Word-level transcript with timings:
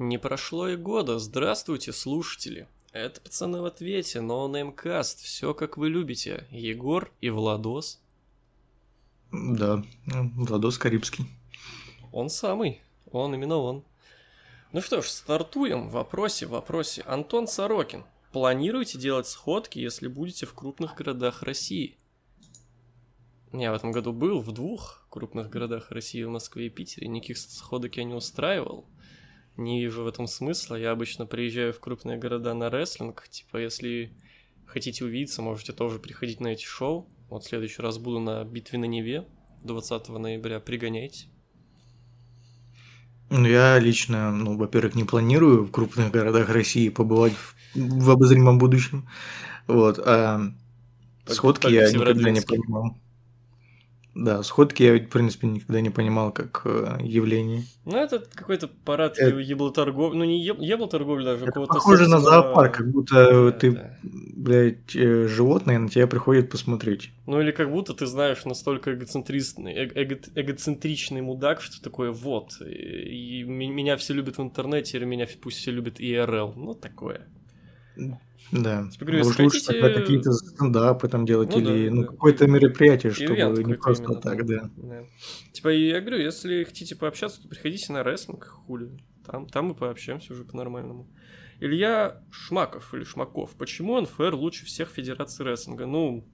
Не 0.00 0.16
прошло 0.16 0.66
и 0.66 0.76
года. 0.76 1.18
Здравствуйте, 1.18 1.92
слушатели. 1.92 2.66
Это 2.90 3.20
пацаны 3.20 3.60
в 3.60 3.66
ответе, 3.66 4.22
но 4.22 4.48
неймкаст, 4.48 5.20
все 5.20 5.52
как 5.52 5.76
вы 5.76 5.90
любите. 5.90 6.46
Егор 6.50 7.12
и 7.20 7.28
Владос. 7.28 8.00
Да, 9.30 9.84
Владос 10.06 10.78
Карибский. 10.78 11.26
Он 12.12 12.30
самый, 12.30 12.80
он 13.12 13.34
именно 13.34 13.58
он. 13.58 13.84
Ну 14.72 14.80
что 14.80 15.02
ж, 15.02 15.06
стартуем. 15.06 15.90
В 15.90 15.92
вопросе, 15.92 16.46
в 16.46 16.52
вопросе. 16.52 17.02
Антон 17.02 17.46
Сорокин. 17.46 18.04
Планируете 18.32 18.96
делать 18.96 19.26
сходки, 19.26 19.78
если 19.80 20.08
будете 20.08 20.46
в 20.46 20.54
крупных 20.54 20.94
городах 20.94 21.42
России? 21.42 21.98
Я 23.52 23.70
в 23.70 23.74
этом 23.74 23.92
году 23.92 24.14
был 24.14 24.40
в 24.40 24.50
двух 24.52 25.06
крупных 25.10 25.50
городах 25.50 25.90
России, 25.90 26.22
в 26.22 26.30
Москве 26.30 26.68
и 26.68 26.70
Питере. 26.70 27.06
Никаких 27.06 27.36
сходок 27.36 27.98
я 27.98 28.04
не 28.04 28.14
устраивал 28.14 28.86
не 29.60 29.80
вижу 29.80 30.02
в 30.02 30.06
этом 30.06 30.26
смысла. 30.26 30.74
Я 30.74 30.90
обычно 30.90 31.26
приезжаю 31.26 31.72
в 31.72 31.80
крупные 31.80 32.18
города 32.18 32.54
на 32.54 32.70
рестлинг. 32.70 33.28
Типа, 33.28 33.58
если 33.58 34.12
хотите 34.66 35.04
увидеться, 35.04 35.42
можете 35.42 35.72
тоже 35.72 35.98
приходить 35.98 36.40
на 36.40 36.48
эти 36.48 36.64
шоу. 36.64 37.08
Вот 37.28 37.44
в 37.44 37.48
следующий 37.48 37.82
раз 37.82 37.98
буду 37.98 38.18
на 38.20 38.44
битве 38.44 38.78
на 38.78 38.86
Неве 38.86 39.26
20 39.62 40.08
ноября. 40.08 40.60
Пригоняйте. 40.60 41.26
Ну, 43.30 43.46
я 43.46 43.78
лично, 43.78 44.32
ну, 44.32 44.56
во-первых, 44.56 44.96
не 44.96 45.04
планирую 45.04 45.64
в 45.64 45.70
крупных 45.70 46.10
городах 46.10 46.48
России 46.48 46.88
побывать 46.88 47.34
в, 47.34 47.54
в 47.76 48.10
обозримом 48.10 48.58
будущем. 48.58 49.08
Вот. 49.68 50.00
А 50.00 50.40
так, 51.24 51.36
сходки 51.36 51.62
так 51.62 51.70
я 51.70 51.92
никогда 51.92 52.30
не 52.30 52.40
понимал. 52.40 52.96
Да, 54.14 54.42
сходки 54.42 54.82
я, 54.82 54.94
в 54.98 55.08
принципе, 55.08 55.46
никогда 55.46 55.80
не 55.80 55.90
понимал 55.90 56.32
как 56.32 56.62
э, 56.64 56.98
явление. 57.00 57.62
Ну, 57.84 57.96
это 57.96 58.18
какой-то 58.34 58.66
парад 58.66 59.16
это... 59.18 59.38
еблоторговли, 59.38 60.16
ну, 60.16 60.24
не 60.24 60.44
еб... 60.44 60.58
еблоторговли 60.60 61.24
даже, 61.24 61.44
это 61.44 61.52
какого-то 61.52 61.74
похоже 61.74 62.06
собственного... 62.06 62.20
на 62.20 62.42
зоопарк, 62.42 62.76
как 62.76 62.90
будто 62.90 63.14
да, 63.14 63.52
ты, 63.52 63.70
да. 63.70 63.96
блядь, 64.02 64.96
э, 64.96 65.28
животное, 65.28 65.78
на 65.78 65.88
тебя 65.88 66.08
приходит 66.08 66.50
посмотреть. 66.50 67.12
Ну, 67.26 67.40
или 67.40 67.52
как 67.52 67.70
будто 67.70 67.94
ты 67.94 68.06
знаешь 68.06 68.44
настолько 68.44 68.94
эгоцентричный, 68.94 69.74
эго... 69.74 70.18
эгоцентричный 70.34 71.20
мудак, 71.20 71.60
что 71.60 71.80
такое 71.80 72.10
вот, 72.10 72.60
и 72.60 73.44
меня 73.44 73.96
все 73.96 74.12
любят 74.12 74.38
в 74.38 74.42
интернете, 74.42 74.98
или 74.98 75.04
меня 75.04 75.28
пусть 75.40 75.58
все 75.58 75.70
любят 75.70 76.00
ИРЛ, 76.00 76.54
ну, 76.56 76.74
такое. 76.74 77.28
Да. 78.52 78.88
Типа, 78.90 79.04
говорю, 79.04 79.24
Может, 79.24 79.40
лучше 79.40 79.64
тогда 79.64 79.92
какие-то 79.92 80.32
стендапы 80.32 81.08
там 81.08 81.24
делать 81.24 81.50
ну, 81.50 81.60
или 81.60 81.88
да, 81.88 81.94
ну, 81.94 82.02
да. 82.02 82.08
какое-то 82.08 82.46
мероприятие, 82.48 83.12
чтобы 83.12 83.62
не 83.62 83.74
просто 83.74 84.04
именно, 84.04 84.20
так, 84.20 84.46
да. 84.46 84.70
да. 84.76 85.04
Типа, 85.52 85.68
я 85.68 86.00
говорю, 86.00 86.18
если 86.18 86.64
хотите 86.64 86.96
пообщаться, 86.96 87.42
то 87.42 87.48
приходите 87.48 87.92
на 87.92 88.02
рестлинг, 88.02 88.46
хули. 88.46 88.90
Там, 89.24 89.46
там 89.46 89.66
мы 89.66 89.74
пообщаемся 89.74 90.32
уже 90.32 90.44
по-нормальному. 90.44 91.06
Илья 91.60 92.22
Шмаков 92.30 92.94
или 92.94 93.04
Шмаков. 93.04 93.54
Почему 93.56 94.00
НФР 94.00 94.34
лучше 94.34 94.64
всех 94.64 94.88
федераций 94.88 95.44
рестлинга? 95.44 95.86
Ну, 95.86 96.24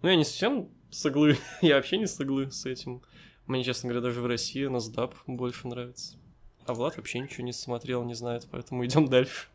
ну 0.00 0.08
я 0.08 0.16
не 0.16 0.24
совсем 0.24 0.70
соглы. 0.90 1.36
я 1.60 1.76
вообще 1.76 1.98
не 1.98 2.06
соглы 2.06 2.50
с 2.50 2.64
этим. 2.64 3.02
Мне, 3.46 3.64
честно 3.64 3.88
говоря, 3.88 4.06
даже 4.06 4.20
в 4.20 4.26
России 4.26 4.66
NASDAP 4.68 5.12
больше 5.26 5.66
нравится. 5.66 6.16
А 6.64 6.74
Влад 6.74 6.96
вообще 6.96 7.18
ничего 7.18 7.44
не 7.44 7.52
смотрел, 7.52 8.04
не 8.04 8.14
знает, 8.14 8.46
поэтому 8.50 8.86
идем 8.86 9.08
дальше. 9.08 9.48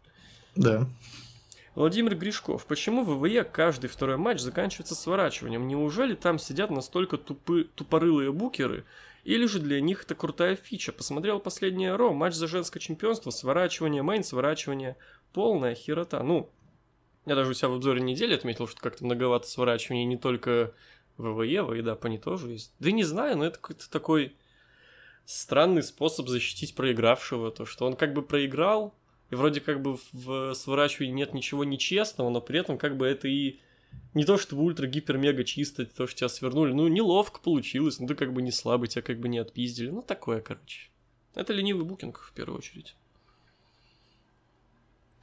Да. 0.55 0.87
Владимир 1.77 2.15
Гришков. 2.15 2.65
Почему 2.65 3.03
в 3.03 3.19
ВВЕ 3.19 3.43
каждый 3.43 3.85
второй 3.87 4.17
матч 4.17 4.39
заканчивается 4.39 4.95
сворачиванием? 4.95 5.67
Неужели 5.67 6.15
там 6.15 6.39
сидят 6.39 6.71
настолько 6.71 7.17
тупы, 7.17 7.69
тупорылые 7.75 8.31
букеры? 8.31 8.83
Или 9.23 9.45
же 9.45 9.59
для 9.59 9.79
них 9.79 10.01
это 10.01 10.15
крутая 10.15 10.55
фича? 10.55 10.91
Посмотрел 10.91 11.39
последнее 11.39 11.95
Ро, 11.95 12.13
матч 12.13 12.33
за 12.33 12.47
женское 12.47 12.79
чемпионство, 12.79 13.29
сворачивание, 13.29 14.01
мейн 14.01 14.23
сворачивание. 14.23 14.97
Полная 15.33 15.75
херота. 15.75 16.23
Ну, 16.23 16.49
я 17.27 17.35
даже 17.35 17.51
у 17.51 17.53
себя 17.53 17.69
в 17.69 17.73
обзоре 17.73 18.01
недели 18.01 18.33
отметил, 18.33 18.67
что 18.67 18.81
как-то 18.81 19.05
многовато 19.05 19.47
сворачиваний 19.47 20.05
не 20.05 20.17
только 20.17 20.73
в 21.17 21.31
ВВЕ, 21.31 21.61
в 21.61 21.69
AEW 21.69 22.17
тоже 22.17 22.53
есть. 22.53 22.73
Да 22.79 22.89
не 22.89 23.03
знаю, 23.03 23.37
но 23.37 23.45
это 23.45 23.59
какой-то 23.59 23.87
такой 23.91 24.35
странный 25.25 25.83
способ 25.83 26.27
защитить 26.27 26.73
проигравшего. 26.73 27.51
То, 27.51 27.65
что 27.65 27.85
он 27.85 27.95
как 27.95 28.13
бы 28.13 28.23
проиграл, 28.23 28.95
и 29.29 29.35
вроде 29.35 29.61
как 29.61 29.81
бы 29.81 29.97
в 30.13 30.53
сворачивании 30.53 31.13
нет 31.13 31.33
ничего 31.33 31.63
нечестного, 31.63 32.29
но 32.29 32.41
при 32.41 32.59
этом 32.59 32.77
как 32.77 32.97
бы 32.97 33.05
это 33.05 33.27
и 33.27 33.59
не 34.13 34.25
то 34.25 34.37
чтобы 34.37 34.63
ультра-гипер-мега 34.63 35.43
чисто, 35.43 35.85
то, 35.85 36.07
что 36.07 36.17
тебя 36.17 36.29
свернули, 36.29 36.73
ну, 36.73 36.87
неловко 36.87 37.39
получилось, 37.39 37.99
ну, 37.99 38.07
ты 38.07 38.15
как 38.15 38.33
бы 38.33 38.41
не 38.41 38.51
слабый, 38.51 38.87
тебя 38.87 39.01
как 39.01 39.19
бы 39.19 39.27
не 39.29 39.37
отпиздили, 39.37 39.89
ну, 39.89 40.01
такое, 40.01 40.41
короче. 40.41 40.89
Это 41.35 41.53
ленивый 41.53 41.85
букинг, 41.85 42.19
в 42.19 42.33
первую 42.33 42.57
очередь. 42.57 42.95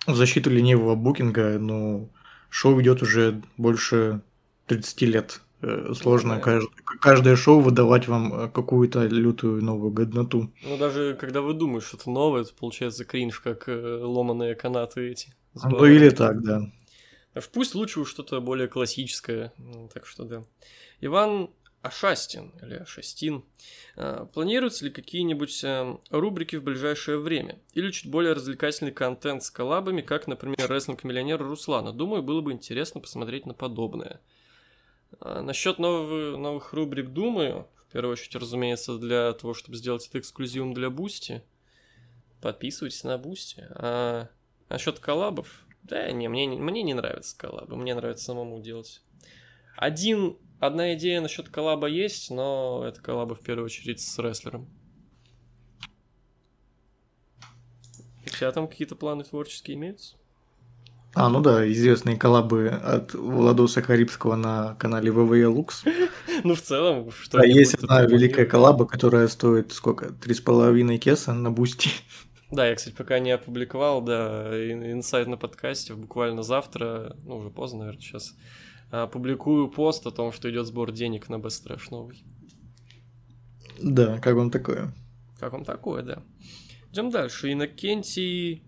В 0.06 0.14
защиту 0.14 0.50
ленивого 0.50 0.94
букинга, 0.94 1.58
ну, 1.58 2.10
шоу 2.50 2.80
идет 2.80 3.02
уже 3.02 3.42
больше 3.56 4.22
30 4.66 5.02
лет. 5.02 5.40
Э, 5.66 5.94
сложно 5.94 6.40
кажд... 6.40 6.68
каждое 7.00 7.36
шоу 7.36 7.60
выдавать 7.60 8.06
вам 8.06 8.34
э, 8.34 8.48
какую-то 8.50 9.06
лютую 9.06 9.64
новую 9.64 9.92
годноту. 9.92 10.52
Ну, 10.62 10.76
даже 10.76 11.16
когда 11.18 11.40
вы 11.40 11.54
думаешь, 11.54 11.84
что 11.84 11.96
это 11.96 12.10
новое, 12.10 12.42
это 12.42 12.52
получается 12.52 13.06
кринж, 13.06 13.40
как 13.40 13.66
э, 13.68 14.00
ломаные 14.02 14.54
канаты 14.56 15.10
эти. 15.10 15.32
Ну, 15.54 15.84
или 15.86 16.10
так, 16.10 16.42
да. 16.42 16.70
Пусть 17.52 17.74
лучше 17.74 18.00
уж 18.00 18.10
что-то 18.10 18.40
более 18.40 18.68
классическое. 18.68 19.54
Ну, 19.56 19.88
так 19.92 20.04
что 20.06 20.24
да. 20.24 20.44
Иван 21.00 21.48
Ашастин 21.80 22.52
или 22.62 22.74
Ашастин. 22.74 23.44
Планируются 24.34 24.84
ли 24.84 24.90
какие-нибудь 24.90 25.64
рубрики 26.10 26.56
в 26.56 26.62
ближайшее 26.62 27.18
время? 27.18 27.58
Или 27.72 27.90
чуть 27.90 28.10
более 28.10 28.34
развлекательный 28.34 28.92
контент 28.92 29.42
с 29.42 29.50
коллабами, 29.50 30.00
как, 30.00 30.26
например, 30.26 30.68
рестлинг-миллионера 30.68 31.44
Руслана? 31.44 31.92
Думаю, 31.92 32.22
было 32.22 32.40
бы 32.40 32.52
интересно 32.52 33.00
посмотреть 33.00 33.46
на 33.46 33.54
подобное. 33.54 34.20
А, 35.20 35.42
насчет 35.42 35.78
новых, 35.78 36.38
новых 36.38 36.72
рубрик 36.72 37.10
думаю. 37.10 37.68
В 37.88 37.92
первую 37.92 38.12
очередь, 38.12 38.34
разумеется, 38.36 38.98
для 38.98 39.32
того, 39.32 39.54
чтобы 39.54 39.76
сделать 39.76 40.06
это 40.08 40.18
эксклюзивом 40.18 40.74
для 40.74 40.90
Boosty. 40.90 41.42
Подписывайтесь 42.40 43.04
на 43.04 43.18
Boosty. 43.18 43.66
А 43.70 44.28
насчет 44.68 44.98
коллабов, 44.98 45.64
да, 45.82 46.10
не, 46.10 46.28
мне, 46.28 46.48
мне 46.48 46.82
не 46.82 46.94
нравятся 46.94 47.36
коллабы, 47.36 47.76
мне 47.76 47.94
нравится 47.94 48.24
самому 48.24 48.60
делать. 48.60 49.02
Один, 49.76 50.36
одна 50.60 50.94
идея 50.94 51.20
насчет 51.20 51.48
коллаба 51.48 51.86
есть, 51.86 52.30
но 52.30 52.84
это 52.86 53.00
коллаба 53.00 53.34
в 53.34 53.40
первую 53.40 53.66
очередь 53.66 54.00
с 54.00 54.18
рестлером. 54.18 54.68
У 58.26 58.28
тебя 58.30 58.50
там 58.50 58.66
какие-то 58.66 58.96
планы 58.96 59.22
творческие 59.24 59.76
имеются? 59.76 60.16
А, 61.14 61.28
ну 61.28 61.40
да, 61.40 61.70
известные 61.70 62.16
коллабы 62.16 62.68
от 62.68 63.14
Владоса 63.14 63.82
Карибского 63.82 64.34
на 64.34 64.74
канале 64.74 65.10
WWE 65.12 65.46
Лукс. 65.46 65.84
Ну, 66.42 66.54
в 66.56 66.60
целом, 66.60 67.10
что 67.12 67.38
А 67.38 67.46
есть 67.46 67.74
одна 67.74 68.02
великая 68.02 68.44
коллаба, 68.44 68.86
которая 68.86 69.28
стоит 69.28 69.72
сколько? 69.72 70.12
Три 70.12 70.34
с 70.34 70.40
половиной 70.40 70.98
кеса 70.98 71.32
на 71.32 71.50
Boosty. 71.50 71.90
Да, 72.50 72.68
я, 72.68 72.74
кстати, 72.76 72.94
пока 72.94 73.18
не 73.18 73.32
опубликовал, 73.32 74.00
да, 74.00 74.50
инсайт 74.70 75.26
на 75.26 75.36
подкасте, 75.36 75.94
буквально 75.94 76.42
завтра, 76.44 77.16
ну, 77.24 77.38
уже 77.38 77.50
поздно, 77.50 77.80
наверное, 77.80 78.00
сейчас, 78.00 78.34
опубликую 78.90 79.68
пост 79.68 80.06
о 80.06 80.12
том, 80.12 80.30
что 80.30 80.48
идет 80.50 80.66
сбор 80.66 80.92
денег 80.92 81.28
на 81.28 81.36
Best 81.36 81.66
Trash 81.66 81.88
новый. 81.90 82.22
Да, 83.80 84.18
как 84.18 84.36
вам 84.36 84.50
такое? 84.50 84.94
Как 85.40 85.52
вам 85.52 85.64
такое, 85.64 86.02
да. 86.02 86.22
Идем 86.92 87.10
дальше. 87.10 87.52
Иннокентий 87.52 88.62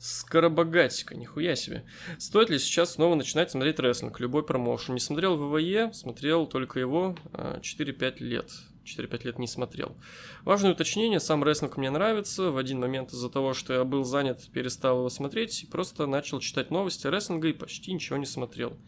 Скоробогатика, 0.00 1.14
нихуя 1.14 1.54
себе. 1.54 1.84
Стоит 2.18 2.48
ли 2.48 2.58
сейчас 2.58 2.94
снова 2.94 3.14
начинать 3.16 3.50
смотреть 3.50 3.78
рестлинг, 3.78 4.18
любой 4.18 4.42
промоушен? 4.42 4.94
Не 4.94 5.00
смотрел 5.00 5.36
ВВЕ, 5.36 5.92
смотрел 5.92 6.46
только 6.46 6.80
его 6.80 7.16
4-5 7.34 8.14
а, 8.18 8.24
лет. 8.24 8.50
4-5 8.86 9.26
лет 9.26 9.38
не 9.38 9.46
смотрел. 9.46 9.94
Важное 10.42 10.72
уточнение, 10.72 11.20
сам 11.20 11.44
рестлинг 11.44 11.76
мне 11.76 11.90
нравится. 11.90 12.50
В 12.50 12.56
один 12.56 12.80
момент 12.80 13.12
из-за 13.12 13.28
того, 13.28 13.52
что 13.52 13.74
я 13.74 13.84
был 13.84 14.04
занят, 14.04 14.48
перестал 14.54 15.00
его 15.00 15.10
смотреть 15.10 15.66
просто 15.70 16.06
начал 16.06 16.40
читать 16.40 16.70
новости 16.70 17.06
рестлинга 17.06 17.48
и 17.48 17.52
почти 17.52 17.92
ничего 17.92 18.16
не 18.16 18.24
смотрел. 18.24 18.78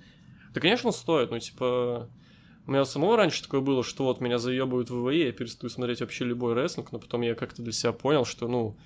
Да, 0.54 0.62
конечно, 0.62 0.92
стоит, 0.92 1.30
ну, 1.30 1.38
типа... 1.38 2.08
У 2.64 2.70
меня 2.70 2.86
самого 2.86 3.18
раньше 3.18 3.42
такое 3.42 3.60
было, 3.60 3.84
что 3.84 4.04
вот 4.04 4.20
меня 4.20 4.38
заебывают 4.38 4.88
ВВЕ, 4.88 5.26
я 5.26 5.32
перестаю 5.32 5.68
смотреть 5.68 6.00
вообще 6.00 6.24
любой 6.24 6.54
рестлинг, 6.54 6.92
но 6.92 7.00
потом 7.00 7.20
я 7.20 7.34
как-то 7.34 7.60
для 7.60 7.72
себя 7.72 7.92
понял, 7.92 8.24
что, 8.24 8.48
ну, 8.48 8.78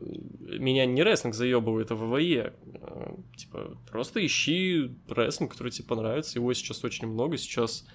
меня 0.00 0.86
не 0.86 1.02
рестлинг 1.02 1.34
заебывает, 1.34 1.90
а 1.90 1.94
ВВЕ. 1.94 2.54
А, 2.80 3.16
типа, 3.36 3.78
просто 3.90 4.24
ищи 4.24 4.96
рестлинг, 5.08 5.52
который 5.52 5.72
тебе 5.72 5.88
понравится. 5.88 6.38
Его 6.38 6.52
сейчас 6.54 6.84
очень 6.84 7.08
много. 7.08 7.36
Сейчас 7.36 7.86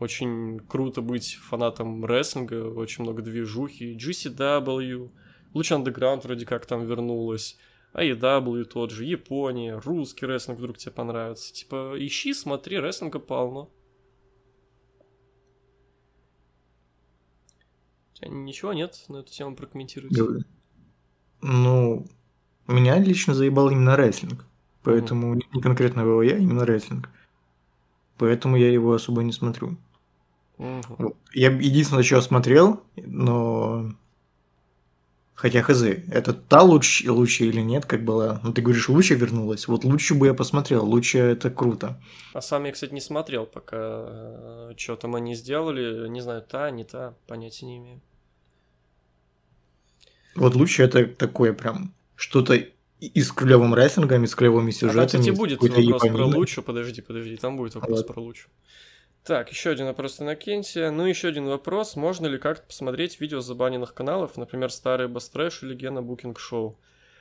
очень 0.00 0.60
круто 0.60 1.02
быть 1.02 1.34
фанатом 1.34 2.04
рестлинга. 2.04 2.72
Очень 2.72 3.04
много 3.04 3.22
движухи. 3.22 3.96
GCW, 3.96 5.10
Луч 5.54 5.72
Underground 5.72 6.22
вроде 6.22 6.46
как 6.46 6.66
там 6.66 6.86
вернулась. 6.86 7.56
AEW 7.94 8.64
тот 8.64 8.90
же, 8.90 9.04
Япония, 9.04 9.80
русский 9.84 10.26
рестлинг 10.26 10.58
вдруг 10.58 10.78
тебе 10.78 10.92
понравится. 10.92 11.52
Типа, 11.52 11.94
ищи, 11.98 12.34
смотри, 12.34 12.78
рестлинга 12.78 13.18
полно. 13.18 13.70
Ничего 18.20 18.72
нет 18.72 19.04
на 19.08 19.18
эту 19.18 19.32
тему 19.32 19.54
прокомментировать? 19.54 20.44
Ну, 21.40 22.06
Меня 22.66 22.98
лично 22.98 23.34
заебал 23.34 23.70
именно 23.70 23.96
рестлинг. 23.96 24.44
Поэтому 24.82 25.34
mm. 25.34 25.42
не 25.52 25.60
конкретно 25.60 26.04
ВВЕ, 26.04 26.34
а 26.34 26.38
именно 26.38 26.64
рестлинг. 26.64 27.08
Поэтому 28.16 28.56
я 28.56 28.70
его 28.70 28.92
особо 28.92 29.22
не 29.22 29.32
смотрю. 29.32 29.76
Mm-hmm. 30.58 31.14
Я 31.34 31.50
единственное, 31.50 32.02
что 32.02 32.20
смотрел, 32.20 32.82
но 32.96 33.92
Хотя 35.38 35.62
хз, 35.62 35.82
это 35.82 36.32
та 36.32 36.62
лучше, 36.62 37.12
лучше 37.12 37.44
или 37.44 37.60
нет, 37.60 37.86
как 37.86 38.02
была. 38.04 38.40
Ну, 38.42 38.52
ты 38.52 38.60
говоришь, 38.60 38.88
лучше 38.88 39.14
вернулась. 39.14 39.68
Вот 39.68 39.84
лучше 39.84 40.16
бы 40.16 40.26
я 40.26 40.34
посмотрел, 40.34 40.84
лучше 40.84 41.18
это 41.18 41.48
круто. 41.48 41.96
А 42.34 42.40
сам 42.40 42.64
я, 42.64 42.72
кстати, 42.72 42.92
не 42.92 43.00
смотрел, 43.00 43.46
пока 43.46 43.76
э, 43.78 44.72
что 44.76 44.96
там 44.96 45.14
они 45.14 45.36
сделали. 45.36 46.08
Не 46.08 46.22
знаю, 46.22 46.42
та, 46.42 46.72
не 46.72 46.82
та, 46.82 47.14
понятия 47.28 47.66
не 47.66 47.76
имею. 47.76 48.00
Вот 50.34 50.54
лучше 50.54 50.82
это 50.82 51.06
такое 51.06 51.52
прям 51.52 51.94
что-то 52.16 52.54
и 53.00 53.20
с 53.20 53.30
клевым 53.30 53.74
рестлингом, 53.74 54.24
и 54.24 54.26
с 54.26 54.34
клевыми 54.34 54.70
сюжетами. 54.70 55.04
А, 55.04 55.06
кстати, 55.06 55.30
будет 55.30 55.60
вопрос 55.60 55.84
японина. 55.84 56.16
про 56.16 56.24
лучше. 56.26 56.62
Подожди, 56.62 57.00
подожди, 57.00 57.36
там 57.36 57.56
будет 57.56 57.74
вопрос 57.74 57.98
вот. 57.98 58.06
про 58.06 58.20
лучше. 58.20 58.48
Так, 59.24 59.50
еще 59.50 59.70
один 59.70 59.86
вопрос 59.86 60.18
на 60.20 60.34
Кенте. 60.34 60.90
Ну, 60.90 61.04
еще 61.04 61.28
один 61.28 61.46
вопрос. 61.46 61.96
Можно 61.96 62.26
ли 62.26 62.38
как-то 62.38 62.66
посмотреть 62.66 63.20
видео 63.20 63.40
забаненных 63.40 63.94
каналов, 63.94 64.36
например, 64.36 64.70
старый 64.70 65.06
Бастрэш 65.06 65.62
или 65.62 65.74
Гена 65.74 66.02
Букинг 66.02 66.40
Шоу? 66.40 66.78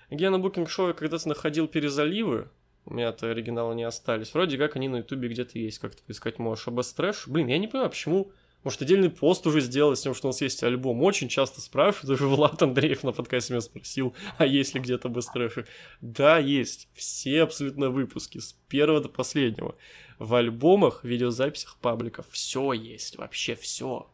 Гена 0.09 0.39
Букинг 0.39 0.69
Шоу 0.69 0.87
я 0.87 0.93
когда-то 0.93 1.27
находил 1.27 1.67
перезаливы, 1.67 2.49
у 2.85 2.93
меня-то 2.93 3.29
оригиналы 3.29 3.75
не 3.75 3.83
остались. 3.83 4.33
Вроде 4.33 4.57
как 4.57 4.77
они 4.77 4.87
на 4.87 4.97
ютубе 4.97 5.27
где-то 5.27 5.59
есть, 5.59 5.79
как-то 5.79 6.01
поискать 6.01 6.39
можешь. 6.39 6.67
А 6.67 6.71
Бастрэш, 6.71 7.27
блин, 7.27 7.47
я 7.47 7.57
не 7.57 7.67
понимаю, 7.67 7.89
почему 7.89 8.31
может, 8.67 8.81
отдельный 8.81 9.09
пост 9.09 9.47
уже 9.47 9.61
сделать 9.61 9.97
с 9.97 10.01
тем, 10.01 10.13
что 10.13 10.27
у 10.27 10.29
нас 10.31 10.41
есть 10.41 10.61
альбом. 10.61 11.01
Очень 11.01 11.29
часто 11.29 11.61
спрашивают, 11.61 12.09
даже 12.09 12.27
Влад 12.27 12.61
Андреев 12.61 13.01
на 13.03 13.13
подкасте 13.13 13.53
меня 13.53 13.61
спросил, 13.61 14.13
а 14.37 14.45
есть 14.45 14.75
ли 14.75 14.81
где-то 14.81 15.07
Бастрэши? 15.07 15.65
Да, 16.01 16.37
есть. 16.37 16.89
Все 16.93 17.43
абсолютно 17.43 17.89
выпуски, 17.89 18.39
с 18.39 18.57
первого 18.67 18.99
до 18.99 19.07
последнего 19.07 19.75
в 20.19 20.35
альбомах, 20.35 21.05
видеозаписях 21.05 21.77
пабликов. 21.77 22.25
Все 22.29 22.73
есть, 22.73 23.17
вообще 23.17 23.55
все. 23.55 24.09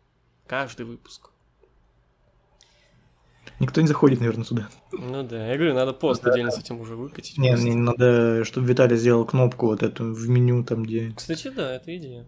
Каждый 0.46 0.86
выпуск. 0.86 1.32
Никто 3.60 3.82
не 3.82 3.88
заходит, 3.88 4.20
наверное, 4.20 4.46
сюда. 4.46 4.70
Ну 4.92 5.24
да, 5.24 5.48
я 5.48 5.56
говорю, 5.56 5.74
надо 5.74 5.94
пост 5.94 6.22
да. 6.22 6.30
отдельно 6.30 6.52
с 6.52 6.60
этим 6.60 6.80
уже 6.80 6.96
выкатить. 6.96 7.40
Не, 7.40 7.56
мне 7.56 7.74
надо, 7.74 8.46
чтобы 8.46 8.68
Виталий 8.68 8.98
сделал 8.98 9.26
кнопку 9.26 9.66
вот 9.66 9.82
эту 9.82 10.14
в 10.14 10.30
меню 10.30 10.64
там, 10.64 10.84
где... 10.84 11.12
Кстати, 11.16 11.48
да, 11.48 11.76
это 11.76 11.98
идея. 11.98 12.28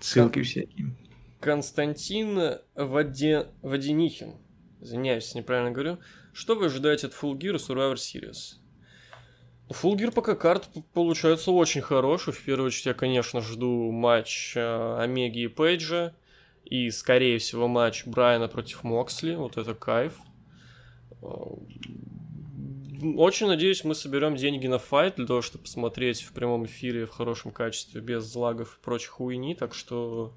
Ссылки 0.00 0.34
Кон... 0.34 0.44
всякие. 0.44 0.96
Константин 1.40 2.58
Ваде... 2.74 3.46
Ваденихин. 3.62 4.34
Извиняюсь, 4.80 5.34
неправильно 5.34 5.70
говорю. 5.70 5.98
Что 6.32 6.54
вы 6.54 6.66
ожидаете 6.66 7.08
от 7.08 7.14
Full 7.14 7.36
Gear 7.38 7.56
Survivor 7.56 7.94
Series? 7.94 8.58
Фулгир 9.70 10.12
пока 10.12 10.34
карт 10.34 10.68
получается 10.94 11.50
очень 11.50 11.82
хороший. 11.82 12.32
В 12.32 12.42
первую 12.42 12.68
очередь 12.68 12.86
я, 12.86 12.94
конечно, 12.94 13.40
жду 13.40 13.90
матч 13.90 14.54
э, 14.56 14.96
Омеги 15.00 15.40
и 15.40 15.48
Пейджа. 15.48 16.14
И, 16.64 16.90
скорее 16.90 17.38
всего, 17.38 17.68
матч 17.68 18.06
Брайана 18.06 18.48
против 18.48 18.82
Моксли. 18.82 19.34
Вот 19.34 19.56
это 19.56 19.74
кайф. 19.74 20.14
Очень 23.00 23.46
надеюсь, 23.46 23.84
мы 23.84 23.94
соберем 23.94 24.34
деньги 24.34 24.66
на 24.66 24.78
файт 24.78 25.16
для 25.16 25.26
того, 25.26 25.40
чтобы 25.40 25.64
посмотреть 25.64 26.22
в 26.22 26.32
прямом 26.32 26.64
эфире 26.66 27.06
в 27.06 27.10
хорошем 27.10 27.52
качестве, 27.52 28.00
без 28.00 28.34
лагов 28.34 28.78
и 28.78 28.84
прочих 28.84 29.10
хуйни. 29.10 29.54
Так 29.54 29.72
что 29.72 30.34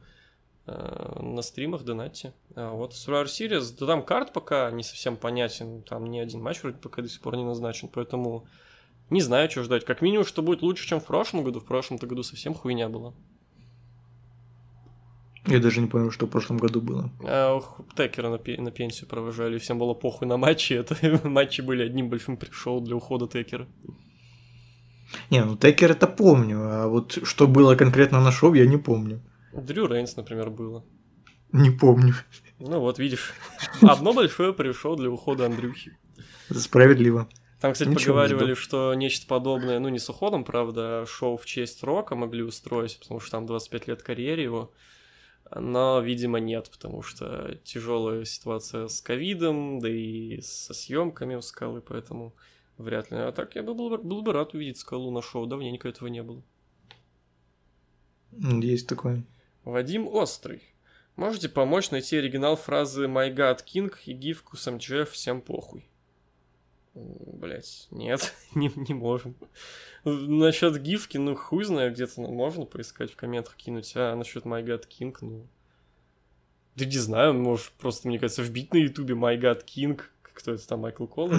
э, 0.68 1.19
на 1.22 1.42
стримах 1.42 1.84
донатьте. 1.84 2.34
А 2.56 2.74
вот 2.74 2.94
Survivor 2.94 3.25
Series, 3.25 3.75
да 3.80 3.88
там 3.88 4.04
карт 4.04 4.31
пока 4.31 4.69
не 4.69 4.84
совсем 4.84 5.18
понятен. 5.18 5.81
Там 5.84 6.06
ни 6.06 6.19
один 6.19 6.42
матч 6.42 6.62
вроде 6.62 6.78
пока 6.78 7.02
до 7.02 7.10
сих 7.10 7.22
пор 7.22 7.36
не 7.36 7.44
назначен. 7.44 7.88
Поэтому 7.88 8.48
не 9.10 9.22
знаю, 9.22 9.50
что 9.50 9.63
ждать. 9.63 9.84
Как 9.84 10.02
минимум, 10.02 10.25
что 10.25 10.44
будет 10.44 10.62
лучше, 10.62 10.88
чем 10.88 11.00
в 11.00 11.06
прошлом 11.06 11.44
году. 11.44 11.62
В 11.62 11.66
прошлом-то 11.66 12.06
году 12.06 12.22
совсем 12.22 12.54
хуйня 12.54 12.90
была. 12.90 13.13
Я 15.48 15.60
даже 15.60 15.82
не 15.82 15.88
понял, 15.88 16.12
что 16.12 16.28
в 16.28 16.30
прошлом 16.30 16.58
году 16.58 16.82
было. 16.82 17.10
А, 17.24 17.60
Текера 17.96 18.30
на, 18.30 18.38
пе- 18.38 18.62
на 18.62 18.72
пенсию 18.72 19.10
провожали, 19.10 19.58
всем 19.58 19.80
было 19.80 19.94
похуй 19.94 20.28
на 20.28 20.38
матчи. 20.38 20.74
Это 20.74 20.96
матчи 21.28 21.62
были 21.62 21.84
одним 21.84 22.10
большим 22.10 22.38
пришел 22.38 22.80
для 22.80 22.96
ухода 22.96 23.28
Текера. 23.28 23.68
Не, 25.30 25.44
ну 25.44 25.58
Текер 25.58 25.92
это 25.92 26.08
помню, 26.08 26.60
а 26.62 26.88
вот 26.88 27.20
что 27.24 27.48
было 27.48 27.76
конкретно 27.76 28.22
на 28.22 28.32
шоу, 28.32 28.54
я 28.54 28.66
не 28.66 28.78
помню. 28.78 29.22
Дрю 29.54 29.88
Рейнс, 29.88 30.16
например, 30.16 30.50
было. 30.50 30.86
Не 31.52 31.70
помню. 31.70 32.14
Ну 32.60 32.80
вот, 32.80 33.00
видишь. 33.00 33.34
Одно 33.82 34.14
большое 34.14 34.54
пришел 34.54 34.96
для 34.96 35.10
ухода 35.10 35.46
Андрюхи. 35.48 35.98
Справедливо. 36.50 37.28
Там, 37.60 37.74
кстати, 37.74 37.90
Ничего 37.90 38.16
поговаривали, 38.16 38.54
что 38.54 38.94
нечто 38.94 39.28
подобное, 39.28 39.80
ну 39.80 39.90
не 39.90 40.00
с 40.00 40.10
уходом, 40.10 40.44
правда, 40.44 41.06
шоу 41.08 41.38
в 41.38 41.46
честь 41.46 41.84
Рока 41.84 42.16
могли 42.16 42.44
устроить, 42.44 42.98
потому 43.00 43.20
что 43.20 43.32
там 43.32 43.46
25 43.46 43.88
лет 43.88 44.02
карьере 44.02 44.44
его. 44.44 44.72
Но, 45.53 46.00
видимо, 46.00 46.39
нет, 46.39 46.69
потому 46.71 47.01
что 47.01 47.56
тяжелая 47.63 48.24
ситуация 48.24 48.88
с 48.88 49.01
ковидом, 49.01 49.80
да 49.80 49.89
и 49.89 50.39
со 50.42 50.74
съемками 50.74 51.36
у 51.36 51.42
скалы, 51.42 51.81
поэтому 51.81 52.33
вряд 52.77 53.12
ли. 53.12 53.18
А 53.18 53.31
так 53.31 53.56
я 53.56 53.63
бы 53.63 53.74
был, 53.74 53.98
был 53.98 54.21
бы 54.21 54.31
рад 54.31 54.53
увидеть 54.53 54.77
скалу 54.77 55.12
на 55.12 55.21
шоу, 55.21 55.45
давненько 55.48 55.89
этого 55.89 56.07
не 56.07 56.24
было. 56.24 56.42
Есть 58.31 58.88
такое. 58.88 59.24
Вадим 59.65 60.07
Острый. 60.07 60.63
Можете 61.18 61.50
помочь 61.50 61.92
найти 61.92 62.18
оригинал 62.18 62.56
фразы 62.56 63.06
«My 63.06 63.33
God 63.36 63.59
King» 63.65 63.94
и 64.06 64.13
гифку 64.13 64.56
с 64.56 64.71
МЧФ 64.71 65.12
«Всем 65.12 65.42
похуй». 65.42 65.86
Блять, 66.94 67.88
нет, 67.92 68.34
не, 68.56 68.72
не 68.76 68.94
можем. 68.94 69.36
Насчет 70.04 70.82
гифки, 70.82 71.18
ну 71.18 71.36
хуй 71.36 71.64
знаю, 71.64 71.94
где-то 71.94 72.22
ну, 72.22 72.32
можно 72.34 72.66
поискать 72.66 73.12
в 73.12 73.16
комментах 73.16 73.56
кинуть, 73.56 73.94
а 73.96 74.16
насчет 74.16 74.46
My 74.46 74.64
God 74.64 74.86
King, 74.88 75.16
ну... 75.22 75.48
Да 76.76 76.86
не 76.86 76.98
знаю, 76.98 77.34
может 77.34 77.72
просто, 77.74 78.08
мне 78.08 78.18
кажется, 78.18 78.44
вбить 78.44 78.74
на 78.74 78.78
ютубе 78.78 79.14
My 79.14 79.40
God 79.40 79.66
King, 79.66 80.02
кто 80.22 80.54
это 80.54 80.68
там, 80.68 80.82
Майкл 80.82 81.06
Коллер? 81.06 81.38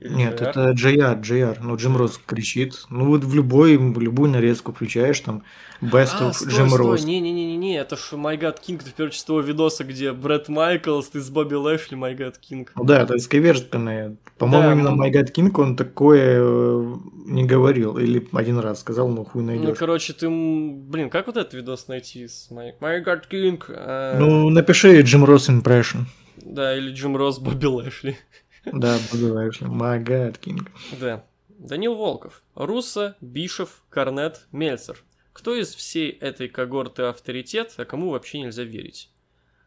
Нет, 0.00 0.40
это 0.40 0.70
JR, 0.70 1.20
JR. 1.20 1.58
Ну, 1.60 1.76
Джим 1.76 1.96
Росс 1.96 2.18
кричит. 2.24 2.84
Ну, 2.88 3.06
вот 3.06 3.24
в 3.24 3.34
любой, 3.34 3.76
в 3.76 4.00
любую 4.00 4.30
нарезку 4.30 4.72
включаешь, 4.72 5.20
там, 5.20 5.42
Best 5.82 6.16
а, 6.20 6.28
of 6.28 6.32
стой, 6.34 6.52
Jim 6.52 6.68
Ross. 6.68 7.04
Не-не-не, 7.04 7.78
это 7.78 7.96
ж 7.96 8.12
My 8.12 8.38
God 8.38 8.58
King, 8.66 8.76
это 8.80 8.90
в 8.90 8.94
первую 8.94 9.10
очередь 9.10 9.26
того 9.26 9.40
видоса, 9.40 9.84
где 9.84 10.12
Брэд 10.12 10.48
Майклс, 10.48 11.08
ты 11.08 11.20
с 11.20 11.30
Бобби 11.30 11.54
Лэшли, 11.54 11.96
My 11.96 12.14
God 12.16 12.34
King. 12.40 12.68
Ну 12.76 12.84
да, 12.84 13.02
это 13.02 13.16
исковерканное. 13.16 14.16
По-моему, 14.36 14.66
да, 14.66 14.72
именно 14.72 14.90
ну... 14.90 15.02
My 15.02 15.10
God 15.10 15.32
King 15.32 15.50
он 15.60 15.76
такое 15.76 16.38
э, 16.38 16.94
не 17.26 17.44
говорил. 17.44 17.96
Или 17.96 18.26
один 18.32 18.58
раз 18.58 18.80
сказал, 18.80 19.08
ну 19.08 19.24
хуй 19.24 19.42
найдешь. 19.42 19.68
Ну, 19.68 19.74
короче, 19.74 20.12
ты, 20.12 20.28
блин, 20.28 21.08
как 21.08 21.26
вот 21.26 21.36
этот 21.38 21.54
видос 21.54 21.88
найти 21.88 22.28
с 22.28 22.50
My, 22.50 22.72
My 22.80 23.02
God 23.02 23.22
King? 23.30 23.62
А... 23.68 24.18
Ну, 24.18 24.50
напиши 24.50 25.00
Джим 25.00 25.24
Росс 25.24 25.48
impression. 25.48 26.04
Да, 26.36 26.76
или 26.76 26.92
Джим 26.92 27.16
Росс 27.16 27.38
Бобби 27.38 27.66
Лэшли. 27.66 28.18
Да, 28.64 28.96
My 28.96 30.02
God 30.02 30.40
King. 30.40 30.68
Да. 31.00 31.24
Данил 31.48 31.94
Волков. 31.94 32.42
Руссо, 32.54 33.16
Бишев, 33.20 33.84
Корнет, 33.90 34.46
Мельцер. 34.52 35.02
Кто 35.32 35.54
из 35.54 35.74
всей 35.74 36.10
этой 36.10 36.48
когорты 36.48 37.02
авторитет, 37.02 37.74
а 37.76 37.84
кому 37.84 38.10
вообще 38.10 38.40
нельзя 38.40 38.64
верить? 38.64 39.10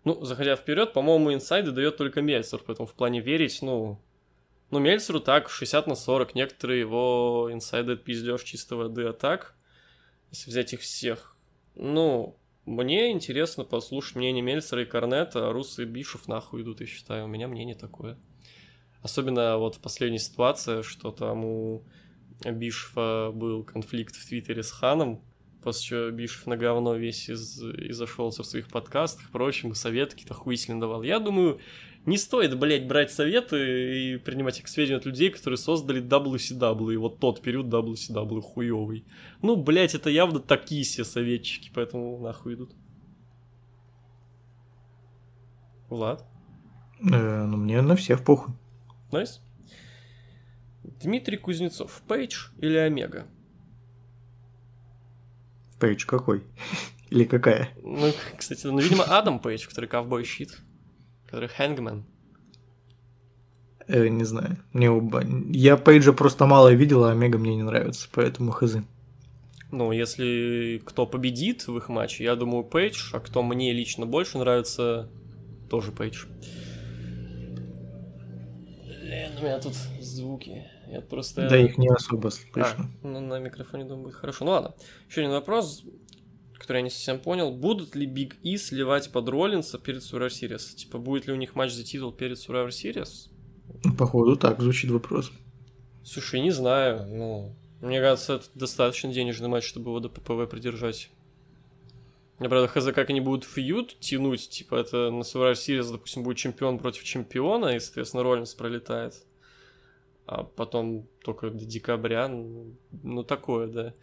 Ну, 0.04 0.24
заходя 0.26 0.56
вперед, 0.56 0.94
по-моему, 0.94 1.34
инсайды 1.34 1.72
дает 1.72 1.98
только 1.98 2.22
Мельцер, 2.22 2.62
поэтому 2.66 2.88
в 2.88 2.94
плане 2.94 3.22
верить, 3.22 3.60
ну... 3.62 4.00
Ну, 4.70 4.80
Мельцеру 4.80 5.20
так, 5.20 5.50
60 5.50 5.86
на 5.86 5.96
40, 5.96 6.34
некоторые 6.34 6.80
его 6.80 7.50
инсайды 7.52 7.96
пиздеж 7.96 8.42
чистого 8.42 8.84
воды, 8.84 9.04
а 9.04 9.14
так, 9.14 9.56
если 10.32 10.50
взять 10.50 10.74
их 10.74 10.82
всех, 10.82 11.36
ну, 11.76 12.36
мне 12.66 13.12
интересно 13.12 13.66
послушать 13.66 14.16
мнение 14.16 14.42
Мельцера 14.42 14.82
и 14.82 14.86
Корнета, 14.86 15.50
а 15.50 15.54
Русы 15.54 15.84
и 15.84 15.86
Бишев 15.86 16.28
нахуй 16.28 16.64
идут, 16.64 16.82
я 16.82 16.88
считаю, 16.88 17.26
у 17.26 17.28
меня 17.28 17.48
мнение 17.48 17.76
такое. 17.76 18.18
Особенно 19.04 19.58
вот 19.58 19.76
в 19.76 19.80
последней 19.80 20.18
ситуации, 20.18 20.82
что 20.82 21.12
там 21.12 21.44
у 21.44 21.84
Бишфа 22.44 23.32
был 23.34 23.64
конфликт 23.64 24.16
в 24.16 24.28
Твиттере 24.28 24.64
с 24.64 24.72
Ханом, 24.72 25.22
после 25.62 25.84
чего 25.84 26.10
Бишев 26.10 26.48
на 26.48 26.56
говно 26.56 26.96
весь 26.96 27.30
из, 27.30 27.62
изошелся 27.62 28.44
в 28.44 28.46
своих 28.46 28.70
подкастах, 28.70 29.30
прочим, 29.30 29.76
совет 29.76 30.12
какие-то 30.12 30.34
хуйсельно 30.34 30.80
давал. 30.80 31.04
Я 31.04 31.20
думаю, 31.20 31.60
не 32.06 32.18
стоит, 32.18 32.58
блядь, 32.58 32.88
брать 32.88 33.12
советы 33.12 34.16
и 34.16 34.18
принимать 34.18 34.60
их 34.60 34.66
к 34.66 34.68
сведению 34.70 35.00
от 35.00 35.06
людей, 35.06 35.30
которые 35.30 35.58
создали 35.58 36.02
WCW, 36.02 36.94
и 36.94 36.98
вот 36.98 37.20
тот 37.20 37.42
период 37.42 37.68
WCW 37.68 38.42
хуёвый. 38.42 39.06
Ну, 39.42 39.58
блядь, 39.58 39.96
это 39.96 40.10
явно 40.10 40.40
такие 40.40 40.84
все 40.84 41.04
советчики, 41.04 41.72
поэтому 41.74 42.20
нахуй 42.20 42.56
идут. 42.56 42.74
Влад? 45.90 46.26
Э, 47.02 47.46
ну, 47.46 47.58
мне 47.58 47.82
на 47.82 47.96
всех 47.96 48.24
похуй. 48.24 48.54
Nice. 49.14 49.42
Дмитрий 50.84 51.38
Кузнецов. 51.38 52.02
Пейдж 52.08 52.48
или 52.60 52.78
Омега? 52.78 53.26
Пейдж 55.80 56.06
какой? 56.06 56.44
Или 57.10 57.26
какая? 57.26 57.70
Ну, 57.84 58.12
кстати, 58.36 58.66
ну, 58.66 58.80
видимо, 58.80 59.04
Адам 59.04 59.40
Пейдж, 59.40 59.68
который 59.68 59.86
cowboy 59.86 60.24
shit. 60.24 60.58
Который 61.26 61.48
Hangman. 61.48 62.06
Э, 63.88 64.08
не 64.08 64.24
знаю. 64.24 64.58
Мне 64.72 64.90
оба... 64.90 65.24
Я 65.50 65.78
Пейджа 65.78 66.14
просто 66.14 66.48
мало 66.48 66.74
видел, 66.74 67.04
а 67.04 67.12
Омега 67.12 67.38
мне 67.38 67.56
не 67.56 67.64
нравится, 67.64 68.08
поэтому 68.12 68.52
хз. 68.52 68.78
Ну, 69.72 69.92
если 69.92 70.82
кто 70.86 71.06
победит 71.06 71.68
в 71.68 71.78
их 71.78 71.90
матче, 71.90 72.24
я 72.24 72.36
думаю, 72.36 72.64
Пейдж, 72.64 73.14
а 73.14 73.20
кто 73.20 73.44
мне 73.44 73.74
лично 73.74 74.06
больше 74.06 74.38
нравится, 74.40 75.10
тоже 75.70 75.92
Пейдж. 75.92 76.26
У 79.44 79.48
меня 79.48 79.60
тут 79.60 79.74
звуки. 80.00 80.66
Я 80.88 81.02
просто... 81.02 81.48
Да, 81.50 81.58
их 81.58 81.78
не 81.78 81.90
особо 81.90 82.30
слышно. 82.30 82.90
А, 83.04 83.08
ну, 83.08 83.20
на 83.20 83.40
микрофоне, 83.40 83.84
думаю, 83.84 84.04
будет 84.04 84.16
хорошо. 84.16 84.46
Ну 84.46 84.52
ладно. 84.52 84.74
Еще 85.10 85.22
один 85.22 85.32
вопрос, 85.32 85.84
который 86.58 86.78
я 86.78 86.84
не 86.84 86.90
совсем 86.90 87.20
понял. 87.20 87.52
Будут 87.52 87.96
ли 87.96 88.08
Big 88.08 88.36
E 88.44 88.58
сливать 88.58 89.12
под 89.12 89.30
Роллинса 89.30 89.78
перед 89.78 90.02
Survivor 90.02 90.28
Series? 90.28 90.76
Типа, 90.76 90.98
будет 90.98 91.28
ли 91.28 91.34
у 91.34 91.36
них 91.36 91.56
матч 91.56 91.72
за 91.72 91.84
титул 91.84 92.12
перед 92.12 92.38
Survivor 92.38 92.70
Series? 92.70 93.30
Походу, 93.98 94.36
так 94.36 94.62
звучит 94.62 94.92
вопрос. 94.92 95.32
Слушай, 96.04 96.42
не 96.42 96.52
знаю. 96.52 97.06
Ну, 97.08 97.56
мне 97.82 98.00
кажется, 98.00 98.36
это 98.36 98.46
достаточно 98.56 99.12
денежный 99.12 99.50
матч, 99.50 99.66
чтобы 99.66 99.92
его 99.92 100.00
до 100.00 100.10
ППВ 100.10 100.50
придержать. 100.50 101.10
Я, 102.40 102.50
правда, 102.50 102.68
хз, 102.68 102.86
как 102.94 103.10
они 103.10 103.22
будут 103.22 103.46
фьюд 103.46 103.98
тянуть, 104.00 104.50
типа, 104.50 104.76
это 104.76 105.12
на 105.12 105.22
Survivor 105.22 105.54
Series, 105.54 105.92
допустим, 105.92 106.24
будет 106.24 106.38
чемпион 106.38 106.80
против 106.80 107.04
чемпиона, 107.04 107.76
и, 107.76 107.80
соответственно, 107.80 108.24
Роллинс 108.24 108.54
пролетает. 108.54 109.14
А 110.26 110.44
потом 110.44 111.08
только 111.24 111.50
до 111.50 111.66
декабря, 111.66 112.28
ну, 112.28 112.76
ну 113.04 113.24
такое, 113.24 113.68
да. 113.68 113.94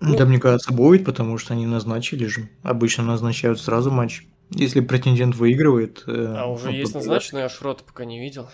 Ну, 0.00 0.16
да, 0.16 0.24
мне 0.24 0.40
кажется, 0.40 0.72
будет, 0.72 1.04
потому 1.04 1.38
что 1.38 1.54
они 1.54 1.64
назначили 1.64 2.26
же. 2.26 2.48
Обычно 2.62 3.04
назначают 3.04 3.60
сразу 3.60 3.90
матч. 3.92 4.26
Если 4.50 4.80
претендент 4.80 5.36
выигрывает... 5.36 6.02
Э, 6.08 6.34
а 6.36 6.46
уже 6.46 6.72
есть 6.72 6.94
назначенный, 6.94 7.44
а 7.44 7.48
Шрот 7.48 7.84
пока 7.84 8.04
не 8.04 8.20
видел. 8.20 8.48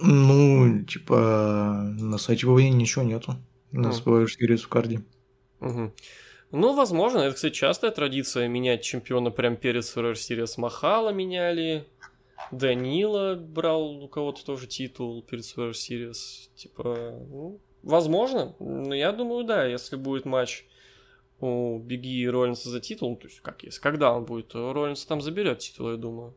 Ну, 0.00 0.82
типа, 0.84 1.94
на 1.98 2.18
сайте 2.18 2.46
ВВЕ 2.46 2.70
ничего 2.70 3.04
нету. 3.04 3.36
На 3.72 3.92
своей 3.92 4.26
Series 4.26 4.58
в 4.58 4.68
карде. 4.68 5.02
Угу. 5.60 5.92
Ну, 6.52 6.74
возможно, 6.74 7.18
это, 7.18 7.34
кстати, 7.34 7.52
частая 7.52 7.90
традиция 7.90 8.48
менять 8.48 8.82
чемпиона 8.82 9.30
прям 9.30 9.56
перед 9.56 9.82
Survivor 9.82 10.14
Series. 10.14 10.54
Махала 10.56 11.10
меняли, 11.10 11.84
Данила 12.50 13.34
брал 13.36 14.02
у 14.02 14.08
кого-то 14.08 14.44
тоже 14.44 14.66
титул 14.66 15.22
перед 15.22 15.44
Survivor 15.44 15.72
Series. 15.72 16.48
Типа, 16.54 17.18
ну, 17.28 17.60
возможно. 17.82 18.54
Но 18.58 18.94
я 18.94 19.12
думаю, 19.12 19.44
да, 19.44 19.64
если 19.64 19.96
будет 19.96 20.24
матч 20.24 20.64
у 21.40 21.78
Беги 21.78 22.22
и 22.22 22.28
Роллинса 22.28 22.70
за 22.70 22.80
титул, 22.80 23.10
ну, 23.10 23.16
то 23.16 23.26
есть 23.26 23.40
как 23.40 23.62
есть, 23.64 23.78
когда 23.78 24.12
он 24.14 24.24
будет, 24.24 24.54
Роллинс 24.54 25.04
там 25.04 25.20
заберет 25.20 25.58
титул, 25.58 25.90
я 25.90 25.96
думаю. 25.96 26.34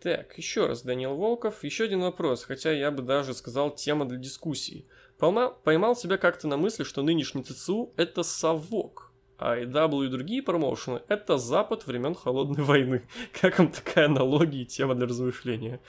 Так, 0.00 0.38
еще 0.38 0.66
раз, 0.66 0.82
Данил 0.82 1.16
Волков. 1.16 1.64
Еще 1.64 1.84
один 1.84 2.00
вопрос, 2.00 2.44
хотя 2.44 2.70
я 2.70 2.90
бы 2.90 3.02
даже 3.02 3.34
сказал 3.34 3.74
тема 3.74 4.04
для 4.06 4.16
дискуссии. 4.16 4.86
Поймал, 5.18 5.58
поймал 5.64 5.96
себя 5.96 6.18
как-то 6.18 6.46
на 6.46 6.56
мысли, 6.56 6.84
что 6.84 7.02
нынешний 7.02 7.42
ТЦУ 7.42 7.92
это 7.96 8.22
совок, 8.22 9.07
IW 9.38 10.06
и 10.06 10.08
другие 10.08 10.42
промоушены 10.42 11.02
это 11.08 11.38
Запад 11.38 11.86
времен 11.86 12.14
Холодной 12.14 12.64
войны. 12.64 13.02
Как 13.40 13.58
вам 13.58 13.70
такая 13.70 14.06
аналогия 14.06 14.62
и 14.62 14.66
тема 14.66 14.94
для 14.94 15.06
размышления? 15.06 15.80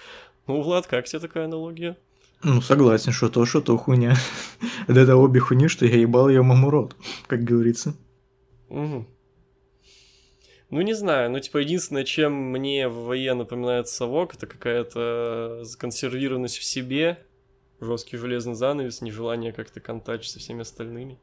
Ну, 0.48 0.62
Влад, 0.62 0.88
как 0.88 1.06
тебе 1.06 1.20
такая 1.20 1.46
аналогия? 1.46 1.96
Ну, 2.41 2.62
согласен, 2.62 3.12
что 3.12 3.29
то, 3.29 3.46
что 3.46 3.62
то 3.62 3.77
хуйня. 3.77 4.15
Это 4.88 5.15
обе 5.15 5.39
хуйни, 5.39 5.68
что 5.68 5.86
я 5.86 5.98
ебал 5.98 6.29
ее 6.29 6.41
маму 6.41 6.70
рот, 6.70 6.96
как 7.27 7.44
говорится. 7.44 7.96
Угу. 8.70 9.06
Ну, 10.72 10.82
не 10.82 10.94
знаю, 10.94 11.32
ну, 11.32 11.39
типа, 11.39 11.58
единственное, 11.58 12.03
чем 12.03 12.34
мне 12.34 12.88
в 12.88 13.10
ВВЕ 13.10 13.34
напоминает 13.34 13.88
совок, 13.88 14.36
это 14.36 14.48
какая-то 14.48 15.60
законсервированность 15.63 16.58
в 16.60 16.63
себе, 16.63 17.20
жесткий 17.82 18.18
железный 18.18 18.53
занавес, 18.53 19.01
нежелание 19.01 19.51
как-то 19.51 19.79
контачить 19.79 20.32
со 20.32 20.39
всеми 20.39 20.62
остальными. 20.62 21.20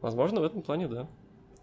Возможно, 0.00 0.40
в 0.40 0.44
этом 0.44 0.62
плане, 0.62 0.88
да. 0.88 1.08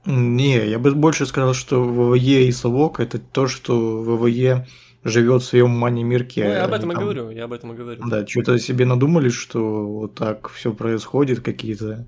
Не, 0.05 0.67
я 0.67 0.79
бы 0.79 0.93
больше 0.93 1.25
сказал, 1.25 1.53
что 1.53 1.83
ВВЕ 1.83 2.47
и 2.47 2.51
совок 2.51 2.99
это 2.99 3.19
то, 3.19 3.47
что 3.47 4.01
ВВЕ 4.01 4.67
живет 5.03 5.41
в 5.41 5.45
своем 5.45 5.71
мане-мирке. 5.71 6.43
Ну, 6.43 6.49
я 6.49 6.65
об 6.65 6.73
этом 6.73 6.91
там, 6.91 6.99
и 6.99 7.03
говорю, 7.03 7.29
я 7.29 7.45
об 7.45 7.53
этом 7.53 7.73
и 7.73 7.75
говорю. 7.75 8.03
Да, 8.07 8.25
что-то 8.25 8.57
себе 8.59 8.85
надумали, 8.85 9.29
что 9.29 9.87
вот 9.87 10.15
так 10.15 10.49
все 10.49 10.73
происходит, 10.73 11.41
какие-то 11.41 12.07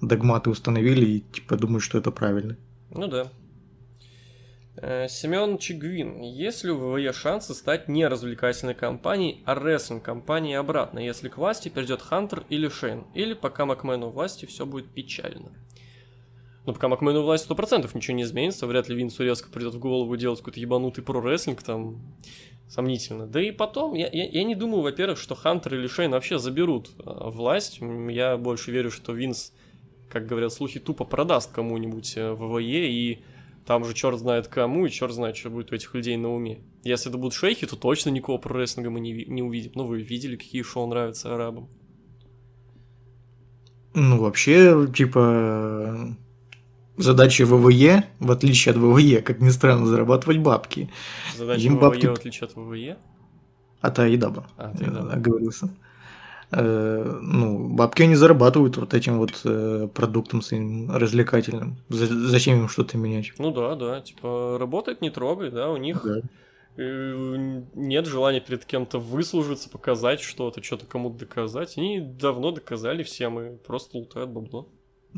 догматы 0.00 0.50
установили 0.50 1.04
и 1.06 1.20
типа 1.20 1.56
думают, 1.56 1.82
что 1.82 1.98
это 1.98 2.10
правильно. 2.10 2.56
Ну 2.90 3.08
да, 3.08 3.30
Э, 4.76 5.06
Семен 5.08 5.58
Чигвин. 5.58 6.20
Есть 6.20 6.64
ли 6.64 6.70
у 6.70 6.78
ВВЕ 6.78 7.12
шансы 7.12 7.54
стать 7.54 7.88
не 7.88 8.06
развлекательной 8.06 8.74
компанией, 8.74 9.42
а 9.46 9.54
рестлинг-компанией 9.54 10.56
обратно, 10.56 10.98
если 10.98 11.28
к 11.28 11.38
власти 11.38 11.68
придет 11.68 12.02
Хантер 12.02 12.44
или 12.48 12.68
Шейн? 12.68 13.04
Или 13.14 13.34
пока 13.34 13.66
Макмену 13.66 14.10
власти 14.10 14.46
все 14.46 14.66
будет 14.66 14.88
печально? 14.88 15.52
Но 16.66 16.72
пока 16.72 16.88
Макмену 16.88 17.22
власти 17.22 17.50
100% 17.50 17.90
ничего 17.94 18.16
не 18.16 18.22
изменится, 18.22 18.66
вряд 18.66 18.88
ли 18.88 18.96
Винсу 18.96 19.22
резко 19.22 19.50
придет 19.50 19.74
в 19.74 19.78
голову 19.78 20.16
делать 20.16 20.38
какой-то 20.38 20.60
ебанутый 20.60 21.04
про-рестлинг 21.04 21.62
там 21.62 21.98
сомнительно. 22.68 23.26
Да 23.26 23.40
и 23.40 23.50
потом, 23.50 23.94
я, 23.94 24.08
я, 24.10 24.26
я 24.26 24.44
не 24.44 24.54
думаю, 24.54 24.82
во-первых, 24.82 25.18
что 25.18 25.34
Хантер 25.34 25.74
или 25.74 25.86
Шейн 25.86 26.10
вообще 26.12 26.38
заберут 26.38 26.90
э, 26.98 27.02
власть. 27.04 27.80
Я 28.08 28.36
больше 28.38 28.70
верю, 28.70 28.90
что 28.90 29.12
Винс, 29.12 29.52
как 30.08 30.26
говорят 30.26 30.52
слухи, 30.52 30.80
тупо 30.80 31.04
продаст 31.04 31.52
кому-нибудь 31.52 32.16
э, 32.16 32.32
ВВЕ 32.32 32.90
и 32.90 33.18
там 33.66 33.84
же 33.84 33.94
черт 33.94 34.18
знает 34.18 34.48
кому, 34.48 34.86
и 34.86 34.90
черт 34.90 35.12
знает, 35.12 35.36
что 35.36 35.50
будет 35.50 35.72
у 35.72 35.74
этих 35.74 35.94
людей 35.94 36.16
на 36.16 36.34
уме. 36.34 36.60
Если 36.82 37.10
это 37.10 37.18
будут 37.18 37.34
шейхи, 37.34 37.66
то 37.66 37.76
точно 37.76 38.10
никого 38.10 38.38
про 38.38 38.58
рестлинга 38.58 38.90
мы 38.90 39.00
не, 39.00 39.24
не 39.24 39.42
увидим. 39.42 39.72
Ну, 39.74 39.86
вы 39.86 40.02
видели, 40.02 40.36
какие 40.36 40.62
шоу 40.62 40.86
нравятся 40.86 41.34
арабам? 41.34 41.68
Ну, 43.94 44.18
вообще, 44.20 44.86
типа, 44.94 46.16
задача 46.96 47.44
ВВЕ, 47.46 48.04
в 48.18 48.30
отличие 48.30 48.72
от 48.72 48.78
ВВЕ, 48.78 49.20
как 49.22 49.40
ни 49.40 49.50
странно, 49.50 49.86
зарабатывать 49.86 50.38
бабки. 50.38 50.90
Задача 51.36 51.68
ВВЕ, 51.68 51.78
бабки... 51.78 52.06
в 52.06 52.12
отличие 52.12 52.46
от 52.46 52.56
ВВЕ? 52.56 52.98
От 53.80 53.98
Аидаба. 53.98 54.46
А, 54.56 54.70
Аидаба. 54.70 55.12
Оговорился. 55.12 55.70
Э, 56.50 57.18
ну, 57.22 57.68
бабки 57.74 58.02
они 58.02 58.14
зарабатывают 58.14 58.76
вот 58.76 58.94
этим 58.94 59.18
вот 59.18 59.40
э, 59.44 59.88
продуктом 59.92 60.42
своим 60.42 60.90
развлекательным. 60.90 61.76
Зачем 61.88 62.60
им 62.60 62.68
что-то 62.68 62.96
менять? 62.96 63.32
Ну 63.38 63.50
да, 63.50 63.74
да, 63.74 64.00
типа 64.00 64.56
работать 64.58 65.00
не 65.00 65.10
трогай, 65.10 65.50
да, 65.50 65.70
у 65.70 65.76
них 65.76 66.02
да. 66.04 66.20
Э, 66.76 67.62
нет 67.74 68.06
желания 68.06 68.40
перед 68.40 68.64
кем-то 68.64 68.98
выслужиться, 68.98 69.68
показать 69.68 70.20
что-то, 70.20 70.62
что-то 70.62 70.86
кому-то 70.86 71.18
доказать. 71.18 71.76
Они 71.76 72.00
давно 72.00 72.50
доказали 72.50 73.02
всем 73.02 73.40
и 73.40 73.56
просто 73.56 73.98
лутают 73.98 74.30
бабло. 74.30 74.68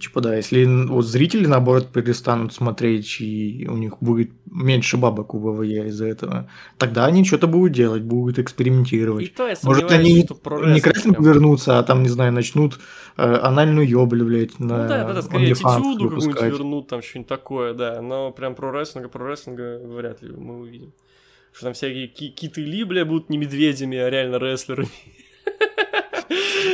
Типа 0.00 0.20
да, 0.20 0.36
если 0.36 0.66
вот 0.66 1.06
зрители, 1.06 1.46
наоборот, 1.46 1.88
перестанут 1.90 2.52
смотреть, 2.52 3.18
и 3.20 3.66
у 3.66 3.76
них 3.78 3.94
будет 4.00 4.30
меньше 4.44 4.98
бабок 4.98 5.34
у 5.34 5.38
ВВЕ 5.38 5.88
из-за 5.88 6.06
этого, 6.06 6.50
тогда 6.76 7.06
они 7.06 7.24
что-то 7.24 7.46
будут 7.46 7.72
делать, 7.72 8.02
будут 8.02 8.38
экспериментировать. 8.38 9.24
И 9.24 9.28
то 9.28 9.48
я 9.48 9.56
Может, 9.62 9.90
они 9.90 10.24
что 10.24 10.66
не 10.66 10.80
к 10.80 10.86
рестлингу 10.86 11.22
вернутся, 11.22 11.78
а 11.78 11.82
там, 11.82 12.02
не 12.02 12.10
знаю, 12.10 12.32
начнут 12.32 12.78
э, 13.16 13.22
анальную 13.22 13.88
ёблю, 13.88 14.26
блядь, 14.26 14.58
на 14.58 14.82
Ну 14.82 14.88
да, 14.88 15.12
да, 15.14 15.22
скорее 15.22 15.54
титюду 15.54 16.10
какую-нибудь 16.10 16.42
вернут, 16.42 16.88
там 16.88 17.00
что-нибудь 17.00 17.28
такое, 17.28 17.72
да, 17.72 18.02
но 18.02 18.32
прям 18.32 18.54
про 18.54 18.70
рестлинга, 18.72 19.08
про 19.08 19.26
рестлинга 19.26 19.80
вряд 19.82 20.20
ли 20.20 20.30
мы 20.36 20.60
увидим. 20.60 20.92
Что 21.52 21.66
там 21.66 21.72
всякие 21.72 22.08
киты 22.08 22.60
ли, 22.60 22.84
бля, 22.84 23.06
будут 23.06 23.30
не 23.30 23.38
медведями, 23.38 23.96
а 23.96 24.10
реально 24.10 24.38
рестлерами. 24.38 24.90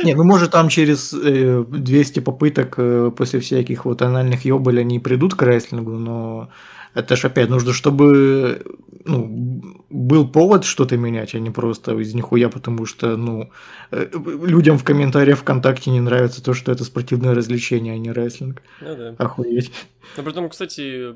Не, 0.03 0.15
ну 0.15 0.23
может 0.23 0.51
там 0.51 0.69
через 0.69 1.13
э, 1.13 1.63
200 1.67 2.19
попыток 2.19 2.75
э, 2.77 3.11
после 3.15 3.39
всяких 3.39 3.85
вот 3.85 4.01
анальных 4.01 4.45
ёбаль 4.45 4.79
они 4.79 4.99
придут 4.99 5.35
к 5.35 5.43
рестлингу, 5.43 5.91
но 5.91 6.49
это 6.93 7.15
ж 7.15 7.25
опять 7.25 7.49
нужно, 7.49 7.73
чтобы 7.73 8.61
ну, 9.05 9.77
был 9.89 10.27
повод 10.27 10.63
что-то 10.63 10.97
менять, 10.97 11.35
а 11.35 11.39
не 11.39 11.49
просто 11.49 11.97
из 11.99 12.13
нихуя, 12.13 12.49
потому 12.49 12.85
что 12.85 13.17
ну, 13.17 13.49
э, 13.91 14.07
людям 14.43 14.77
в 14.77 14.83
комментариях 14.83 15.39
ВКонтакте 15.39 15.91
не 15.91 16.01
нравится 16.01 16.43
то, 16.43 16.53
что 16.53 16.71
это 16.71 16.83
спортивное 16.83 17.33
развлечение, 17.33 17.93
а 17.93 17.97
не 17.97 18.11
рестлинг. 18.11 18.61
Ну 18.81 18.95
да. 18.95 19.15
Охуеть. 19.17 19.71
Но 20.17 20.23
при 20.23 20.31
этом, 20.31 20.49
кстати, 20.49 21.15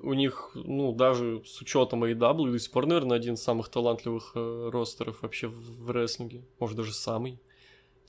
у 0.00 0.14
них, 0.14 0.50
ну, 0.54 0.92
даже 0.92 1.42
с 1.44 1.60
учетом 1.60 2.04
AEW, 2.04 2.52
до 2.52 2.58
сих 2.58 2.70
пор, 2.70 2.86
наверное, 2.86 3.16
один 3.16 3.34
из 3.34 3.42
самых 3.42 3.68
талантливых 3.68 4.32
э, 4.34 4.70
ростеров 4.72 5.22
вообще 5.22 5.48
в, 5.48 5.84
в 5.84 5.90
рестлинге. 5.90 6.42
Может, 6.58 6.76
даже 6.76 6.94
самый. 6.94 7.38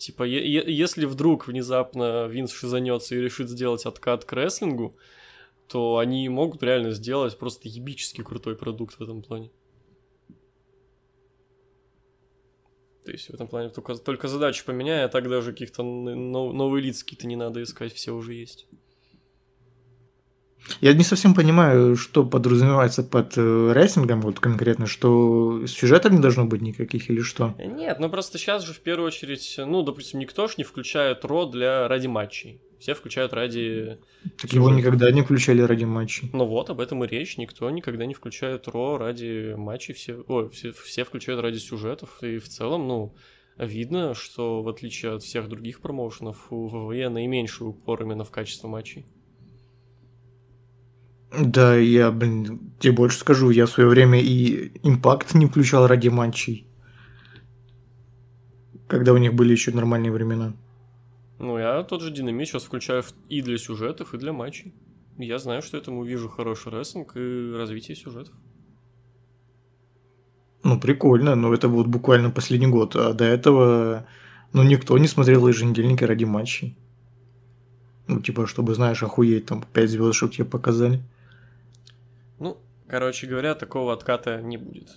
Типа, 0.02 0.24
если 0.24 1.06
вдруг 1.06 1.48
внезапно 1.48 2.26
Винс 2.26 2.52
шизанется 2.52 3.14
и 3.14 3.22
решит 3.22 3.50
сделать 3.50 3.86
откат 3.86 4.26
к 4.26 4.34
рестлингу, 4.34 4.98
то 5.68 6.00
они 6.00 6.28
могут 6.28 6.64
реально 6.64 6.90
сделать 6.90 7.38
просто 7.38 7.70
ебически 7.70 8.24
крутой 8.24 8.56
продукт 8.56 8.96
в 8.96 9.02
этом 9.04 9.22
плане. 9.22 9.52
То 13.06 13.12
есть 13.12 13.28
в 13.28 13.34
этом 13.36 13.48
плане 13.48 13.70
только, 13.70 13.94
только 13.94 14.28
задачу 14.28 14.66
поменяй, 14.66 15.06
а 15.06 15.08
так 15.08 15.30
даже 15.30 15.52
каких-то 15.52 15.84
новые 15.84 16.84
лица 16.84 17.04
какие-то 17.04 17.28
не 17.28 17.36
надо 17.36 17.62
искать, 17.62 17.94
все 17.94 18.12
уже 18.12 18.34
есть. 18.34 18.68
Я 20.80 20.94
не 20.94 21.04
совсем 21.04 21.34
понимаю, 21.34 21.96
что 21.96 22.26
подразумевается 22.26 23.04
под 23.04 23.34
э, 23.38 23.74
рестлингом, 23.74 24.22
вот 24.22 24.40
конкретно, 24.40 24.88
что 24.88 25.66
сюжетов 25.68 26.12
не 26.12 26.20
должно 26.20 26.46
быть 26.46 26.62
никаких 26.62 27.10
или 27.10 27.22
что? 27.22 27.56
Нет, 27.58 28.00
ну 28.00 28.10
просто 28.10 28.38
сейчас 28.38 28.64
же 28.64 28.74
в 28.74 28.80
первую 28.80 29.08
очередь, 29.08 29.56
ну, 29.58 29.82
допустим, 29.84 30.20
никто 30.20 30.48
ж 30.48 30.58
не 30.58 30.64
включает 30.64 31.26
Raw 31.26 31.46
для 31.46 31.88
ради 31.88 32.08
матчей. 32.08 32.62
Все 32.82 32.96
включают 32.96 33.32
ради... 33.34 34.00
Так 34.42 34.54
его 34.54 34.72
никогда 34.72 35.12
не 35.12 35.22
включали 35.22 35.62
ради 35.62 35.84
матчей. 35.84 36.32
Ну 36.34 36.46
вот, 36.46 36.72
об 36.72 36.80
этом 36.80 37.04
и 37.04 37.08
речь. 37.08 37.38
Никто 37.38 37.70
никогда 37.70 38.08
не 38.08 38.16
включает 38.16 38.68
ро 38.68 38.98
ради 38.98 39.54
матчей. 39.56 39.94
Все, 39.94 40.16
ой, 40.28 40.50
все, 40.50 40.72
все 40.72 41.04
включают 41.04 41.42
ради 41.42 41.60
сюжетов. 41.60 42.18
И 42.24 42.40
в 42.40 42.50
целом, 42.50 42.88
ну, 42.88 43.14
видно, 43.60 44.16
что 44.16 44.64
в 44.64 44.68
отличие 44.68 45.14
от 45.14 45.22
всех 45.22 45.48
других 45.48 45.80
промоушенов, 45.80 46.52
у 46.52 46.68
ВВЕ 46.68 47.10
наименьший 47.10 47.68
упор 47.68 48.02
именно 48.02 48.24
в 48.24 48.32
качество 48.32 48.68
матчей. 48.68 49.06
Да, 51.32 51.78
я, 51.78 52.12
блин, 52.12 52.74
тебе 52.80 52.94
больше 52.94 53.18
скажу, 53.18 53.52
я 53.52 53.66
в 53.66 53.70
свое 53.70 53.88
время 53.88 54.20
и 54.20 54.72
импакт 54.84 55.34
не 55.34 55.46
включал 55.46 55.88
ради 55.88 56.10
матчей. 56.10 56.68
Когда 58.88 59.14
у 59.14 59.18
них 59.18 59.34
были 59.34 59.54
еще 59.54 59.72
нормальные 59.72 60.12
времена. 60.12 60.54
Ну, 61.40 61.58
я 61.58 61.82
тот 61.84 62.02
же 62.02 62.12
динамит 62.12 62.48
сейчас 62.48 62.64
включаю 62.64 63.04
и 63.30 63.42
для 63.42 63.58
сюжетов, 63.58 64.14
и 64.14 64.18
для 64.18 64.34
матчей. 64.34 64.74
Я 65.18 65.40
знаю, 65.40 65.62
что 65.62 65.78
этому 65.78 66.04
вижу 66.04 66.28
хороший 66.28 66.72
рестлинг 66.72 67.16
и 67.16 67.54
развитие 67.56 67.96
сюжетов. 67.96 68.36
Ну, 70.64 70.80
прикольно, 70.80 71.36
но 71.36 71.54
это 71.54 71.70
вот 71.70 71.88
буквально 71.88 72.30
последний 72.30 72.68
год, 72.68 72.96
а 72.96 73.14
до 73.14 73.24
этого, 73.24 74.06
ну, 74.54 74.64
никто 74.64 74.98
не 74.98 75.08
смотрел 75.08 75.48
еженедельники 75.48 76.04
ради 76.04 76.26
матчей. 76.26 76.78
Ну, 78.08 78.20
типа, 78.20 78.48
чтобы, 78.48 78.76
знаешь, 78.76 79.02
охуеть, 79.02 79.46
там, 79.46 79.64
5 79.74 79.90
звезд, 79.90 80.16
чтобы 80.16 80.34
тебе 80.34 80.46
показали. 80.46 81.02
Короче 82.92 83.26
говоря, 83.26 83.56
такого 83.56 83.94
отката 83.94 84.42
не 84.42 84.58
будет. 84.58 84.90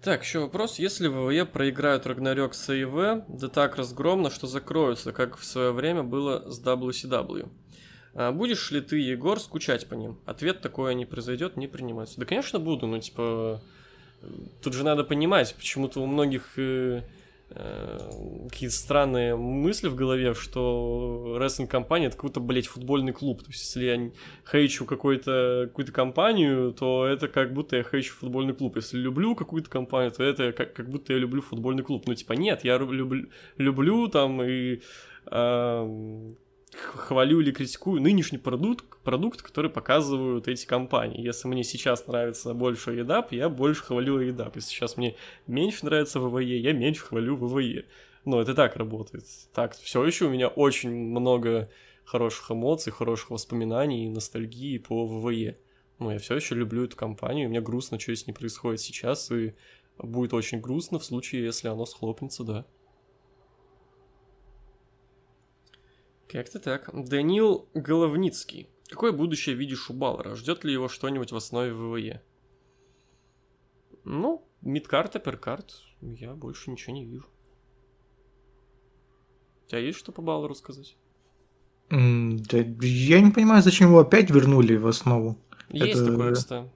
Так, 0.00 0.22
еще 0.22 0.38
вопрос. 0.38 0.78
Если 0.78 1.08
ВВЕ 1.08 1.44
проиграют 1.44 2.06
Рагнарёк 2.06 2.54
с 2.54 2.68
АИВ, 2.68 3.24
да 3.26 3.48
так 3.48 3.74
разгромно, 3.74 4.30
что 4.30 4.46
закроются, 4.46 5.12
как 5.12 5.38
в 5.38 5.44
свое 5.44 5.72
время 5.72 6.04
было 6.04 6.48
с 6.48 6.62
WCW. 6.62 7.48
А 8.14 8.30
будешь 8.30 8.70
ли 8.70 8.80
ты, 8.80 8.96
Егор, 8.96 9.40
скучать 9.40 9.88
по 9.88 9.94
ним? 9.94 10.20
Ответ 10.24 10.60
такое 10.60 10.94
не 10.94 11.04
произойдет, 11.04 11.56
не 11.56 11.66
принимается. 11.66 12.20
Да, 12.20 12.26
конечно, 12.26 12.60
буду, 12.60 12.86
но 12.86 13.00
типа 13.00 13.60
Тут 14.62 14.74
же 14.74 14.84
надо 14.84 15.02
понимать, 15.02 15.54
почему-то 15.54 16.00
у 16.00 16.06
многих 16.06 16.58
э, 16.58 16.60
э, 16.60 17.02
какие-то 17.54 18.74
странные 18.74 19.34
мысли 19.34 19.88
в 19.88 19.94
голове, 19.94 20.34
что 20.34 21.38
рестлинг-компания 21.40 22.06
это 22.06 22.16
какой-то, 22.16 22.40
блядь, 22.40 22.66
футбольный 22.66 23.12
клуб. 23.12 23.42
То 23.42 23.50
есть, 23.50 23.62
если 23.64 23.84
я 23.84 24.10
хейчу 24.50 24.84
какую-то 24.84 25.64
какую 25.68 25.92
компанию, 25.92 26.72
то 26.72 27.06
это 27.06 27.28
как 27.28 27.54
будто 27.54 27.76
я 27.76 27.82
хейчу 27.82 28.14
футбольный 28.14 28.54
клуб. 28.54 28.76
Если 28.76 28.98
люблю 28.98 29.34
какую-то 29.34 29.70
компанию, 29.70 30.12
то 30.12 30.22
это 30.22 30.52
как, 30.52 30.74
как 30.74 30.90
будто 30.90 31.12
я 31.14 31.18
люблю 31.18 31.40
футбольный 31.40 31.82
клуб. 31.82 32.04
Ну, 32.06 32.14
типа, 32.14 32.34
нет, 32.34 32.64
я 32.64 32.76
люблю, 32.76 33.28
люблю 33.56 34.08
там 34.08 34.42
и 34.42 34.82
э, 35.30 36.30
хвалю 36.76 37.40
или 37.40 37.50
критикую 37.50 38.00
нынешний 38.02 38.38
продукт, 38.38 38.84
продукт, 39.02 39.42
который 39.42 39.70
показывают 39.70 40.48
эти 40.48 40.66
компании. 40.66 41.20
Если 41.20 41.48
мне 41.48 41.64
сейчас 41.64 42.06
нравится 42.06 42.54
больше 42.54 42.98
EDAP, 43.00 43.28
я 43.30 43.48
больше 43.48 43.84
хвалю 43.84 44.20
EDAP. 44.20 44.52
Если 44.56 44.70
сейчас 44.70 44.96
мне 44.96 45.16
меньше 45.46 45.84
нравится 45.84 46.20
ВВЕ, 46.20 46.58
я 46.58 46.72
меньше 46.72 47.04
хвалю 47.04 47.36
ВВЕ. 47.36 47.86
Но 48.24 48.40
это 48.40 48.54
так 48.54 48.76
работает. 48.76 49.24
Так, 49.54 49.74
все 49.76 50.04
еще 50.04 50.26
у 50.26 50.30
меня 50.30 50.48
очень 50.48 50.90
много 50.90 51.70
хороших 52.04 52.50
эмоций, 52.50 52.92
хороших 52.92 53.30
воспоминаний 53.30 54.06
и 54.06 54.10
ностальгии 54.10 54.78
по 54.78 55.06
ВВЕ. 55.06 55.58
Но 55.98 56.12
я 56.12 56.18
все 56.18 56.36
еще 56.36 56.54
люблю 56.54 56.84
эту 56.84 56.96
компанию, 56.96 57.46
и 57.46 57.48
мне 57.48 57.60
грустно, 57.60 57.98
что 57.98 58.14
с 58.14 58.26
ней 58.26 58.32
происходит 58.32 58.80
сейчас, 58.80 59.30
и 59.30 59.54
будет 59.98 60.32
очень 60.32 60.60
грустно 60.60 60.98
в 60.98 61.04
случае, 61.04 61.44
если 61.44 61.68
оно 61.68 61.86
схлопнется, 61.86 62.44
да. 62.44 62.66
Как-то 66.28 66.60
так. 66.60 66.90
Данил 67.08 67.68
Головницкий. 67.74 68.68
Какое 68.88 69.12
будущее 69.12 69.54
видишь 69.54 69.90
у 69.90 69.94
Баллера? 69.94 70.34
Ждет 70.34 70.64
ли 70.64 70.72
его 70.72 70.88
что-нибудь 70.88 71.32
в 71.32 71.36
основе 71.36 71.72
ВВЕ? 71.72 72.22
Ну, 74.04 74.46
мидкарт, 74.62 75.16
апперкарт. 75.16 75.74
Я 76.00 76.34
больше 76.34 76.70
ничего 76.70 76.94
не 76.94 77.04
вижу. 77.04 77.26
У 79.66 79.70
тебя 79.70 79.80
есть 79.80 79.98
что 79.98 80.12
по 80.12 80.22
Баллеру 80.22 80.54
сказать? 80.54 80.96
Mm, 81.90 82.44
да, 82.50 82.86
я 82.86 83.20
не 83.20 83.30
понимаю, 83.30 83.62
зачем 83.62 83.88
его 83.88 84.00
опять 84.00 84.30
вернули 84.30 84.76
в 84.76 84.86
основу. 84.86 85.38
Есть 85.70 86.00
это, 86.00 86.10
такое, 86.10 86.34
кстати. 86.34 86.70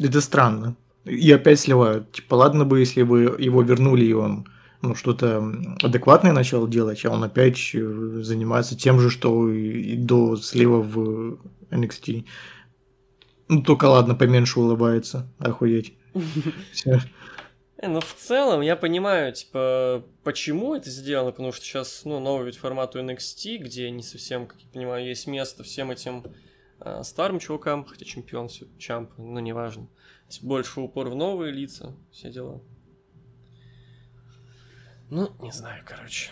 Это 0.00 0.20
странно. 0.20 0.76
И 1.04 1.30
опять 1.32 1.60
сливают. 1.60 2.12
Типа, 2.12 2.34
ладно 2.34 2.64
бы, 2.64 2.80
если 2.80 3.02
бы 3.02 3.36
его 3.38 3.62
вернули, 3.62 4.04
и 4.04 4.12
он 4.12 4.46
ну, 4.82 4.96
что-то 4.96 5.42
адекватное 5.80 6.32
начал 6.32 6.66
делать, 6.66 7.04
а 7.04 7.10
он 7.10 7.22
опять 7.22 7.70
э, 7.74 7.78
занимается 8.22 8.76
тем 8.76 8.98
же, 8.98 9.10
что 9.10 9.48
и 9.50 9.96
до 9.96 10.36
слива 10.36 10.82
в 10.82 11.38
NXT. 11.70 12.26
Ну, 13.48 13.62
только 13.62 13.84
ладно, 13.86 14.14
поменьше 14.14 14.60
улыбается, 14.60 15.28
охуеть. 15.38 15.94
Э, 16.84 17.88
ну, 17.88 18.00
в 18.00 18.14
целом, 18.14 18.60
я 18.60 18.76
понимаю, 18.76 19.32
типа, 19.32 20.04
почему 20.22 20.74
это 20.74 20.88
сделано, 20.90 21.32
потому 21.32 21.52
что 21.52 21.64
сейчас, 21.64 22.02
ну, 22.04 22.20
новый 22.20 22.46
вид 22.46 22.56
формату 22.56 23.00
NXT, 23.00 23.58
где 23.58 23.90
не 23.90 24.02
совсем, 24.02 24.46
как 24.46 24.60
я 24.60 24.68
понимаю, 24.72 25.04
есть 25.04 25.26
место 25.26 25.64
всем 25.64 25.90
этим 25.90 26.24
э, 26.80 27.02
старым 27.02 27.38
чувакам, 27.40 27.84
хотя 27.84 28.04
чемпион, 28.04 28.48
чамп, 28.78 29.10
ну, 29.16 29.40
неважно. 29.40 29.88
Больше 30.42 30.80
упор 30.80 31.08
в 31.08 31.14
новые 31.14 31.52
лица, 31.52 31.94
все 32.10 32.30
дела. 32.30 32.62
Ну, 35.14 35.28
не 35.42 35.52
знаю, 35.52 35.82
короче. 35.84 36.30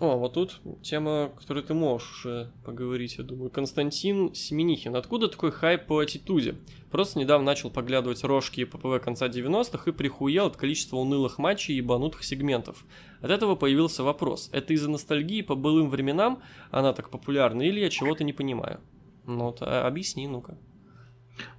О, 0.00 0.16
вот 0.16 0.32
тут 0.32 0.62
тема, 0.82 1.30
которую 1.38 1.62
ты 1.62 1.74
можешь 1.74 2.24
уже 2.24 2.50
поговорить, 2.64 3.18
я 3.18 3.24
думаю. 3.24 3.50
Константин 3.50 4.34
Семенихин. 4.34 4.96
Откуда 4.96 5.28
такой 5.28 5.50
хайп 5.50 5.84
по 5.84 5.98
аттитуде? 5.98 6.54
Просто 6.90 7.18
недавно 7.18 7.44
начал 7.44 7.68
поглядывать 7.68 8.24
рожки 8.24 8.60
и 8.60 8.64
ППВ 8.64 9.04
конца 9.04 9.28
90-х 9.28 9.90
и 9.90 9.92
прихуел 9.92 10.46
от 10.46 10.56
количества 10.56 10.96
унылых 10.96 11.36
матчей 11.36 11.74
и 11.74 11.76
ебанутых 11.76 12.24
сегментов. 12.24 12.82
От 13.20 13.30
этого 13.30 13.56
появился 13.56 14.02
вопрос. 14.02 14.48
Это 14.52 14.72
из-за 14.72 14.90
ностальгии 14.90 15.42
по 15.42 15.54
былым 15.54 15.90
временам 15.90 16.40
она 16.70 16.94
так 16.94 17.10
популярна 17.10 17.60
или 17.60 17.80
я 17.80 17.90
чего-то 17.90 18.24
не 18.24 18.32
понимаю? 18.32 18.80
Ну, 19.26 19.44
вот, 19.44 19.58
а, 19.60 19.86
объясни, 19.86 20.26
ну-ка. 20.26 20.56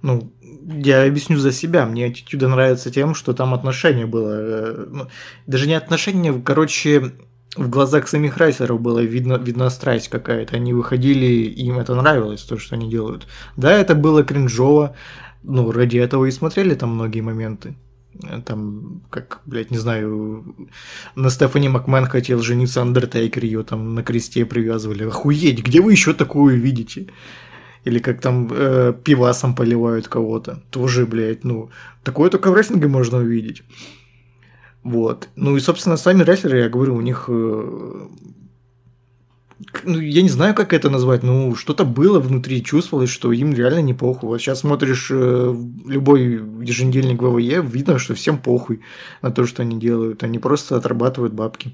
Ну, 0.02 0.32
я 0.66 1.04
объясню 1.04 1.38
за 1.38 1.52
себя. 1.52 1.86
Мне 1.86 2.06
аттитюда 2.06 2.48
нравится 2.48 2.90
тем, 2.90 3.14
что 3.14 3.32
там 3.32 3.54
отношение 3.54 4.06
было. 4.06 4.32
Э, 4.32 4.86
ну, 4.90 5.08
даже 5.46 5.66
не 5.66 5.74
отношение, 5.74 6.40
короче, 6.44 7.12
в 7.56 7.68
глазах 7.68 8.08
самих 8.08 8.36
райсеров 8.36 8.80
было 8.80 9.00
видно, 9.00 9.34
видна 9.34 9.70
страсть 9.70 10.08
какая-то. 10.08 10.56
Они 10.56 10.72
выходили, 10.72 11.26
им 11.26 11.78
это 11.78 11.94
нравилось, 11.94 12.42
то, 12.42 12.58
что 12.58 12.76
они 12.76 12.90
делают. 12.90 13.26
Да, 13.56 13.72
это 13.72 13.94
было 13.94 14.22
кринжово, 14.22 14.96
ну, 15.42 15.70
ради 15.72 15.98
этого 15.98 16.26
и 16.26 16.30
смотрели 16.30 16.74
там 16.74 16.94
многие 16.94 17.20
моменты. 17.20 17.76
Там, 18.44 19.02
как, 19.10 19.42
блядь, 19.46 19.70
не 19.70 19.78
знаю, 19.78 20.56
на 21.14 21.30
Стефани 21.30 21.68
Макмен 21.68 22.06
хотел 22.06 22.40
жениться 22.40 22.82
Андертейкер, 22.82 23.44
ее 23.44 23.62
там 23.62 23.94
на 23.94 24.02
кресте 24.02 24.44
привязывали. 24.44 25.04
Охуеть, 25.04 25.62
где 25.62 25.80
вы 25.80 25.92
еще 25.92 26.14
такую 26.14 26.60
видите? 26.60 27.08
Или 27.84 27.98
как 27.98 28.20
там 28.20 28.48
э, 28.50 28.92
пивасом 29.04 29.54
поливают 29.54 30.08
кого-то. 30.08 30.62
Тоже, 30.70 31.06
блядь, 31.06 31.44
ну, 31.44 31.70
такое 32.02 32.30
только 32.30 32.50
в 32.50 32.54
рестлинге 32.54 32.88
можно 32.88 33.18
увидеть. 33.18 33.62
Вот. 34.82 35.28
Ну 35.36 35.56
и, 35.56 35.60
собственно, 35.60 35.96
сами 35.96 36.22
рестлеры, 36.22 36.58
я 36.58 36.68
говорю, 36.68 36.96
у 36.96 37.00
них... 37.00 37.26
Э, 37.28 38.06
ну, 39.84 39.98
я 39.98 40.22
не 40.22 40.28
знаю, 40.28 40.54
как 40.54 40.72
это 40.72 40.88
назвать, 40.88 41.22
ну, 41.22 41.54
что-то 41.54 41.84
было 41.84 42.20
внутри, 42.20 42.62
чувствовалось, 42.62 43.10
что 43.10 43.32
им 43.32 43.52
реально 43.52 43.80
не 43.80 43.94
похуй. 43.94 44.28
Вот 44.28 44.40
сейчас 44.40 44.60
смотришь 44.60 45.08
э, 45.10 45.54
любой 45.86 46.22
еженедельник 46.62 47.22
ВВЕ, 47.22 47.62
видно, 47.62 47.98
что 47.98 48.14
всем 48.14 48.38
похуй 48.38 48.80
на 49.22 49.30
то, 49.30 49.46
что 49.46 49.62
они 49.62 49.78
делают. 49.78 50.22
Они 50.22 50.38
просто 50.38 50.76
отрабатывают 50.76 51.32
бабки. 51.32 51.72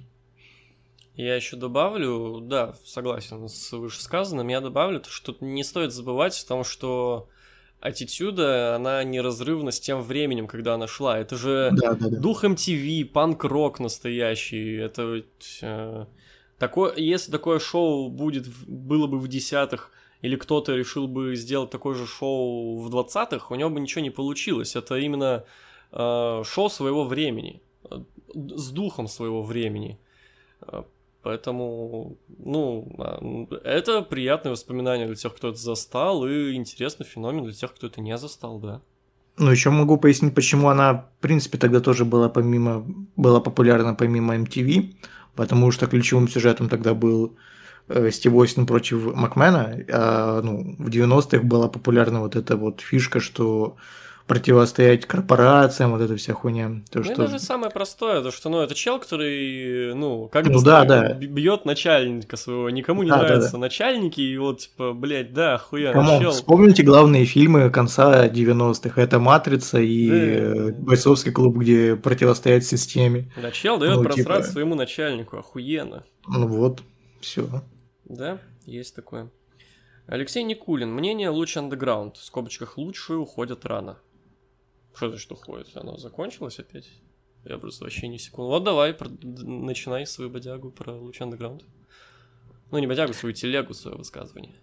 Я 1.14 1.36
еще 1.36 1.56
добавлю, 1.56 2.40
да, 2.42 2.74
согласен 2.84 3.48
с 3.48 3.72
вышесказанным, 3.72 4.48
я 4.48 4.60
добавлю, 4.60 5.00
что 5.08 5.36
не 5.40 5.62
стоит 5.62 5.92
забывать 5.92 6.40
о 6.42 6.48
том, 6.48 6.64
что 6.64 7.28
аттитюда, 7.84 8.74
она 8.74 9.04
неразрывна 9.04 9.70
с 9.70 9.78
тем 9.78 10.02
временем, 10.02 10.48
когда 10.48 10.74
она 10.74 10.88
шла. 10.88 11.18
Это 11.18 11.36
же 11.36 11.70
да, 11.72 11.92
да, 11.92 12.08
да. 12.08 12.18
дух 12.18 12.42
MTV, 12.42 13.04
панк-рок 13.04 13.78
настоящий. 13.78 14.76
Это 14.76 15.22
э, 15.62 16.06
такое, 16.58 16.96
если 16.96 17.30
такое 17.30 17.58
шоу 17.58 18.08
будет, 18.08 18.48
было 18.66 19.06
бы 19.06 19.18
в 19.20 19.28
десятых, 19.28 19.92
или 20.22 20.34
кто-то 20.34 20.74
решил 20.74 21.06
бы 21.06 21.36
сделать 21.36 21.70
такое 21.70 21.94
же 21.94 22.06
шоу 22.06 22.80
в 22.80 22.88
двадцатых, 22.88 23.50
у 23.50 23.54
него 23.54 23.68
бы 23.68 23.80
ничего 23.80 24.00
не 24.00 24.10
получилось. 24.10 24.74
Это 24.74 24.96
именно 24.96 25.44
э, 25.92 26.42
шоу 26.44 26.70
своего 26.70 27.04
времени, 27.04 27.60
э, 27.90 27.98
с 28.34 28.70
духом 28.70 29.06
своего 29.06 29.42
времени. 29.42 30.00
Поэтому, 31.24 32.18
ну, 32.38 32.86
а, 32.98 33.18
это 33.64 34.02
приятное 34.02 34.52
воспоминание 34.52 35.06
для 35.06 35.16
тех, 35.16 35.34
кто 35.34 35.48
это 35.48 35.58
застал, 35.58 36.26
и 36.26 36.52
интересный 36.52 37.06
феномен 37.06 37.44
для 37.44 37.54
тех, 37.54 37.72
кто 37.72 37.86
это 37.86 38.02
не 38.02 38.18
застал, 38.18 38.58
да. 38.58 38.82
Ну, 39.38 39.50
еще 39.50 39.70
могу 39.70 39.96
пояснить, 39.96 40.34
почему 40.34 40.68
она, 40.68 40.92
в 40.92 41.22
принципе, 41.22 41.56
тогда 41.56 41.80
тоже 41.80 42.04
была 42.04 42.28
помимо, 42.28 42.84
была 43.16 43.40
популярна 43.40 43.94
помимо 43.94 44.36
MTV, 44.36 44.94
потому 45.34 45.70
что 45.70 45.86
ключевым 45.86 46.28
сюжетом 46.28 46.68
тогда 46.68 46.92
был 46.92 47.34
э, 47.88 48.10
Стив 48.10 48.34
Остин 48.34 48.66
против 48.66 49.14
Макмена, 49.14 49.78
а 49.90 50.42
ну, 50.42 50.76
в 50.78 50.88
90-х 50.90 51.42
была 51.42 51.68
популярна 51.68 52.20
вот 52.20 52.36
эта 52.36 52.58
вот 52.58 52.82
фишка, 52.82 53.20
что 53.20 53.76
противостоять 54.26 55.04
корпорациям, 55.04 55.92
вот 55.92 56.00
эта 56.00 56.16
вся 56.16 56.32
хуйня. 56.32 56.82
То, 56.90 57.00
ну, 57.00 57.04
что... 57.04 57.16
даже 57.16 57.38
самое 57.38 57.70
простое, 57.70 58.22
то, 58.22 58.30
что, 58.30 58.48
ну, 58.48 58.60
это 58.60 58.74
чел, 58.74 58.98
который, 58.98 59.94
ну, 59.94 60.28
как 60.32 60.46
ну, 60.46 60.62
да, 60.62 60.84
да. 60.84 61.12
бьет 61.12 61.66
начальника 61.66 62.36
своего, 62.36 62.70
никому 62.70 63.02
не 63.02 63.10
да, 63.10 63.18
нравятся 63.18 63.52
да, 63.52 63.52
да. 63.52 63.58
начальники, 63.58 64.20
и 64.20 64.36
вот, 64.38 64.60
типа, 64.60 64.92
блядь, 64.94 65.34
да, 65.34 65.58
хуя, 65.58 65.92
чел. 66.20 66.30
Вспомните 66.30 66.82
главные 66.82 67.26
фильмы 67.26 67.70
конца 67.70 68.26
90-х, 68.28 69.00
это 69.00 69.18
«Матрица» 69.18 69.78
и 69.78 70.40
да. 70.40 70.72
«Бойцовский 70.78 71.32
клуб», 71.32 71.58
где 71.58 71.96
противостоять 71.96 72.64
системе. 72.64 73.30
Да, 73.40 73.50
чел 73.50 73.78
дает 73.78 73.96
ну, 73.96 74.04
просрать 74.04 74.42
типа... 74.42 74.52
своему 74.52 74.74
начальнику, 74.74 75.36
охуенно. 75.36 76.04
Ну 76.26 76.46
вот, 76.46 76.82
все. 77.20 77.46
Да, 78.06 78.38
есть 78.64 78.94
такое. 78.94 79.30
Алексей 80.06 80.42
Никулин. 80.42 80.92
Мнение 80.92 81.30
луч 81.30 81.56
андеграунд. 81.56 82.16
В 82.16 82.24
скобочках 82.24 82.76
лучшие 82.76 83.18
уходят 83.18 83.64
рано. 83.64 83.98
Что 84.94 85.08
значит 85.08 85.32
уходит? 85.32 85.68
Оно 85.74 85.96
закончилось 85.96 86.58
опять? 86.58 86.88
Я 87.44 87.58
просто 87.58 87.84
вообще 87.84 88.08
не 88.08 88.18
секунду. 88.18 88.50
Вот 88.50 88.64
давай, 88.64 88.94
про... 88.94 89.08
начинай 89.22 90.06
свою 90.06 90.30
бодягу 90.30 90.70
про 90.70 90.92
луч 90.92 91.20
андеграунд. 91.20 91.64
Ну, 92.70 92.78
не 92.78 92.86
бодягу, 92.86 93.12
свою 93.12 93.34
телегу, 93.34 93.74
свое 93.74 93.96
высказывание. 93.96 94.54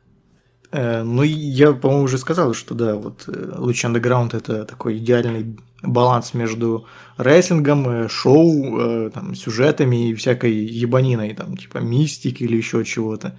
Э, 0.72 1.04
ну, 1.04 1.24
я, 1.24 1.74
по-моему, 1.74 2.06
уже 2.06 2.18
сказал, 2.18 2.54
что 2.54 2.74
да, 2.74 2.96
вот 2.96 3.26
э, 3.28 3.54
Луч 3.58 3.84
Underground 3.84 4.36
это 4.36 4.66
такой 4.66 4.98
идеальный 4.98 5.58
баланс 5.84 6.34
между 6.34 6.88
рестлингом, 7.18 7.88
э, 7.90 8.10
шоу, 8.10 8.80
э, 8.80 9.10
там, 9.12 9.36
сюжетами 9.36 10.10
и 10.10 10.16
всякой 10.16 10.54
ебаниной, 10.54 11.34
там, 11.36 11.58
типа 11.58 11.80
мистики 11.80 12.44
или 12.44 12.58
еще 12.58 12.84
чего-то. 12.86 13.38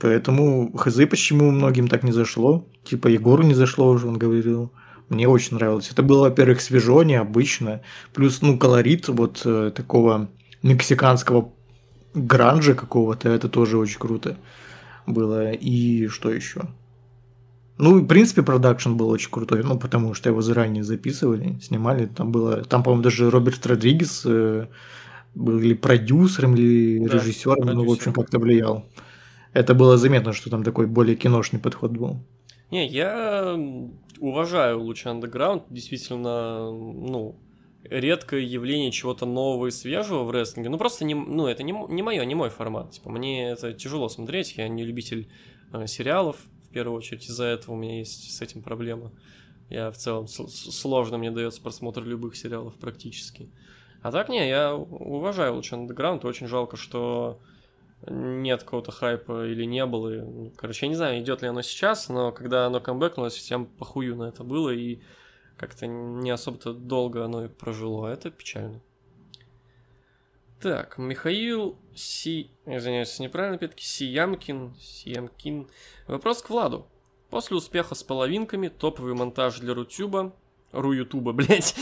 Поэтому 0.00 0.72
хз, 0.76 0.96
почему 1.10 1.50
многим 1.50 1.88
так 1.88 2.04
не 2.04 2.12
зашло. 2.12 2.66
Типа 2.84 3.08
Егору 3.08 3.42
не 3.42 3.54
зашло 3.54 3.90
уже, 3.90 4.08
он 4.08 4.18
говорил. 4.18 4.72
Мне 5.10 5.28
очень 5.28 5.56
нравилось. 5.56 5.90
Это 5.90 6.02
было, 6.02 6.22
во-первых, 6.22 6.60
свежо, 6.60 7.02
необычно. 7.02 7.82
Плюс, 8.14 8.42
ну, 8.42 8.56
колорит 8.56 9.08
вот 9.08 9.42
э, 9.44 9.72
такого 9.74 10.28
мексиканского 10.62 11.52
гранжа 12.14 12.74
какого-то, 12.74 13.28
это 13.28 13.48
тоже 13.48 13.76
очень 13.76 13.98
круто 13.98 14.36
было. 15.06 15.50
И 15.50 16.06
что 16.06 16.30
еще? 16.30 16.62
Ну, 17.76 17.98
в 17.98 18.06
принципе, 18.06 18.42
продакшн 18.42 18.94
был 18.94 19.08
очень 19.08 19.30
крутой, 19.30 19.64
ну, 19.64 19.78
потому 19.78 20.14
что 20.14 20.28
его 20.28 20.42
заранее 20.42 20.84
записывали, 20.84 21.58
снимали. 21.60 22.06
Там 22.06 22.30
было, 22.30 22.62
там, 22.62 22.84
по-моему, 22.84 23.02
даже 23.02 23.30
Роберт 23.30 23.66
Родригес 23.66 24.22
э, 24.26 24.68
был 25.34 25.58
или 25.58 25.74
продюсером, 25.74 26.54
или 26.54 27.04
да, 27.04 27.14
режиссером, 27.14 27.66
ну, 27.66 27.84
в 27.84 27.90
общем, 27.90 28.12
как-то 28.12 28.38
влиял. 28.38 28.86
Это 29.54 29.74
было 29.74 29.96
заметно, 29.96 30.32
что 30.32 30.50
там 30.50 30.62
такой 30.62 30.86
более 30.86 31.16
киношный 31.16 31.58
подход 31.58 31.90
был. 31.90 32.20
Не, 32.70 32.86
я 32.86 33.58
уважаю 34.20 34.80
лучше 34.80 35.08
андеграунд, 35.08 35.64
действительно, 35.70 36.70
ну, 36.70 37.36
редкое 37.82 38.42
явление 38.42 38.92
чего-то 38.92 39.26
нового 39.26 39.66
и 39.66 39.70
свежего 39.70 40.22
в 40.22 40.30
рестлинге. 40.30 40.68
Ну, 40.68 40.78
просто 40.78 41.04
не, 41.04 41.14
ну, 41.14 41.46
это 41.46 41.62
не, 41.62 41.72
не 41.72 42.02
мое, 42.02 42.24
не 42.24 42.34
мой 42.34 42.50
формат. 42.50 42.92
Типа, 42.92 43.10
мне 43.10 43.50
это 43.50 43.72
тяжело 43.72 44.08
смотреть, 44.08 44.56
я 44.56 44.68
не 44.68 44.84
любитель 44.84 45.28
э, 45.72 45.86
сериалов, 45.86 46.36
в 46.68 46.72
первую 46.72 46.96
очередь, 46.96 47.24
из-за 47.28 47.44
этого 47.44 47.74
у 47.74 47.78
меня 47.78 47.98
есть 47.98 48.36
с 48.36 48.40
этим 48.42 48.62
проблема. 48.62 49.10
Я 49.70 49.90
в 49.90 49.96
целом 49.96 50.28
сложно 50.28 51.18
мне 51.18 51.30
дается 51.30 51.62
просмотр 51.62 52.02
любых 52.02 52.36
сериалов 52.36 52.74
практически. 52.74 53.48
А 54.02 54.10
так 54.10 54.28
не, 54.28 54.48
я 54.48 54.74
уважаю 54.74 55.54
лучше 55.54 55.74
андеграунд, 55.74 56.24
очень 56.24 56.46
жалко, 56.46 56.76
что 56.76 57.40
нет 58.06 58.62
какого-то 58.62 58.92
хайпа 58.92 59.46
или 59.46 59.64
не 59.64 59.84
было. 59.86 60.10
Ну, 60.10 60.52
короче, 60.56 60.86
я 60.86 60.90
не 60.90 60.96
знаю, 60.96 61.20
идет 61.20 61.42
ли 61.42 61.48
оно 61.48 61.62
сейчас, 61.62 62.08
но 62.08 62.32
когда 62.32 62.66
оно 62.66 62.80
камбэкнулось, 62.80 63.34
всем 63.34 63.66
похую 63.66 64.16
на 64.16 64.24
это 64.24 64.42
было, 64.44 64.70
и 64.70 65.00
как-то 65.56 65.86
не 65.86 66.30
особо-то 66.30 66.72
долго 66.72 67.24
оно 67.24 67.44
и 67.44 67.48
прожило. 67.48 68.06
Это 68.06 68.30
печально. 68.30 68.80
Так, 70.60 70.98
Михаил 70.98 71.78
Си... 71.94 72.50
Извиняюсь, 72.66 73.18
неправильно, 73.18 73.56
опять-таки, 73.56 73.84
Сиямкин. 73.84 74.74
Сиямкин. 74.78 75.68
Вопрос 76.06 76.42
к 76.42 76.50
Владу. 76.50 76.86
После 77.30 77.56
успеха 77.56 77.94
с 77.94 78.02
половинками, 78.02 78.68
топовый 78.68 79.14
монтаж 79.14 79.58
для 79.60 79.74
Рутюба... 79.74 80.34
Ру 80.72 80.92
Ютуба, 80.92 81.32
блядь. 81.34 81.74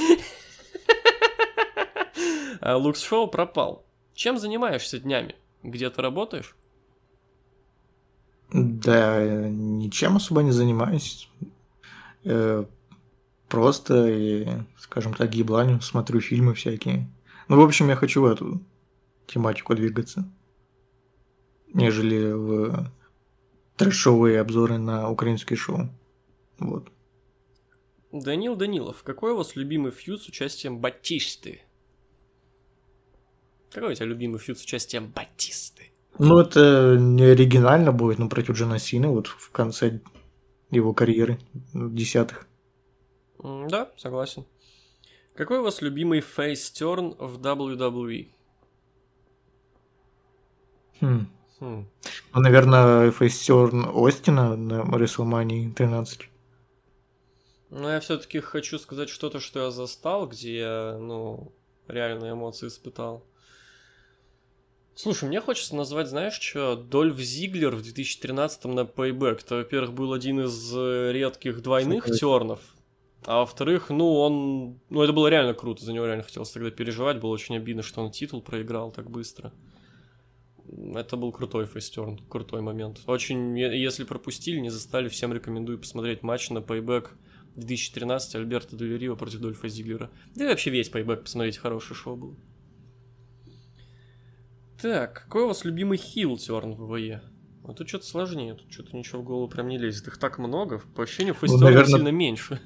А 2.60 2.76
Лукс 2.76 3.02
Шоу 3.02 3.28
пропал. 3.28 3.84
Чем 4.14 4.38
занимаешься 4.38 4.98
днями? 4.98 5.36
Где 5.62 5.90
ты 5.90 6.02
работаешь? 6.02 6.56
Да, 8.52 9.48
ничем 9.48 10.16
особо 10.16 10.42
не 10.42 10.52
занимаюсь. 10.52 11.28
Э, 12.24 12.64
просто, 13.48 14.66
скажем 14.78 15.14
так, 15.14 15.34
ебланю, 15.34 15.80
смотрю 15.80 16.20
фильмы 16.20 16.54
всякие. 16.54 17.08
Ну, 17.48 17.60
в 17.60 17.64
общем, 17.64 17.88
я 17.88 17.96
хочу 17.96 18.22
в 18.22 18.26
эту 18.26 18.60
тематику 19.26 19.74
двигаться, 19.74 20.30
нежели 21.72 22.32
в 22.32 22.90
трэшовые 23.76 24.40
обзоры 24.40 24.78
на 24.78 25.10
украинские 25.10 25.56
шоу. 25.56 25.88
Вот. 26.58 26.88
Данил 28.10 28.56
Данилов, 28.56 29.02
какой 29.02 29.32
у 29.32 29.36
вас 29.36 29.54
любимый 29.54 29.92
фьюз 29.92 30.24
с 30.24 30.28
участием 30.28 30.78
Батисты? 30.78 31.60
Какой 33.70 33.92
у 33.92 33.94
тебя 33.94 34.06
любимый 34.06 34.38
фьюд 34.38 34.58
с 34.58 34.62
участием 34.62 35.12
Батисты? 35.14 35.90
Ну, 36.18 36.38
это 36.38 36.96
не 36.98 37.24
оригинально 37.24 37.92
будет, 37.92 38.18
но 38.18 38.28
против 38.28 38.56
Джона 38.56 38.78
Сина 38.78 39.08
вот 39.08 39.26
в 39.26 39.50
конце 39.50 40.00
его 40.70 40.92
карьеры, 40.92 41.38
десятых. 41.72 42.46
Да, 43.42 43.90
согласен. 43.96 44.44
Какой 45.34 45.58
у 45.58 45.62
вас 45.62 45.80
любимый 45.82 46.20
фейстерн 46.20 47.14
в 47.18 47.40
WWE? 47.40 48.28
Хм. 51.00 51.26
Хм. 51.60 51.86
Ну, 52.34 52.40
наверное, 52.40 53.12
фейстерн 53.12 53.86
Остина 53.94 54.56
на 54.56 54.80
WrestleMania 54.80 55.72
13. 55.72 56.28
Ну, 57.70 57.88
я 57.88 58.00
все-таки 58.00 58.40
хочу 58.40 58.78
сказать 58.78 59.08
что-то, 59.08 59.38
что 59.40 59.60
я 59.60 59.70
застал, 59.70 60.26
где 60.26 60.58
я, 60.58 60.98
ну, 60.98 61.52
реально 61.86 62.32
эмоции 62.32 62.66
испытал. 62.66 63.24
Слушай, 65.00 65.28
мне 65.28 65.40
хочется 65.40 65.76
назвать, 65.76 66.08
знаешь, 66.08 66.40
что 66.40 66.74
Дольф 66.74 67.18
Зиглер 67.18 67.76
в 67.76 67.82
2013-м 67.82 68.74
на 68.74 68.80
Payback. 68.80 69.42
Это, 69.44 69.54
во-первых, 69.54 69.92
был 69.92 70.12
один 70.12 70.40
из 70.40 70.74
э, 70.74 71.12
редких 71.12 71.62
двойных 71.62 72.06
Шутка. 72.06 72.18
тернов. 72.18 72.58
А 73.24 73.38
во-вторых, 73.38 73.90
ну, 73.90 74.12
он... 74.14 74.80
Ну, 74.90 75.00
это 75.00 75.12
было 75.12 75.28
реально 75.28 75.54
круто, 75.54 75.84
за 75.84 75.92
него 75.92 76.04
реально 76.04 76.24
хотелось 76.24 76.50
тогда 76.50 76.72
переживать. 76.72 77.20
Было 77.20 77.30
очень 77.30 77.54
обидно, 77.54 77.84
что 77.84 78.02
он 78.02 78.10
титул 78.10 78.42
проиграл 78.42 78.90
так 78.90 79.08
быстро. 79.08 79.52
Это 80.66 81.16
был 81.16 81.30
крутой 81.30 81.66
фейстерн, 81.66 82.18
крутой 82.28 82.62
момент. 82.62 82.98
Очень, 83.06 83.56
если 83.56 84.02
пропустили, 84.02 84.58
не 84.58 84.70
застали, 84.70 85.08
всем 85.08 85.32
рекомендую 85.32 85.78
посмотреть 85.78 86.24
матч 86.24 86.50
на 86.50 86.58
Payback 86.58 87.10
2013 87.54 88.34
Альберта 88.34 88.74
Дель 88.74 89.14
против 89.14 89.38
Дольфа 89.38 89.68
Зиглера. 89.68 90.10
Да 90.34 90.46
и 90.46 90.48
вообще 90.48 90.70
весь 90.70 90.90
Payback 90.90 91.18
посмотреть, 91.18 91.58
хорошее 91.58 91.94
шоу 91.94 92.16
было. 92.16 92.36
Так, 94.80 95.24
какой 95.24 95.42
у 95.42 95.48
вас 95.48 95.64
любимый 95.64 95.98
хил 95.98 96.36
терн 96.36 96.74
в 96.74 96.86
ВВЕ? 96.86 97.22
А 97.64 97.72
тут 97.72 97.88
что-то 97.88 98.06
сложнее, 98.06 98.54
тут 98.54 98.72
что-то 98.72 98.96
ничего 98.96 99.20
в 99.20 99.24
голову 99.24 99.48
прям 99.48 99.68
не 99.68 99.76
лезет. 99.76 100.06
Их 100.06 100.18
так 100.18 100.38
много, 100.38 100.80
по 100.94 101.02
ощущению 101.02 101.34
фейстерн 101.34 101.60
ну, 101.60 101.66
наверное... 101.66 101.96
сильно 101.96 102.08
меньше. 102.08 102.60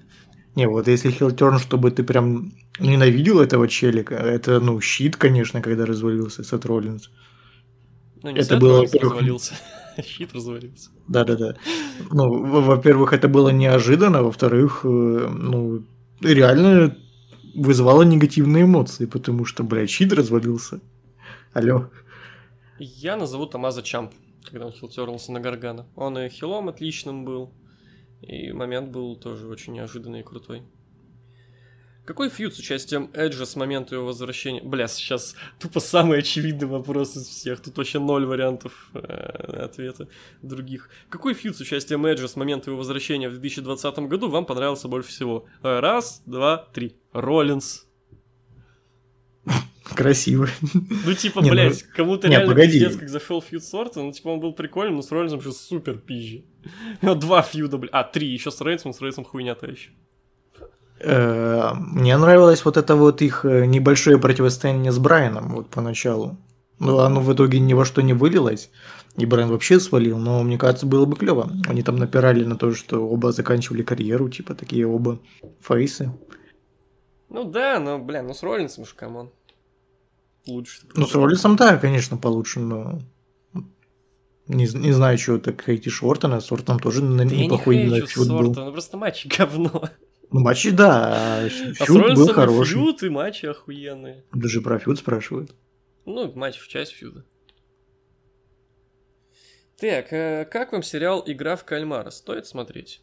Не, 0.55 0.68
вот 0.68 0.87
если 0.87 1.11
хилтерн, 1.11 1.59
чтобы 1.59 1.90
ты 1.90 2.05
прям 2.05 2.53
ненавидел 2.79 3.40
этого 3.40 3.66
челика, 3.66 4.14
это, 4.14 4.61
ну, 4.61 4.81
щит, 4.81 5.16
конечно, 5.16 5.62
когда 5.62 5.87
развалился 5.87 6.44
Сет 6.44 6.66
Роллинс. 6.66 7.11
Ну, 8.22 8.31
не 8.31 8.40
это 8.40 8.59
было, 8.59 8.83
развалился. 8.83 9.55
Щит 10.05 10.35
развалился. 10.35 10.90
Да-да-да. 11.09 11.57
Ну, 12.11 12.62
во-первых, 12.62 13.12
это 13.12 13.29
было 13.29 13.48
неожиданно, 13.48 14.22
во-вторых, 14.22 14.83
э, 14.85 14.88
ну, 14.88 15.85
реально 16.20 16.96
вызвало 17.55 18.03
негативные 18.03 18.64
эмоции, 18.64 19.07
потому 19.07 19.44
что, 19.44 19.64
блядь, 19.64 19.90
щит 19.90 20.12
развалился. 20.12 20.81
Алло. 21.53 21.90
Я 22.85 23.16
назову 23.16 23.47
Тамаза 23.47 23.81
Чамп, 23.81 24.12
когда 24.51 24.66
он 24.66 24.73
хилтернулся 24.73 25.31
на 25.31 25.38
Гаргана. 25.38 25.87
Он 25.95 26.18
и 26.18 26.29
хилом 26.29 26.68
отличным 26.68 27.25
был, 27.25 27.53
и 28.23 28.51
момент 28.51 28.90
был 28.90 29.14
тоже 29.14 29.47
очень 29.47 29.75
неожиданный 29.75 30.21
и 30.21 30.25
крутой. 30.25 30.64
Какой 32.05 32.29
фьюд 32.29 32.57
с 32.57 32.59
участием 32.59 33.09
Эджа 33.14 33.47
с 33.47 33.55
момента 33.55 33.95
его 33.95 34.07
возвращения? 34.07 34.61
Бля, 34.62 34.88
сейчас 34.88 35.37
тупо 35.61 35.79
самый 35.79 36.18
очевидный 36.18 36.66
вопрос 36.66 37.16
из 37.16 37.29
всех. 37.29 37.62
Тут 37.62 37.77
вообще 37.77 38.01
ноль 38.01 38.27
вариантов 38.27 38.90
э, 38.95 38.99
ответа 38.99 40.09
других. 40.42 40.90
Какой 41.09 41.35
фьюд 41.35 41.57
с 41.57 41.61
участием 41.61 42.05
Эджа 42.05 42.27
с 42.27 42.35
момента 42.35 42.71
его 42.71 42.79
возвращения 42.79 43.29
в 43.29 43.35
2020 43.35 43.99
году 44.09 44.29
вам 44.29 44.45
понравился 44.45 44.88
больше 44.88 45.11
всего? 45.11 45.47
Раз, 45.62 46.21
два, 46.27 46.68
три. 46.73 46.97
Роллинс. 47.12 47.87
Красиво. 49.94 50.48
Ну, 51.07 51.14
типа, 51.14 51.40
не, 51.40 51.50
блядь, 51.50 51.85
ну... 51.87 51.96
кому-то 51.96 52.28
не, 52.28 52.37
реально 52.37 52.52
погоди. 52.52 52.72
пиздец, 52.72 52.96
как 52.96 53.09
зашел 53.09 53.42
фьюд 53.42 53.64
Сорта, 53.64 54.00
ну, 54.00 54.12
типа, 54.12 54.28
он 54.28 54.40
был 54.40 54.52
прикольный, 54.52 54.94
но 54.94 55.02
с 55.02 55.11
Роллинсом 55.11 55.40
еще 55.40 55.52
супер 55.52 55.98
пизжи. 55.98 56.44
Два 57.02 57.42
фьюда, 57.42 57.78
блядь. 57.78 57.92
А, 57.92 58.05
три, 58.05 58.28
еще 58.28 58.50
с 58.50 58.61
Рейнсом, 58.61 58.92
с 58.92 59.00
Рейнсом 59.00 59.24
хуйня-то 59.24 59.66
еще. 59.66 59.90
Э, 61.00 61.72
мне 61.74 62.16
нравилось 62.16 62.64
вот 62.64 62.76
это 62.76 62.94
вот 62.94 63.22
их 63.22 63.44
э, 63.44 63.66
небольшое 63.66 64.18
противостояние 64.18 64.92
с 64.92 64.98
Брайаном 64.98 65.48
вот 65.55 65.68
поначалу. 65.68 66.38
Но 66.78 67.00
оно 67.00 67.20
в 67.20 67.33
итоге 67.33 67.61
ни 67.61 67.74
во 67.74 67.85
что 67.85 68.02
не 68.02 68.12
вылилось. 68.12 68.70
И 69.16 69.26
Брайан 69.26 69.50
вообще 69.50 69.78
свалил, 69.78 70.18
но 70.18 70.42
мне 70.42 70.59
кажется, 70.59 70.87
было 70.87 71.05
бы 71.05 71.16
клево. 71.16 71.50
Они 71.68 71.83
там 71.83 71.96
напирали 71.96 72.44
на 72.44 72.57
то, 72.57 72.74
что 72.74 73.07
оба 73.07 73.33
заканчивали 73.33 73.83
карьеру, 73.83 74.28
типа 74.28 74.55
такие 74.55 74.87
оба 74.87 75.18
фейсы. 75.61 76.12
Ну 77.33 77.45
да, 77.45 77.81
но, 77.81 77.99
бля, 77.99 78.23
ну 78.23 78.35
с 78.35 78.42
Роллинсом 78.42 78.83
уж, 78.83 78.92
come 78.92 79.14
on. 79.14 79.31
Лучше. 80.47 80.83
Ну 80.95 81.07
с 81.07 81.14
Роллинсом, 81.14 81.57
да, 81.57 81.79
конечно, 81.79 82.18
получше, 82.18 82.61
но... 82.61 83.01
Не, 84.49 84.66
не 84.66 84.92
знаю, 84.92 85.16
чего 85.16 85.38
так 85.38 85.64
хейтишь 85.64 86.03
Ортона, 86.03 86.40
с 86.40 86.53
Ортоном 86.53 86.81
тоже 86.81 87.01
да 87.01 87.25
неплохой 87.25 87.77
не 87.85 88.01
хейчу 88.01 88.25
Сортона, 88.25 88.66
ну 88.66 88.73
просто 88.73 88.99
матч 88.99 89.27
говно. 89.38 89.88
Ну, 90.31 90.40
матчи, 90.40 90.71
да. 90.71 91.45
А 91.45 91.49
фьюд 91.49 92.16
был 92.16 92.29
хороший. 92.29 92.75
фьюд 92.75 93.03
и 93.03 93.09
матчи 93.09 93.47
охуенные. 93.47 94.25
Даже 94.33 94.61
про 94.61 94.79
фьюд 94.79 94.99
спрашивают. 94.99 95.55
Ну, 96.05 96.31
матч 96.35 96.59
в 96.59 96.68
часть 96.68 96.92
фьюда. 96.92 97.25
Так, 99.79 100.12
э, 100.12 100.45
как 100.51 100.73
вам 100.73 100.83
сериал 100.83 101.23
«Игра 101.27 101.57
в 101.57 101.64
кальмара»? 101.64 102.11
Стоит 102.11 102.47
смотреть? 102.47 103.03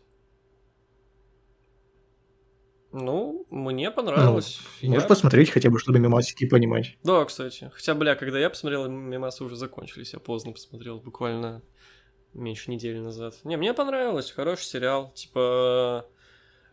Ну, 2.92 3.46
мне 3.50 3.92
понравилось. 3.92 4.62
Ну, 4.82 4.88
я... 4.88 4.94
Можешь 4.96 5.08
посмотреть 5.08 5.52
хотя 5.52 5.70
бы, 5.70 5.80
чтобы 5.80 6.00
мемасики 6.00 6.48
понимать. 6.48 6.98
Да, 7.04 7.24
кстати. 7.26 7.72
Хотя, 7.74 7.94
бля, 7.94 8.16
когда 8.16 8.40
я 8.40 8.50
посмотрел, 8.50 8.88
мемасы 8.88 9.44
уже 9.44 9.56
закончились. 9.56 10.14
Я 10.14 10.20
поздно 10.20 10.54
посмотрел, 10.54 11.00
буквально 11.00 11.62
меньше 12.34 12.72
недели 12.72 12.98
назад. 12.98 13.36
Не, 13.44 13.58
мне 13.58 13.74
понравилось. 13.74 14.32
Хороший 14.32 14.64
сериал. 14.64 15.12
Типа, 15.14 16.06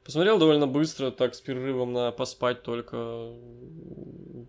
Посмотрел 0.06 0.38
довольно 0.38 0.68
быстро, 0.68 1.10
так 1.10 1.34
с 1.34 1.40
перерывом 1.40 1.92
на 1.92 2.12
поспать 2.12 2.62
только 2.62 3.32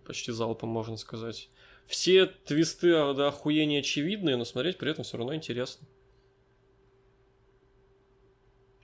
почти 0.06 0.32
залпом, 0.32 0.70
можно 0.70 0.98
сказать. 0.98 1.50
Все 1.88 2.28
твисты 2.28 2.94
а, 2.94 3.16
да, 3.16 3.30
охуения 3.30 3.80
очевидные, 3.80 4.36
но 4.36 4.46
смотреть 4.46 4.78
при 4.78 4.92
этом 4.92 5.04
все 5.04 5.18
равно 5.18 5.34
интересно. 5.34 5.88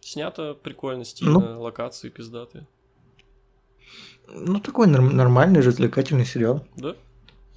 Снято 0.06 0.54
прикольно, 0.54 1.06
стильно, 1.06 1.40
ну, 1.40 1.62
локации 1.62 2.10
пиздатые. 2.10 2.68
Ну, 4.28 4.60
такой 4.60 4.88
нормальный, 4.88 5.62
развлекательный 5.62 6.26
сериал. 6.26 6.66
Да? 6.76 6.96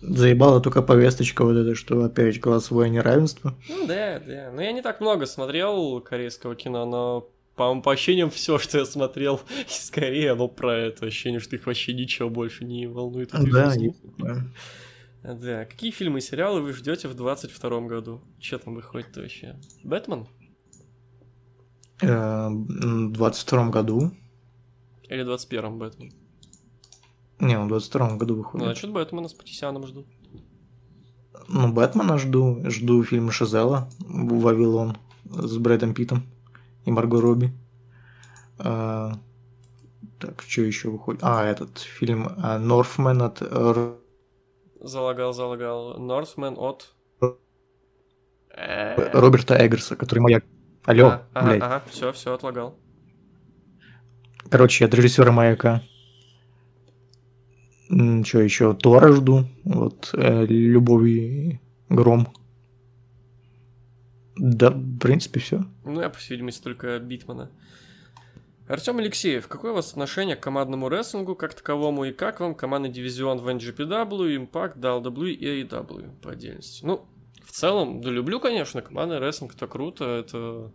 Заебала 0.00 0.60
только 0.60 0.82
повесточка 0.82 1.44
вот 1.44 1.56
эта, 1.56 1.74
что 1.74 2.04
опять 2.04 2.40
классовое 2.40 2.88
неравенство. 2.88 3.54
Ну 3.68 3.86
да, 3.86 4.20
да. 4.20 4.50
Но 4.52 4.62
я 4.62 4.72
не 4.72 4.82
так 4.82 5.00
много 5.00 5.26
смотрел 5.26 6.00
корейского 6.00 6.54
кино, 6.54 6.84
но 6.84 7.28
по, 7.56 7.80
по 7.80 7.92
ощущениям, 7.92 8.30
все, 8.30 8.58
что 8.58 8.78
я 8.78 8.84
смотрел 8.84 9.40
скорее 9.68 10.32
оно 10.32 10.48
про 10.48 10.76
это 10.76 11.06
ощущение, 11.06 11.40
что 11.40 11.56
их 11.56 11.66
вообще 11.66 11.94
ничего 11.94 12.28
больше 12.28 12.64
не 12.64 12.86
волнует. 12.86 13.30
Да, 13.32 13.72
да. 14.18 14.36
Да. 15.22 15.64
Какие 15.64 15.90
фильмы 15.90 16.18
и 16.18 16.22
сериалы 16.22 16.60
вы 16.60 16.72
ждете 16.72 17.08
в 17.08 17.14
22 17.14 17.80
году? 17.82 18.20
Что 18.38 18.58
там 18.58 18.74
выходит 18.74 19.16
вообще? 19.16 19.56
Бэтмен? 19.82 20.28
Э, 22.02 22.48
в 22.48 23.12
22 23.12 23.70
году. 23.70 24.10
Или 25.08 25.22
в 25.22 25.26
21 25.26 25.78
Бэтмен? 25.78 26.12
Не, 27.38 27.58
в 27.58 27.68
22 27.68 28.16
году 28.16 28.36
выходит. 28.36 28.66
Ну, 28.66 28.72
значит, 28.72 28.90
Бэтмена 28.90 29.28
с 29.28 29.34
Патисяном 29.34 29.86
жду. 29.86 30.06
Ну, 31.48 31.72
Бэтмена 31.72 32.18
жду. 32.18 32.62
Жду 32.68 33.02
фильм 33.04 33.30
Шазела 33.30 33.88
«Вавилон» 34.00 34.96
с 35.24 35.56
Брэдом 35.58 35.94
Питом 35.94 36.22
и 36.84 36.90
Марго 36.90 37.20
Робби. 37.20 37.52
А, 38.58 39.12
так, 40.18 40.42
что 40.46 40.62
еще 40.62 40.88
выходит? 40.88 41.20
А, 41.22 41.44
этот 41.44 41.78
фильм 41.78 42.28
Норфмен 42.36 43.22
от... 43.22 43.42
Залагал, 44.80 45.32
залагал. 45.32 45.98
Норфмен 45.98 46.56
от... 46.58 46.94
Роберта 48.48 49.54
Эггерса, 49.66 49.96
который 49.96 50.20
маяк. 50.20 50.44
Алло, 50.86 51.06
а, 51.08 51.26
ага, 51.34 51.46
блядь. 51.48 51.62
Ага, 51.62 51.82
все, 51.90 52.12
все, 52.12 52.32
отлагал. 52.32 52.78
Короче, 54.48 54.84
от 54.84 54.94
режиссера 54.94 55.32
маяка. 55.32 55.82
Что 57.88 58.40
еще? 58.40 58.74
Тора 58.74 59.12
жду. 59.12 59.46
Вот, 59.64 60.10
э, 60.14 60.46
Любовь 60.46 61.08
и 61.08 61.60
Гром. 61.88 62.28
Да, 64.36 64.70
в 64.70 64.98
принципе, 64.98 65.40
все. 65.40 65.64
Ну, 65.84 66.00
я, 66.00 66.08
по 66.08 66.18
всей 66.18 66.34
видимости, 66.34 66.62
только 66.62 66.98
Битмана. 67.00 67.50
Артем 68.68 68.98
Алексеев, 68.98 69.46
какое 69.48 69.72
у 69.72 69.74
вас 69.74 69.90
отношение 69.90 70.36
к 70.36 70.40
командному 70.40 70.88
рестлингу 70.88 71.36
как 71.36 71.54
таковому 71.54 72.04
и 72.04 72.12
как 72.12 72.40
вам 72.40 72.54
командный 72.54 72.90
дивизион 72.90 73.38
в 73.38 73.48
NGPW, 73.48 74.36
Impact, 74.36 74.78
DLW 74.78 75.30
и 75.30 75.62
AEW 75.62 76.20
по 76.20 76.32
отдельности? 76.32 76.84
Ну, 76.84 77.06
в 77.46 77.52
целом, 77.52 78.00
да 78.00 78.10
люблю, 78.10 78.40
конечно, 78.40 78.82
командный 78.82 79.20
рестлинг, 79.20 79.54
это 79.54 79.68
круто, 79.68 80.04
это 80.04 80.72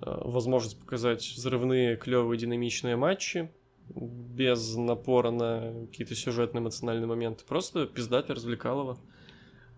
э, 0.00 0.20
возможность 0.24 0.80
показать 0.80 1.22
взрывные, 1.22 1.96
клевые, 1.96 2.38
динамичные 2.38 2.96
матчи 2.96 3.50
без 3.94 4.76
напора 4.76 5.30
на 5.30 5.86
какие-то 5.86 6.14
сюжетные, 6.14 6.62
эмоциональные 6.62 7.06
моменты. 7.06 7.44
Просто 7.44 7.86
пиздать 7.86 8.30
развлекалово. 8.30 8.98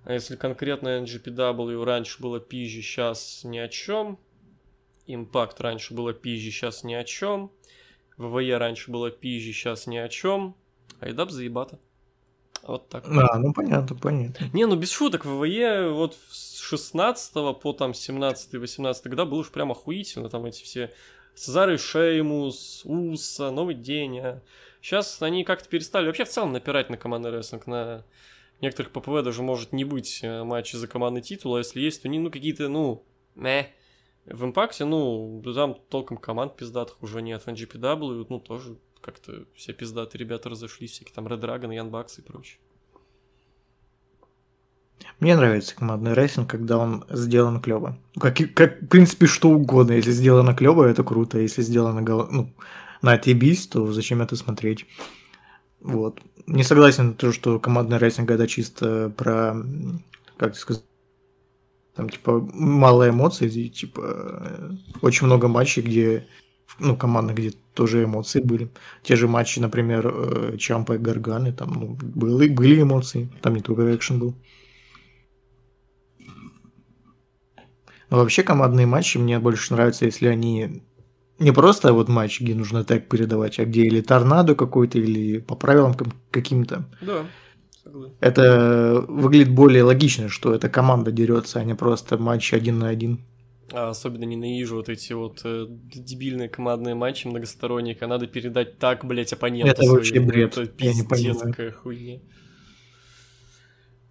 А 0.04 0.12
если 0.12 0.36
конкретно 0.36 1.02
NGPW 1.02 1.82
раньше 1.84 2.22
было 2.22 2.38
пизже, 2.38 2.82
сейчас 2.82 3.42
ни 3.42 3.58
о 3.58 3.68
чем. 3.68 4.18
Impact 5.08 5.56
раньше 5.58 5.92
было 5.92 6.12
пизже, 6.12 6.50
сейчас 6.50 6.84
ни 6.84 6.94
о 6.94 7.02
чем. 7.02 7.50
ВВЕ 8.16 8.58
раньше 8.58 8.92
было 8.92 9.10
пизже, 9.10 9.52
сейчас 9.52 9.88
ни 9.88 9.96
о 9.96 10.08
чем. 10.08 10.54
Айдап 11.00 11.30
заебато. 11.30 11.80
Вот 12.62 12.88
так. 12.88 13.04
Да, 13.12 13.38
ну 13.38 13.52
понятно, 13.52 13.96
понятно. 13.96 14.46
Не, 14.52 14.66
ну 14.66 14.76
без 14.76 14.90
шуток, 14.90 15.24
ВВЕ 15.24 15.88
вот 15.90 16.16
с 16.30 16.60
16 16.60 17.32
по 17.60 17.72
там 17.72 17.90
17-18 17.90 19.08
года 19.08 19.24
было 19.24 19.40
уж 19.40 19.50
прям 19.50 19.72
охуительно. 19.72 20.28
Там 20.28 20.44
эти 20.44 20.62
все 20.62 20.92
Цезарь 21.34 21.76
Шеймус, 21.78 22.82
Уса, 22.84 23.50
Новый 23.50 23.74
День. 23.74 24.20
А 24.20 24.42
сейчас 24.80 25.20
они 25.22 25.44
как-то 25.44 25.68
перестали 25.68 26.06
вообще 26.06 26.24
в 26.24 26.28
целом 26.28 26.52
напирать 26.52 26.90
на 26.90 26.96
командный 26.96 27.30
рестлинг, 27.30 27.66
на 27.66 28.04
некоторых 28.60 28.92
ППВ 28.92 29.24
даже 29.24 29.42
может 29.42 29.72
не 29.72 29.84
быть 29.84 30.20
э, 30.22 30.44
матча 30.44 30.78
за 30.78 30.86
командный 30.86 31.22
титул, 31.22 31.56
а 31.56 31.58
если 31.58 31.80
есть, 31.80 32.02
то 32.02 32.08
они, 32.08 32.18
ну, 32.18 32.30
какие-то, 32.30 32.68
ну, 32.68 33.04
мeh. 33.34 33.66
В 34.24 34.44
импакте, 34.44 34.84
ну, 34.84 35.42
там 35.54 35.74
толком 35.88 36.16
команд 36.16 36.56
пиздатых 36.56 37.02
уже 37.02 37.22
нет. 37.22 37.42
В 37.42 37.48
NGPW, 37.48 38.26
ну, 38.28 38.38
тоже 38.38 38.76
как-то 39.02 39.44
все 39.54 39.72
пиздатые 39.72 40.20
ребята 40.20 40.48
разошлись, 40.48 40.92
всякие 40.92 41.14
там 41.14 41.26
Red 41.26 41.40
Dragon, 41.40 41.74
Young 41.74 41.90
Bucks 41.90 42.18
и 42.18 42.22
прочее. 42.22 42.58
Мне 45.18 45.36
нравится 45.36 45.74
командный 45.74 46.14
рестлинг, 46.14 46.48
когда 46.48 46.78
он 46.78 47.04
сделан 47.10 47.60
клево. 47.60 47.98
Как, 48.18 48.36
как, 48.54 48.82
в 48.82 48.86
принципе, 48.86 49.26
что 49.26 49.50
угодно. 49.50 49.92
Если 49.92 50.12
сделано 50.12 50.54
клево, 50.54 50.84
это 50.84 51.02
круто. 51.02 51.38
Если 51.38 51.62
сделано 51.62 52.00
ну, 52.00 52.52
на 53.02 53.16
отъебись, 53.16 53.68
то 53.70 53.92
зачем 53.92 54.22
это 54.22 54.36
смотреть? 54.36 54.86
Вот. 55.80 56.20
Не 56.46 56.62
согласен 56.62 57.14
то, 57.14 57.32
что 57.32 57.58
командный 57.58 57.98
рестлинг 57.98 58.30
это 58.30 58.46
чисто 58.46 59.12
про, 59.16 59.56
как 60.36 60.56
сказать, 60.56 60.84
там, 61.94 62.08
типа, 62.08 62.40
мало 62.52 63.08
эмоций, 63.08 63.68
типа, 63.68 64.78
очень 65.02 65.26
много 65.26 65.48
матчей, 65.48 65.82
где, 65.82 66.26
ну, 66.78 66.96
командных, 66.96 67.36
где 67.36 67.52
тоже 67.74 68.04
эмоции 68.04 68.40
были. 68.40 68.70
Те 69.02 69.16
же 69.16 69.28
матчи, 69.28 69.58
например, 69.58 70.10
э, 70.12 70.56
Чампа 70.58 70.94
и 70.94 70.98
Гарганы, 70.98 71.52
там, 71.52 71.72
ну, 71.72 71.98
были, 72.00 72.48
были 72.48 72.82
эмоции, 72.82 73.30
там 73.40 73.54
не 73.54 73.60
только 73.60 73.94
экшен 73.94 74.18
был. 74.18 74.34
Но 78.10 78.18
вообще 78.18 78.42
командные 78.42 78.86
матчи 78.86 79.16
мне 79.16 79.38
больше 79.38 79.72
нравятся, 79.72 80.04
если 80.04 80.26
они 80.26 80.82
не 81.38 81.50
просто 81.50 81.92
вот 81.92 82.08
матч, 82.08 82.40
где 82.40 82.54
нужно 82.54 82.84
так 82.84 83.08
передавать, 83.08 83.58
а 83.58 83.64
где 83.64 83.82
или 83.82 84.00
торнадо 84.00 84.54
какой-то, 84.54 84.98
или 84.98 85.38
по 85.38 85.54
правилам 85.54 85.94
каким-то. 86.30 86.84
Да. 87.00 87.26
Это 88.20 89.04
выглядит 89.08 89.50
более 89.50 89.82
логично, 89.82 90.28
что 90.28 90.54
эта 90.54 90.68
команда 90.68 91.10
дерется, 91.10 91.58
а 91.58 91.64
не 91.64 91.74
просто 91.74 92.18
матч 92.18 92.52
один 92.52 92.78
на 92.78 92.88
один. 92.88 93.20
А 93.74 93.88
особенно 93.88 94.24
ненавижу 94.24 94.76
вот 94.76 94.88
эти 94.90 95.14
вот 95.14 95.40
э, 95.44 95.66
дебильные 95.68 96.50
командные 96.50 96.94
матчи 96.94 97.26
многосторонние, 97.26 97.94
когда 97.94 98.08
надо 98.14 98.26
передать 98.26 98.78
так, 98.78 99.04
блядь, 99.04 99.32
оппонента 99.32 99.72
Это 99.72 99.82
своего. 99.82 99.96
вообще 99.96 100.20
бред, 100.20 100.58
Это 100.58 100.66
пиздец, 100.66 101.40
какая 101.40 101.72
хуйня. 101.72 102.20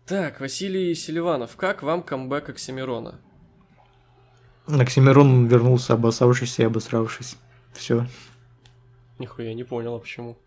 Так, 0.07 0.41
Василий 0.41 0.95
Селиванов, 0.95 1.55
как 1.55 1.83
вам 1.83 2.01
камбэк 2.01 2.49
Оксимирона? 2.49 3.21
Оксимирон 4.65 5.45
вернулся 5.45 5.93
обоссавшийся 5.93 6.63
и 6.63 6.65
обосравшись. 6.65 7.37
Все. 7.73 8.07
Нихуя 9.19 9.53
не 9.53 9.63
понял, 9.63 9.95
а 9.95 9.99
почему. 9.99 10.37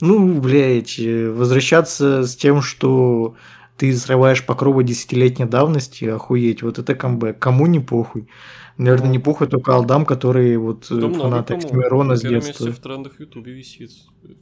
Ну, 0.00 0.40
блядь, 0.40 0.98
э, 1.00 1.28
возвращаться 1.30 2.22
с 2.22 2.36
тем, 2.36 2.62
что 2.62 3.34
ты 3.78 3.96
срываешь 3.96 4.44
покровы 4.44 4.84
десятилетней 4.84 5.46
давности, 5.46 6.04
охуеть, 6.04 6.62
вот 6.62 6.78
это 6.78 6.94
камбэк. 6.94 7.38
Кому 7.38 7.66
не 7.66 7.80
похуй? 7.80 8.28
Наверное, 8.76 9.06
Ну. 9.06 9.12
не 9.12 9.18
похуй 9.18 9.46
только 9.48 9.74
алдам, 9.74 10.04
которые 10.04 10.58
вот 10.58 10.86
э, 10.90 10.94
Да 10.96 11.08
фанаты. 11.12 11.54
Оксимирона 11.54 12.14
с 12.16 12.20
детства. 12.20 12.70
в 12.70 12.78
трендах 12.78 13.14
в 13.16 13.20
Ютубе 13.20 13.52
висит. 13.52 13.90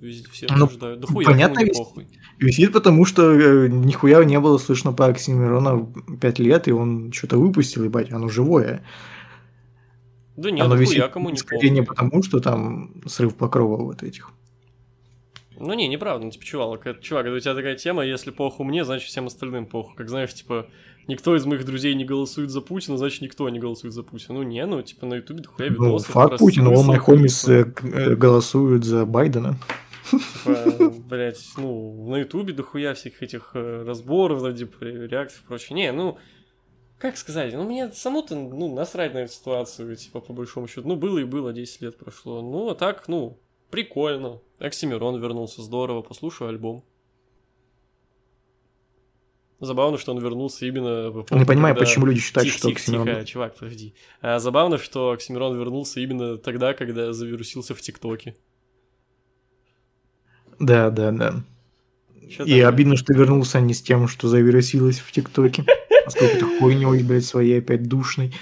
Везде 0.01 0.29
все 0.31 0.47
Ну, 0.55 0.65
обсуждают. 0.65 1.01
Да 1.01 1.07
хуя 1.07 1.27
понятно 1.27 1.61
не 1.61 1.65
висит. 1.67 1.77
похуй. 1.79 2.09
Висит, 2.39 2.73
потому 2.73 3.05
что 3.07 3.33
э, 3.33 3.69
нихуя 3.69 4.23
не 4.25 4.39
было 4.41 4.59
слышно 4.59 4.93
по 4.93 5.07
Оксимирона 5.07 5.87
5 6.21 6.39
лет, 6.39 6.69
и 6.69 6.73
он 6.73 7.13
что-то 7.13 7.39
выпустил, 7.39 7.85
ебать, 7.85 8.11
оно 8.13 8.29
живое. 8.29 8.83
Да 10.37 10.51
нет, 10.51 10.65
оно 10.67 10.75
да 10.75 10.81
висит 10.81 10.97
хуя 10.99 11.09
кому 11.09 11.31
не 11.31 11.37
скорее 11.39 11.71
не 11.71 11.81
похуй. 11.81 11.95
потому, 11.97 12.23
что 12.23 12.41
там 12.41 13.03
срыв 13.07 13.35
покрова 13.37 13.83
вот 13.83 14.03
этих. 14.03 14.31
Ну 15.59 15.73
не, 15.75 15.89
неправда, 15.89 16.25
ну 16.27 16.31
типа, 16.31 16.45
чувак, 16.45 17.01
чувак, 17.01 17.27
это 17.27 17.37
у 17.37 17.41
тебя 17.41 17.55
такая 17.55 17.77
тема, 17.77 18.05
если 18.05 18.31
похуй 18.31 18.67
мне, 18.67 18.85
значит 18.85 19.09
всем 19.09 19.27
остальным 19.27 19.67
похуй. 19.67 19.95
Как 19.97 20.09
знаешь, 20.09 20.35
типа, 20.35 20.67
никто 21.09 21.35
из 21.35 21.45
моих 21.47 21.65
друзей 21.65 21.95
не 21.95 22.05
голосует 22.05 22.51
за 22.51 22.61
Путина, 22.61 22.97
значит 22.99 23.23
никто 23.23 23.49
не 23.49 23.59
голосует 23.59 23.95
за 23.95 24.03
Путина. 24.03 24.35
Ну 24.35 24.43
не, 24.43 24.65
ну 24.67 24.83
типа 24.83 25.07
на 25.07 25.15
ютубе 25.15 25.43
дохуя 25.43 25.71
Ну, 25.71 25.75
видосов. 25.87 26.09
факт 26.13 26.31
про 26.31 26.39
Путин, 26.39 26.65
смысл, 26.67 26.91
он 26.91 26.95
и 26.95 26.99
Хомис 26.99 27.49
э, 27.49 27.73
э, 27.83 28.15
голосуют 28.15 28.85
за 28.85 29.07
Байдена. 29.07 29.57
типа, 30.11 30.91
блядь, 31.09 31.45
ну, 31.57 32.09
на 32.09 32.17
ютубе 32.17 32.53
дохуя 32.53 32.95
всех 32.95 33.23
этих 33.23 33.51
э, 33.55 33.83
разборов, 33.85 34.43
да, 34.43 34.53
типа, 34.53 34.77
реакций 34.85 35.41
и 35.43 35.47
прочее. 35.47 35.75
Не, 35.77 35.93
ну, 35.93 36.19
как 36.99 37.17
сказать, 37.17 37.53
ну, 37.55 37.65
мне 37.65 37.91
саму-то, 37.91 38.35
ну, 38.37 38.75
насрать 38.75 39.15
на 39.15 39.19
эту 39.19 39.33
ситуацию, 39.33 39.97
типа, 39.97 40.21
по 40.21 40.33
большому 40.33 40.67
счету. 40.69 40.87
Ну, 40.87 40.97
было 40.97 41.19
и 41.19 41.25
было, 41.25 41.53
10 41.53 41.83
лет 41.83 41.99
прошло. 41.99 42.41
Ну, 42.41 42.71
а 42.71 42.75
так, 42.75 43.09
ну, 43.09 43.39
прикольно. 43.71 44.41
Оксимирон 44.59 45.21
вернулся, 45.21 45.63
здорово, 45.63 46.03
послушаю 46.03 46.49
альбом. 46.51 46.85
Забавно, 49.59 49.97
что 49.97 50.13
он 50.13 50.19
вернулся 50.23 50.67
именно... 50.67 51.11
в 51.11 51.23
эпоху, 51.23 51.39
Не 51.39 51.47
понимаю, 51.47 51.75
когда- 51.75 51.87
почему 51.87 52.07
люди 52.07 52.21
считают, 52.21 52.47
Тихо, 52.49 52.59
что 52.59 52.69
тихо, 52.69 52.79
Оксимирон... 52.81 53.07
тихо, 53.07 53.25
чувак, 53.25 53.55
подожди. 53.55 53.95
А, 54.21 54.39
забавно, 54.39 54.77
что 54.79 55.13
Оксимирон 55.13 55.59
вернулся 55.59 56.01
именно 56.01 56.37
тогда, 56.37 56.75
когда 56.75 57.13
завирусился 57.15 57.75
в 57.75 57.81
ТикТоке. 57.81 58.37
Да, 60.59 60.91
да, 60.91 61.11
да. 61.11 61.43
Чё 62.31 62.45
И 62.45 62.61
там? 62.61 62.69
обидно, 62.69 62.97
что 62.97 63.15
вернулся 63.15 63.61
не 63.61 63.73
с 63.73 63.81
тем, 63.83 64.09
что 64.09 64.29
завирусилось 64.29 64.99
в 64.99 65.11
ТикТоке. 65.11 65.65
А 66.07 66.11
с 66.11 66.15
какой-то 66.15 66.47
хуйней, 66.59 67.03
блядь, 67.03 67.25
своей 67.25 67.59
опять 67.59 67.89
душной. 67.89 68.33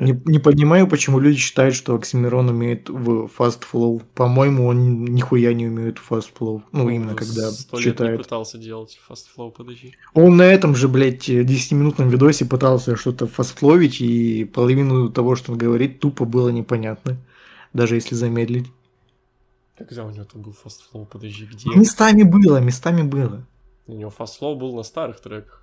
Не, 0.00 0.18
не 0.24 0.38
понимаю, 0.38 0.88
почему 0.88 1.18
люди 1.20 1.36
считают, 1.36 1.74
что 1.74 1.94
Оксимирон 1.94 2.48
умеет 2.48 2.88
в 2.88 3.30
Fast 3.38 3.64
Flow. 3.70 4.02
По-моему, 4.14 4.66
он 4.66 5.04
нихуя 5.04 5.52
не 5.52 5.66
умеет 5.66 5.98
в 5.98 6.10
Fast 6.10 6.30
Flow. 6.38 6.62
Ну, 6.72 6.88
именно 6.88 7.14
когда 7.14 7.50
Сто 7.50 7.76
лет 7.76 7.84
читает. 7.84 8.22
пытался 8.22 8.56
делать 8.56 8.98
Fast 9.06 9.26
Flow, 9.36 9.50
подожди. 9.50 9.94
Он 10.14 10.38
на 10.38 10.44
этом 10.44 10.74
же, 10.74 10.88
блядь, 10.88 11.28
10-минутном 11.28 12.08
видосе 12.08 12.46
пытался 12.46 12.96
что-то 12.96 13.26
фастфловить, 13.26 14.00
и 14.00 14.44
половину 14.46 15.10
того, 15.10 15.36
что 15.36 15.52
он 15.52 15.58
говорит, 15.58 16.00
тупо 16.00 16.24
было 16.24 16.48
непонятно. 16.48 17.18
Даже 17.74 17.96
если 17.96 18.14
замедлить. 18.14 18.68
Когда 19.76 20.06
у 20.06 20.10
него 20.10 20.24
там 20.24 20.40
был 20.40 20.52
Fast 20.64 20.80
Flow, 20.90 21.04
подожди, 21.04 21.44
где? 21.44 21.68
Местами 21.78 22.22
было, 22.22 22.56
местами 22.58 23.02
было. 23.02 23.46
У 23.86 23.92
него 23.92 24.12
Fast 24.16 24.40
Flow 24.40 24.56
был 24.56 24.74
на 24.74 24.82
старых 24.82 25.20
треках. 25.20 25.59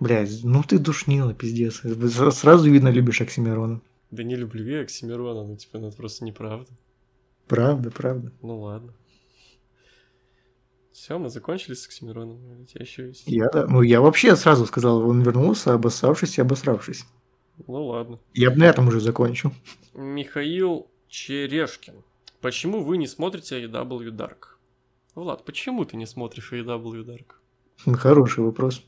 Блядь, 0.00 0.42
ну 0.42 0.62
ты 0.62 0.78
душнила, 0.78 1.34
пиздец. 1.34 1.82
Сразу 2.34 2.70
видно, 2.70 2.88
любишь 2.88 3.20
Оксимирона. 3.20 3.80
Да 4.10 4.22
не 4.22 4.36
люблю 4.36 4.64
я 4.64 4.82
Оксимирона, 4.82 5.44
ну 5.44 5.56
типа, 5.56 5.78
ну 5.78 5.88
это 5.88 5.96
просто 5.96 6.24
неправда. 6.24 6.70
Правда, 7.48 7.90
правда. 7.90 8.32
Ну 8.42 8.60
ладно. 8.60 8.92
Все, 10.92 11.18
мы 11.18 11.28
закончили 11.28 11.74
с 11.74 11.86
Оксимироном. 11.86 12.38
У 12.62 12.64
тебя 12.64 12.82
еще 12.82 13.08
есть? 13.08 13.24
Я. 13.26 13.50
Ну, 13.68 13.82
я 13.82 14.00
вообще 14.00 14.34
сразу 14.34 14.66
сказал, 14.66 15.06
он 15.08 15.22
вернулся, 15.22 15.74
обосравшись 15.74 16.38
и 16.38 16.40
обосравшись. 16.40 17.04
Ну 17.66 17.86
ладно. 17.86 18.18
Я 18.34 18.50
бы 18.50 18.56
на 18.56 18.64
этом 18.64 18.88
уже 18.88 19.00
закончил. 19.00 19.52
Михаил 19.94 20.88
Черешкин. 21.08 22.02
Почему 22.40 22.82
вы 22.82 22.96
не 22.96 23.06
смотрите 23.06 23.62
AEW 23.62 24.10
Dark? 24.10 24.56
Влад, 25.14 25.44
почему 25.44 25.84
ты 25.84 25.96
не 25.96 26.06
смотришь 26.06 26.52
AEW 26.52 27.04
Dark? 27.04 27.96
Хороший 27.98 28.44
вопрос. 28.44 28.82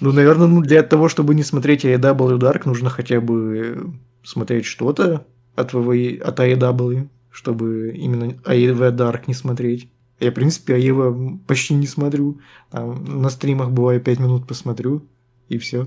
Ну, 0.00 0.12
наверное, 0.12 0.46
ну, 0.46 0.62
для 0.62 0.82
того, 0.82 1.08
чтобы 1.08 1.34
не 1.34 1.42
смотреть 1.42 1.84
AEW 1.84 2.38
Dark, 2.38 2.62
нужно 2.64 2.88
хотя 2.88 3.20
бы 3.20 3.92
смотреть 4.22 4.64
что-то 4.64 5.26
от, 5.54 5.74
VV 5.74 6.18
от 6.20 6.40
AEW, 6.40 7.08
чтобы 7.30 7.92
именно 7.94 8.32
AEW 8.44 8.96
Dark 8.96 9.24
не 9.26 9.34
смотреть. 9.34 9.90
Я, 10.18 10.30
в 10.30 10.34
принципе, 10.34 10.78
AEW 10.78 11.40
почти 11.46 11.74
не 11.74 11.86
смотрю. 11.86 12.40
Там, 12.70 13.22
на 13.22 13.28
стримах 13.28 13.70
бывает 13.70 14.04
5 14.04 14.20
минут 14.20 14.46
посмотрю, 14.46 15.02
и 15.48 15.58
все. 15.58 15.86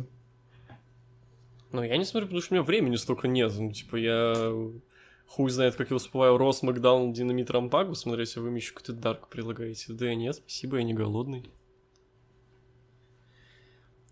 Ну, 1.71 1.81
я 1.81 1.97
не 1.97 2.05
смотрю, 2.05 2.27
потому 2.27 2.41
что 2.41 2.53
у 2.53 2.55
меня 2.55 2.63
времени 2.63 2.95
столько 2.97 3.27
нет. 3.27 3.51
Ну, 3.57 3.71
типа, 3.71 3.95
я 3.95 4.53
хуй 5.25 5.49
знает, 5.49 5.75
как 5.75 5.89
я 5.89 5.95
успеваю 5.95 6.37
Рос, 6.37 6.61
Макдаун, 6.61 7.13
Динамит, 7.13 7.49
Рампагу 7.49 7.95
смотреть, 7.95 8.37
а 8.37 8.41
вы 8.41 8.51
мне 8.51 8.59
еще 8.59 8.73
какой-то 8.73 8.93
Дарк 8.93 9.27
предлагаете. 9.27 9.93
Да 9.93 10.05
я 10.05 10.13
нет, 10.13 10.35
спасибо, 10.35 10.77
я 10.77 10.83
не 10.83 10.93
голодный. 10.93 11.49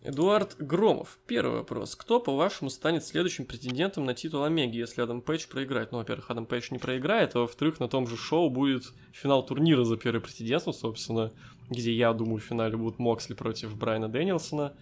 Эдуард 0.03 0.55
Громов. 0.57 1.19
Первый 1.27 1.57
вопрос. 1.57 1.95
Кто, 1.95 2.19
по-вашему, 2.19 2.71
станет 2.71 3.05
следующим 3.05 3.45
претендентом 3.45 4.03
на 4.03 4.15
титул 4.15 4.43
Омеги, 4.43 4.77
если 4.77 4.99
Адам 5.01 5.21
Пейдж 5.21 5.47
проиграет? 5.47 5.91
Ну, 5.91 5.99
во-первых, 5.99 6.31
Адам 6.31 6.47
Пейдж 6.47 6.69
не 6.71 6.79
проиграет, 6.79 7.35
а 7.35 7.41
во-вторых, 7.41 7.79
на 7.79 7.87
том 7.87 8.07
же 8.07 8.17
шоу 8.17 8.49
будет 8.49 8.93
финал 9.11 9.45
турнира 9.45 9.83
за 9.83 9.97
первое 9.97 10.19
претендентство, 10.19 10.71
собственно, 10.71 11.31
где, 11.69 11.93
я 11.93 12.13
думаю, 12.13 12.39
в 12.39 12.43
финале 12.43 12.77
будут 12.77 12.97
Моксли 12.97 13.35
против 13.35 13.77
Брайана 13.77 14.09
Дэнилсона. 14.09 14.73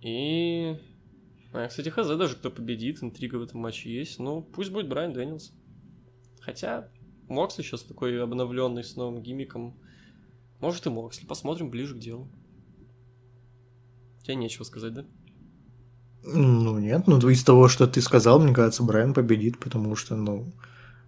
И... 0.00 0.74
А, 1.52 1.68
кстати, 1.68 1.90
хз 1.90 2.06
даже 2.16 2.36
кто 2.36 2.50
победит, 2.50 3.02
интрига 3.02 3.36
в 3.36 3.42
этом 3.42 3.60
матче 3.60 3.92
есть. 3.92 4.18
Ну, 4.18 4.40
пусть 4.40 4.70
будет 4.70 4.88
Брайан 4.88 5.12
Дэнилс. 5.12 5.52
Хотя, 6.40 6.88
Моксли 7.28 7.62
сейчас 7.62 7.82
такой 7.82 8.22
обновленный 8.22 8.84
с 8.84 8.96
новым 8.96 9.22
гиммиком. 9.22 9.78
Может 10.60 10.86
и 10.86 10.88
Моксли. 10.88 11.26
Посмотрим 11.26 11.68
ближе 11.68 11.94
к 11.94 11.98
делу. 11.98 12.30
Тебе 14.22 14.36
нечего 14.36 14.64
сказать, 14.64 14.94
да? 14.94 15.04
Ну, 16.24 16.78
нет, 16.78 17.08
ну, 17.08 17.18
из 17.28 17.42
того, 17.42 17.68
что 17.68 17.88
ты 17.88 18.00
сказал, 18.00 18.40
мне 18.40 18.54
кажется, 18.54 18.84
Брайан 18.84 19.12
победит, 19.12 19.58
потому 19.58 19.96
что, 19.96 20.14
ну, 20.14 20.52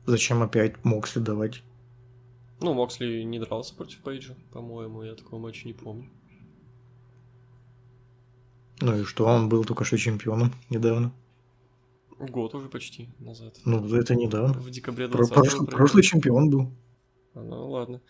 зачем 0.06 0.42
опять 0.42 0.84
Моксли 0.84 1.20
давать? 1.20 1.62
Ну, 2.60 2.74
Моксли 2.74 3.22
не 3.22 3.38
дрался 3.38 3.74
против 3.74 4.00
Пейджа, 4.00 4.34
по-моему, 4.52 5.02
я 5.04 5.14
такого 5.14 5.38
матча 5.38 5.68
не 5.68 5.72
помню. 5.72 6.10
Ну 8.80 8.98
и 9.00 9.04
что, 9.04 9.26
он 9.26 9.48
был 9.48 9.64
только 9.64 9.84
что 9.84 9.96
чемпионом 9.96 10.52
недавно. 10.68 11.12
Год 12.18 12.54
уже 12.54 12.68
почти 12.68 13.08
назад. 13.18 13.58
Ну, 13.64 13.86
это 13.94 14.14
недавно. 14.14 14.54
В 14.54 14.70
декабре 14.70 15.08
Про- 15.08 15.26
20 15.26 15.34
прошлый, 15.34 15.68
прошлый 15.68 16.02
чемпион 16.02 16.50
был. 16.50 16.72
Ну, 17.34 17.70
ладно. 17.70 18.00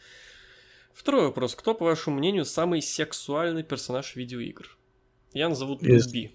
Второй 0.95 1.27
вопрос. 1.27 1.55
Кто, 1.55 1.75
по 1.75 1.85
вашему 1.85 2.17
мнению, 2.19 2.45
самый 2.45 2.81
сексуальный 2.81 3.63
персонаж 3.63 4.15
видеоигр? 4.17 4.79
Я 5.35 5.49
назову. 5.49 5.77
Туби. 5.77 6.35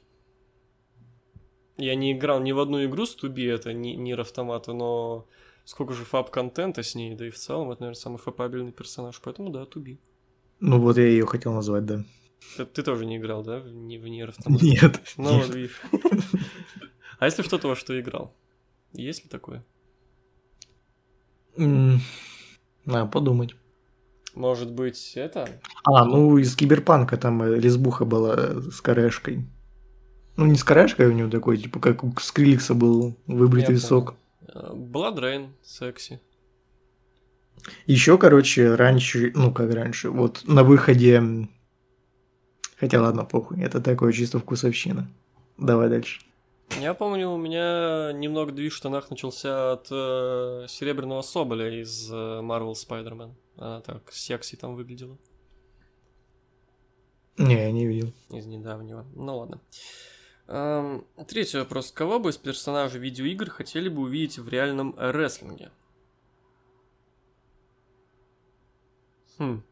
Я 1.78 1.96
не 1.96 2.12
играл 2.12 2.42
ни 2.42 2.52
в 2.52 2.60
одну 2.60 2.84
игру 2.86 3.06
с 3.06 3.16
Туби, 3.16 3.46
это 3.46 3.72
не 3.72 3.96
Нир 3.96 4.20
Автомата, 4.20 4.74
но 4.74 5.26
сколько 5.64 5.94
же 5.94 6.04
фаб-контента 6.04 6.84
с 6.84 6.94
ней, 6.94 7.16
да 7.16 7.26
и 7.26 7.30
в 7.30 7.38
целом, 7.38 7.72
это, 7.72 7.82
наверное, 7.82 8.00
самый 8.00 8.18
фапабельный 8.18 8.74
персонаж, 8.74 9.20
поэтому 9.24 9.50
да, 9.50 9.66
Туби. 9.66 9.98
Ну, 10.60 10.80
вот 10.82 10.98
я 10.98 11.08
ее 11.08 11.26
хотел 11.26 11.54
назвать, 11.54 11.86
да. 11.86 12.04
Ты, 12.58 12.66
ты 12.66 12.84
тоже 12.84 13.06
не 13.06 13.18
играл, 13.18 13.44
да, 13.44 13.60
в, 13.60 13.64
в 13.64 13.68
Nier 14.08 14.30
Automata? 14.30 14.62
Нет. 14.62 15.02
Ну, 15.16 15.32
нет. 15.32 15.48
вот 15.48 15.56
видишь. 15.56 15.82
А 17.20 17.26
если 17.26 17.44
кто-то 17.44 17.70
во 17.70 17.76
что 17.76 18.00
играл? 18.00 18.34
Есть 18.94 19.24
ли 19.24 19.30
такое? 19.30 19.66
Надо 21.56 23.06
подумать. 23.12 23.56
Может 24.36 24.72
быть, 24.72 25.14
это? 25.16 25.50
А, 25.84 26.06
ну 26.06 26.38
из 26.38 26.56
Киберпанка 26.56 27.18
там 27.18 27.42
э, 27.44 27.56
лесбуха 27.58 28.06
была 28.06 28.36
э, 28.38 28.62
с 28.72 28.82
корешкой. 28.82 29.46
Ну, 30.38 30.46
не 30.46 30.56
с 30.56 30.64
корешкой 30.64 31.08
у 31.08 31.12
него 31.12 31.30
такой, 31.30 31.58
типа, 31.58 31.80
как 31.80 32.04
у 32.04 32.14
Скриллекса 32.20 32.74
был 32.74 33.18
выбритый 33.28 33.76
висок. 33.76 34.16
BloodRayne, 34.74 35.50
секси. 35.64 36.22
Еще, 37.86 38.18
короче, 38.18 38.76
раньше, 38.76 39.32
ну 39.36 39.52
как 39.54 39.74
раньше, 39.74 40.10
вот 40.10 40.44
на 40.46 40.64
выходе 40.64 41.50
Хотя 42.80 43.02
ладно, 43.02 43.26
похуй, 43.26 43.62
это 43.62 43.82
такое 43.82 44.14
чисто 44.14 44.40
вкусовщина. 44.40 45.10
Давай 45.58 45.90
дальше. 45.90 46.22
Я 46.78 46.94
помню, 46.94 47.30
у 47.30 47.38
меня 47.38 48.12
немного 48.14 48.52
движ 48.52 48.74
в 48.74 48.78
штанах 48.78 49.10
начался 49.10 49.74
от 49.74 49.88
э, 49.92 50.66
Серебряного 50.70 51.22
Соболя 51.22 51.82
из 51.82 52.12
э, 52.12 52.16
Marvel 52.16 52.74
Spider-Man. 52.74 53.34
Она 53.58 53.82
так 53.82 54.12
секси 54.12 54.56
там 54.56 54.76
выглядела. 54.76 55.18
Не, 57.38 57.56
я 57.56 57.72
не 57.72 57.86
видел. 57.86 58.14
Из 58.30 58.46
недавнего. 58.46 59.06
Ну 59.16 59.38
ладно. 59.38 59.62
Эм, 60.48 61.06
третий 61.28 61.58
вопрос. 61.58 61.92
Кого 61.92 62.20
бы 62.20 62.30
из 62.30 62.38
персонажей 62.38 63.00
видеоигр 63.00 63.50
хотели 63.50 63.90
бы 63.90 64.04
увидеть 64.04 64.38
в 64.40 64.48
реальном 64.50 64.96
рестлинге? 64.98 65.72
Хм. 69.38 69.64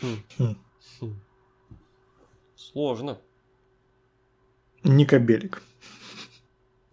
Хм. 0.00 0.16
Хм. 0.36 0.56
хм. 1.00 1.20
Сложно. 2.54 3.20
Ника 4.84 5.18
Белик. 5.18 5.62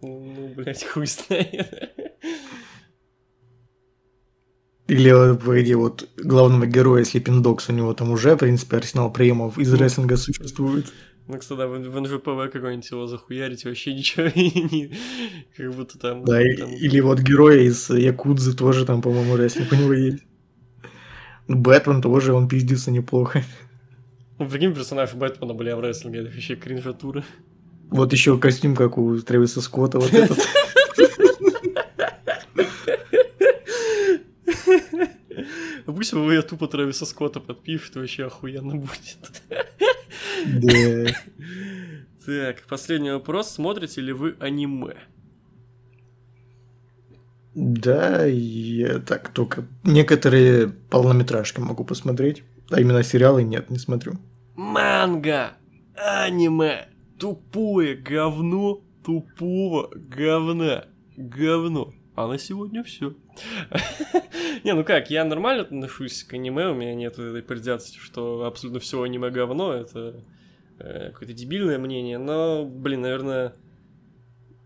Ну, 0.02 0.52
блядь, 0.54 0.84
хуй 0.84 1.06
знает. 1.06 1.92
Или, 4.88 5.10
вот, 5.10 5.42
погоди, 5.42 5.74
вот 5.74 6.08
главного 6.16 6.66
героя 6.66 7.02
Sleeping 7.02 7.42
Dogs, 7.42 7.64
у 7.68 7.72
него 7.72 7.92
там 7.92 8.12
уже, 8.12 8.36
в 8.36 8.38
принципе, 8.38 8.76
арсенал 8.76 9.12
приемов 9.12 9.58
из 9.58 9.72
рестлинга 9.74 10.16
существует. 10.16 10.92
Ну, 11.26 11.38
кстати, 11.38 11.58
да, 11.58 11.66
в, 11.66 11.72
в 11.72 12.00
НЖПВ 12.00 12.52
какой-нибудь 12.52 12.88
его 12.88 13.06
захуярить 13.08 13.64
вообще 13.64 13.94
ничего 13.94 14.26
не... 14.34 14.92
Как 15.56 15.74
будто 15.74 15.98
там... 15.98 16.24
Да, 16.24 16.38
там... 16.56 16.70
или 16.70 17.00
вот 17.00 17.18
героя 17.18 17.62
из 17.62 17.90
Якудзы 17.90 18.56
тоже 18.56 18.86
там, 18.86 19.02
по-моему, 19.02 19.36
рестлинг 19.36 19.72
у 19.72 19.76
него 19.76 19.92
есть. 19.92 20.22
Бэтмен 21.48 22.00
тоже, 22.00 22.32
он 22.32 22.48
пиздится 22.48 22.92
неплохо. 22.92 23.42
Ну, 24.38 24.48
прикинь, 24.48 24.72
персонаж 24.72 25.14
Бэтмена, 25.14 25.54
бля, 25.54 25.76
в 25.76 25.80
рестлинге, 25.80 26.20
это 26.20 26.30
вообще 26.30 26.54
кринжатура. 26.54 27.24
Вот 27.90 28.12
еще 28.12 28.38
костюм, 28.38 28.74
как 28.74 28.98
у 28.98 29.18
Трэвиса 29.18 29.60
Скотта, 29.60 29.98
вот 29.98 30.12
этот. 30.12 30.38
Пусть 35.86 36.12
вы 36.12 36.42
тупо 36.42 36.66
Трэвиса 36.66 37.06
Скотта 37.06 37.40
подпишет, 37.40 37.96
вообще 37.96 38.26
охуенно 38.26 38.76
будет. 38.76 39.42
Да. 40.46 41.12
Так, 42.26 42.62
последний 42.68 43.10
вопрос. 43.12 43.50
Смотрите 43.50 44.00
ли 44.00 44.12
вы 44.12 44.36
аниме? 44.40 44.94
Да, 47.54 48.24
я 48.26 48.98
так 48.98 49.30
только 49.30 49.64
некоторые 49.84 50.68
полнометражки 50.68 51.60
могу 51.60 51.84
посмотреть, 51.84 52.42
а 52.70 52.80
именно 52.80 53.02
сериалы 53.02 53.44
нет, 53.44 53.70
не 53.70 53.78
смотрю. 53.78 54.18
Манга, 54.56 55.52
аниме, 55.94 56.88
тупое 57.18 57.94
говно 57.94 58.82
тупого 59.04 59.90
говна. 59.94 60.86
Говно. 61.16 61.92
А 62.14 62.26
на 62.26 62.38
сегодня 62.38 62.82
все. 62.82 63.14
Не, 64.64 64.74
ну 64.74 64.84
как, 64.84 65.10
я 65.10 65.24
нормально 65.24 65.62
отношусь 65.62 66.24
к 66.24 66.32
аниме, 66.34 66.68
у 66.68 66.74
меня 66.74 66.94
нет 66.94 67.18
этой 67.18 67.42
предвзятости, 67.42 67.98
что 67.98 68.44
абсолютно 68.44 68.80
все 68.80 69.02
аниме 69.02 69.30
говно, 69.30 69.74
это 69.74 70.24
э, 70.78 71.10
какое-то 71.10 71.34
дебильное 71.34 71.78
мнение, 71.78 72.16
но, 72.16 72.64
блин, 72.64 73.02
наверное, 73.02 73.54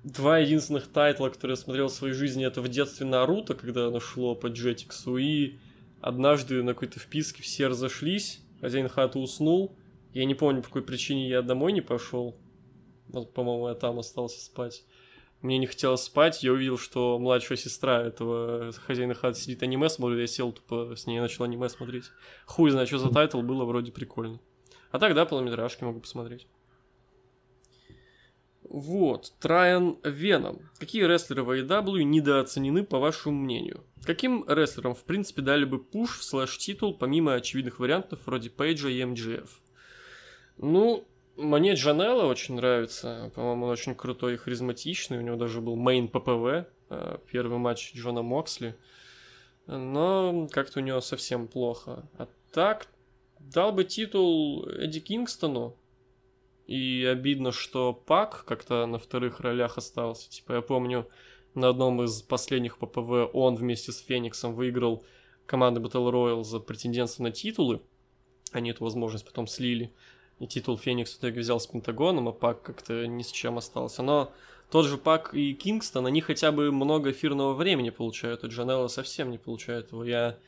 два 0.04 0.38
единственных 0.38 0.86
тайтла, 0.86 1.28
которые 1.28 1.56
я 1.56 1.62
смотрел 1.62 1.88
в 1.88 1.92
своей 1.92 2.14
жизни, 2.14 2.46
это 2.46 2.62
в 2.62 2.68
детстве 2.68 3.04
Наруто, 3.04 3.54
когда 3.54 3.88
оно 3.88 3.98
шло 3.98 4.36
по 4.36 4.46
Джетиксу, 4.46 5.16
и 5.16 5.56
однажды 6.00 6.62
на 6.62 6.74
какой-то 6.74 7.00
вписке 7.00 7.42
все 7.42 7.66
разошлись, 7.66 8.40
хозяин 8.60 8.88
хаты 8.88 9.18
уснул, 9.18 9.76
я 10.12 10.24
не 10.24 10.34
помню, 10.34 10.62
по 10.62 10.68
какой 10.68 10.82
причине 10.82 11.28
я 11.28 11.42
домой 11.42 11.72
не 11.72 11.80
пошел. 11.80 12.36
Вот, 13.08 13.32
по-моему, 13.32 13.68
я 13.68 13.74
там 13.74 13.98
остался 13.98 14.40
спать. 14.40 14.84
Мне 15.42 15.56
не 15.56 15.66
хотелось 15.66 16.02
спать, 16.02 16.42
я 16.42 16.52
увидел, 16.52 16.76
что 16.76 17.18
младшая 17.18 17.56
сестра 17.56 18.02
этого 18.02 18.72
хозяина 18.72 19.14
хаты 19.14 19.38
сидит 19.38 19.62
аниме 19.62 19.88
смотрит, 19.88 20.20
я 20.20 20.26
сел 20.26 20.52
тупо 20.52 20.94
с 20.94 21.06
ней 21.06 21.18
начал 21.18 21.44
аниме 21.44 21.68
смотреть. 21.70 22.04
Хуй 22.44 22.70
знает, 22.70 22.88
что 22.88 22.98
за 22.98 23.08
тайтл 23.10 23.40
было, 23.40 23.64
вроде 23.64 23.90
прикольно. 23.90 24.38
А 24.90 24.98
тогда 24.98 25.24
полнометражки 25.24 25.82
могу 25.82 26.00
посмотреть. 26.00 26.46
Вот, 28.70 29.32
Трайан 29.40 29.98
Веном. 30.04 30.70
Какие 30.78 31.04
рестлеры 31.04 31.42
в 31.42 31.50
AEW 31.50 32.02
недооценены, 32.02 32.84
по 32.84 32.98
вашему 32.98 33.34
мнению? 33.34 33.84
Каким 34.04 34.44
рестлерам, 34.46 34.94
в 34.94 35.04
принципе, 35.04 35.42
дали 35.42 35.64
бы 35.64 35.82
пуш 35.82 36.18
в 36.18 36.22
слэш 36.22 36.56
титул, 36.56 36.96
помимо 36.96 37.34
очевидных 37.34 37.80
вариантов 37.80 38.20
вроде 38.26 38.50
Пейджа 38.50 38.88
и 38.88 39.02
MJF? 39.04 39.60
Ну, 40.62 41.04
мне 41.36 41.72
Джанелла 41.72 42.26
очень 42.26 42.56
нравится. 42.56 43.32
По-моему, 43.34 43.64
он 43.64 43.70
очень 43.70 43.94
крутой 43.94 44.34
и 44.34 44.36
харизматичный. 44.36 45.16
У 45.16 45.22
него 45.22 45.36
даже 45.36 45.62
был 45.62 45.74
main 45.74 46.06
PPV, 46.08 46.66
э, 46.90 47.18
первый 47.30 47.56
матч 47.56 47.94
Джона 47.94 48.20
Моксли. 48.20 48.76
Но 49.66 50.48
как-то 50.50 50.80
у 50.80 50.82
него 50.82 51.00
совсем 51.00 51.48
плохо. 51.48 52.06
А 52.18 52.28
так, 52.52 52.88
дал 53.38 53.72
бы 53.72 53.84
титул 53.84 54.66
Эдди 54.68 55.00
Кингстону. 55.00 55.76
И 56.66 57.06
обидно, 57.10 57.52
что 57.52 57.94
Пак 57.94 58.44
как-то 58.44 58.84
на 58.84 58.98
вторых 58.98 59.40
ролях 59.40 59.78
остался. 59.78 60.28
Типа, 60.28 60.52
я 60.52 60.60
помню, 60.60 61.08
на 61.54 61.70
одном 61.70 62.02
из 62.02 62.20
последних 62.20 62.76
ППВ 62.76 63.30
он 63.32 63.56
вместе 63.56 63.92
с 63.92 64.00
Фениксом 64.00 64.54
выиграл 64.54 65.04
команды 65.46 65.80
Battle 65.80 66.12
Royale 66.12 66.44
за 66.44 66.60
претендентство 66.60 67.22
на 67.22 67.30
титулы. 67.30 67.80
Они 68.52 68.70
эту 68.70 68.84
возможность 68.84 69.24
потом 69.24 69.46
слили 69.46 69.94
и 70.40 70.46
титул 70.46 70.78
Феникс 70.78 71.12
в 71.12 71.18
итоге 71.18 71.40
взял 71.40 71.60
с 71.60 71.66
Пентагоном, 71.66 72.28
а 72.28 72.32
Пак 72.32 72.62
как-то 72.62 73.06
ни 73.06 73.22
с 73.22 73.30
чем 73.30 73.58
остался. 73.58 74.02
Но 74.02 74.32
тот 74.70 74.86
же 74.86 74.96
Пак 74.96 75.34
и 75.34 75.52
Кингстон, 75.52 76.06
они 76.06 76.22
хотя 76.22 76.50
бы 76.50 76.72
много 76.72 77.10
эфирного 77.10 77.52
времени 77.52 77.90
получают, 77.90 78.42
а 78.42 78.46
Джанелла 78.48 78.88
совсем 78.88 79.30
не 79.30 79.38
получает 79.38 79.92
его. 79.92 80.02
Я 80.02 80.38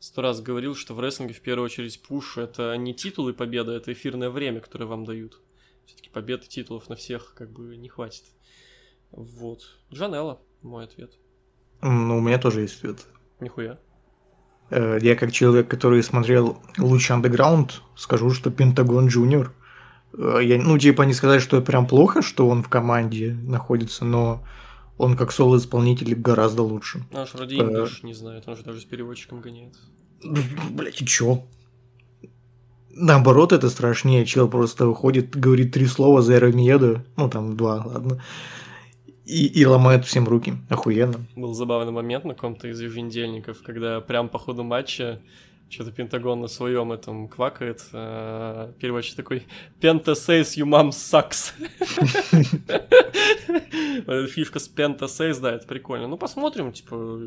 сто 0.00 0.22
раз 0.22 0.40
говорил, 0.40 0.74
что 0.74 0.94
в 0.94 1.00
рестлинге 1.00 1.34
в 1.34 1.42
первую 1.42 1.66
очередь 1.66 2.00
пуш 2.02 2.38
это 2.38 2.74
не 2.76 2.94
титулы 2.94 3.32
и 3.32 3.34
победа, 3.34 3.72
это 3.72 3.92
эфирное 3.92 4.30
время, 4.30 4.60
которое 4.60 4.86
вам 4.86 5.04
дают. 5.04 5.40
Все-таки 5.84 6.08
побед 6.08 6.44
и 6.44 6.48
титулов 6.48 6.88
на 6.88 6.96
всех 6.96 7.34
как 7.34 7.50
бы 7.50 7.76
не 7.76 7.88
хватит. 7.88 8.24
Вот. 9.10 9.60
Джанелла, 9.92 10.40
мой 10.62 10.84
ответ. 10.84 11.12
Ну, 11.82 12.16
у 12.16 12.20
меня 12.22 12.38
тоже 12.38 12.62
есть 12.62 12.78
ответ. 12.78 13.04
Нихуя. 13.40 13.78
Э, 14.74 14.98
я 15.00 15.14
как 15.14 15.30
человек, 15.30 15.68
который 15.68 16.02
смотрел 16.02 16.58
лучше 16.78 17.12
андеграунд, 17.12 17.82
скажу, 17.94 18.30
что 18.30 18.50
Пентагон 18.50 19.06
Джуниор. 19.06 19.52
Э, 20.18 20.40
я, 20.42 20.60
ну, 20.60 20.76
типа, 20.78 21.02
не 21.02 21.14
сказать, 21.14 21.42
что 21.42 21.60
прям 21.62 21.86
плохо, 21.86 22.22
что 22.22 22.48
он 22.48 22.64
в 22.64 22.68
команде 22.68 23.36
находится, 23.44 24.04
но 24.04 24.42
он 24.98 25.16
как 25.16 25.30
соло-исполнитель 25.30 26.12
гораздо 26.16 26.62
лучше. 26.62 27.04
Наш 27.12 27.34
вроде 27.34 27.56
English 27.56 28.00
не 28.02 28.14
знает, 28.14 28.44
он 28.48 28.56
же 28.56 28.64
даже 28.64 28.80
с 28.80 28.84
переводчиком 28.84 29.40
гоняет. 29.40 29.74
Блять, 30.70 31.00
и 31.00 31.06
чё? 31.06 31.44
Наоборот, 32.90 33.52
это 33.52 33.70
страшнее. 33.70 34.26
Чел 34.26 34.48
просто 34.48 34.86
выходит, 34.86 35.36
говорит 35.36 35.72
три 35.72 35.86
слова 35.86 36.20
за 36.22 36.34
Эромиеду, 36.34 37.04
ну 37.16 37.28
там 37.28 37.56
два, 37.56 37.84
ладно, 37.84 38.20
и, 39.24 39.46
и 39.46 39.64
ломает 39.64 40.04
всем 40.04 40.28
руки. 40.28 40.54
Охуенно. 40.68 41.24
Был 41.34 41.54
забавный 41.54 41.92
момент 41.92 42.24
на 42.24 42.34
каком-то 42.34 42.68
из 42.68 42.80
еженедельников, 42.80 43.62
когда 43.62 44.00
прям 44.00 44.28
по 44.28 44.38
ходу 44.38 44.62
матча 44.62 45.20
что-то 45.70 45.92
Пентагон 45.92 46.40
на 46.40 46.48
своем 46.48 46.92
этом 46.92 47.28
квакает. 47.28 47.82
А 47.92 48.72
переводчик 48.78 49.16
такой 49.16 49.46
«Penta 49.80 50.12
says 50.12 50.56
you 50.56 50.66
mom 50.66 50.90
sucks». 50.90 51.52
Фишка 54.28 54.58
с 54.58 54.68
Penta 54.68 55.06
says, 55.06 55.40
да, 55.40 55.52
это 55.52 55.66
прикольно. 55.66 56.06
Ну, 56.06 56.16
посмотрим, 56.16 56.72
типа... 56.72 57.20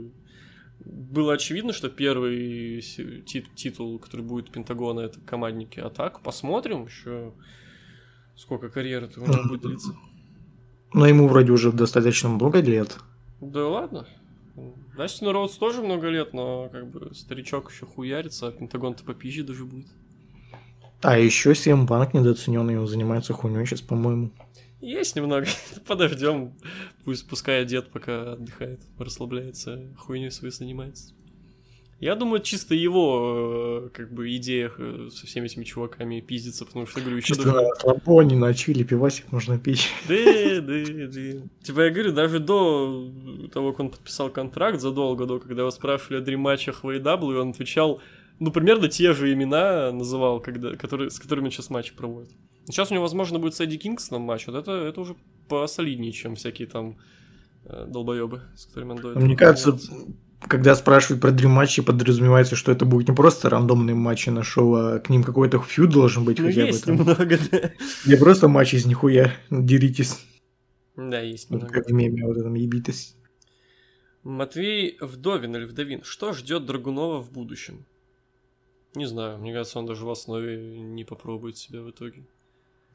Было 0.80 1.34
очевидно, 1.34 1.74
что 1.74 1.90
первый 1.90 2.82
титул, 3.26 3.98
который 4.00 4.22
будет 4.22 4.52
Пентагона, 4.52 5.02
это 5.02 5.20
командники. 5.22 5.80
А 5.80 5.90
так, 5.90 6.22
посмотрим 6.22 6.86
еще, 6.86 7.34
сколько 8.36 8.70
карьеры 8.70 9.10
у 9.18 9.22
него 9.22 9.50
будет 9.50 9.62
длиться. 9.62 9.96
Но 10.94 11.08
ему 11.08 11.28
вроде 11.28 11.52
уже 11.52 11.72
достаточно 11.72 12.30
много 12.30 12.60
лет. 12.60 12.98
Да 13.42 13.68
ладно. 13.68 14.08
Дастин 14.98 15.28
Роудс 15.28 15.56
тоже 15.58 15.84
много 15.84 16.08
лет, 16.10 16.34
но 16.34 16.70
как 16.72 16.90
бы 16.90 17.14
старичок 17.14 17.72
еще 17.72 17.86
хуярится, 17.86 18.48
а 18.48 18.52
Пентагон-то 18.52 19.04
попизже 19.04 19.44
даже 19.44 19.64
будет. 19.64 19.88
А 21.02 21.20
еще 21.20 21.54
Сем 21.54 21.86
Банк 21.86 22.16
недооцененный, 22.16 22.80
он 22.80 22.88
занимается 22.88 23.34
хуйней 23.34 23.66
сейчас, 23.66 23.82
по-моему. 23.82 24.32
Есть 24.82 25.16
немного. 25.16 25.46
Подождем. 25.88 26.54
Пусть 27.04 27.28
пускай 27.28 27.64
дед 27.66 27.92
пока 27.92 28.34
отдыхает, 28.34 28.82
расслабляется, 28.98 29.94
хуйней 29.98 30.32
своей 30.32 30.52
занимается. 30.52 31.14
Я 32.00 32.14
думаю, 32.14 32.44
чисто 32.44 32.76
его, 32.76 33.88
э, 33.88 33.90
как 33.90 34.14
бы, 34.14 34.36
идеях 34.36 34.76
э, 34.78 35.10
со 35.12 35.26
всеми 35.26 35.48
этими 35.48 35.64
чуваками 35.64 36.20
пиздится, 36.22 36.64
потому 36.64 36.86
что, 36.86 37.02
говорю, 37.02 37.18
еще 37.18 37.30
чисто 37.30 37.52
даже... 37.52 37.70
слабоне 37.80 38.36
на 38.36 38.54
чили, 38.54 38.84
пивасик 38.84 39.32
можно 39.32 39.58
пить. 39.58 39.90
Да, 40.08 40.16
да, 40.62 40.84
да. 40.86 41.48
Типа, 41.64 41.82
я 41.82 41.90
говорю, 41.90 42.12
даже 42.14 42.40
до 42.40 43.12
того, 43.52 43.72
как 43.72 43.80
он 43.80 43.90
подписал 43.90 44.30
контракт, 44.30 44.80
задолго 44.80 45.26
до, 45.26 45.40
когда 45.40 45.64
его 45.64 45.72
спрашивали 45.72 46.20
о 46.20 46.22
дриматчах 46.22 46.84
в 46.84 46.88
AEW, 46.88 47.42
он 47.42 47.50
отвечал, 47.50 48.00
ну, 48.40 48.52
примерно 48.52 48.90
те 48.90 49.14
же 49.14 49.34
имена 49.34 49.92
называл, 49.92 50.40
когда, 50.40 50.76
которые, 50.76 51.10
с 51.10 51.18
которыми 51.18 51.50
сейчас 51.50 51.72
матч 51.72 51.94
проводит. 51.94 52.30
Сейчас 52.66 52.92
у 52.92 52.94
него, 52.94 53.04
возможно, 53.04 53.40
будет 53.40 53.56
с 53.56 53.62
Эдди 53.62 53.78
Кингстоном 53.78 54.22
матч, 54.22 54.46
вот 54.46 54.56
это, 54.56 54.72
это 54.72 55.02
уже 55.02 55.16
посолиднее, 55.48 56.12
чем 56.12 56.36
всякие 56.36 56.68
там 56.68 56.98
э, 57.66 57.88
долбоебы, 57.88 58.44
с 58.56 58.68
которыми 58.68 58.92
он. 58.92 59.24
Мне 59.24 59.36
кажется, 59.36 59.80
когда 60.42 60.76
спрашивают 60.76 61.22
про 61.22 61.32
дрим 61.32 61.52
матчи, 61.52 61.82
подразумевается, 61.82 62.56
что 62.56 62.72
это 62.72 62.86
будет 62.86 63.08
не 63.10 63.16
просто 63.16 63.50
рандомные 63.50 63.96
матчи 63.96 64.30
на 64.30 64.44
шоу, 64.44 64.76
а 64.76 65.00
к 65.00 65.10
ним 65.10 65.24
какой-то 65.24 65.60
фьюд 65.60 65.90
должен 65.90 66.26
быть 66.26 66.40
ну, 66.40 66.48
хотя 66.48 66.66
есть 66.66 66.86
бы. 66.86 66.98
Там. 66.98 67.08
немного, 67.08 67.40
да. 67.52 67.72
Не 68.06 68.16
просто 68.16 68.48
матч 68.48 68.74
из 68.74 68.86
нихуя, 68.86 69.34
деритесь. 69.50 70.20
Да, 70.96 71.20
есть 71.20 71.50
немного. 71.50 71.72
Как 71.72 71.88
в 71.88 71.94
меме 71.94 72.26
вот 72.26 72.38
этом 72.38 72.54
ебитесь. 72.54 73.16
Матвей 74.24 74.98
Вдовин 75.00 75.56
или 75.56 75.66
Вдовин. 75.66 76.04
Что 76.04 76.34
ждет 76.34 76.66
Драгунова 76.66 77.22
в 77.22 77.32
будущем? 77.32 77.86
Не 78.96 79.06
знаю, 79.06 79.38
мне 79.38 79.54
кажется, 79.54 79.80
он 79.80 79.86
даже 79.86 80.06
в 80.06 80.10
основе 80.10 80.80
не 80.80 81.04
попробует 81.04 81.58
себя 81.58 81.82
в 81.82 81.90
итоге. 81.92 82.26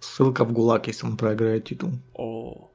Ссылка 0.00 0.44
в 0.44 0.52
ГУЛАГ, 0.52 0.88
если 0.88 1.06
он 1.06 1.16
проиграет 1.16 1.64
титул. 1.64 1.92
О. 2.14 2.70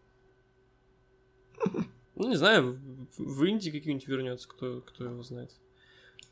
Ну, 2.15 2.29
не 2.29 2.35
знаю, 2.35 2.79
в 3.17 3.43
Индии 3.45 3.69
какие-нибудь 3.69 4.07
вернется, 4.07 4.47
кто, 4.47 4.81
кто 4.81 5.05
его 5.05 5.23
знает. 5.23 5.51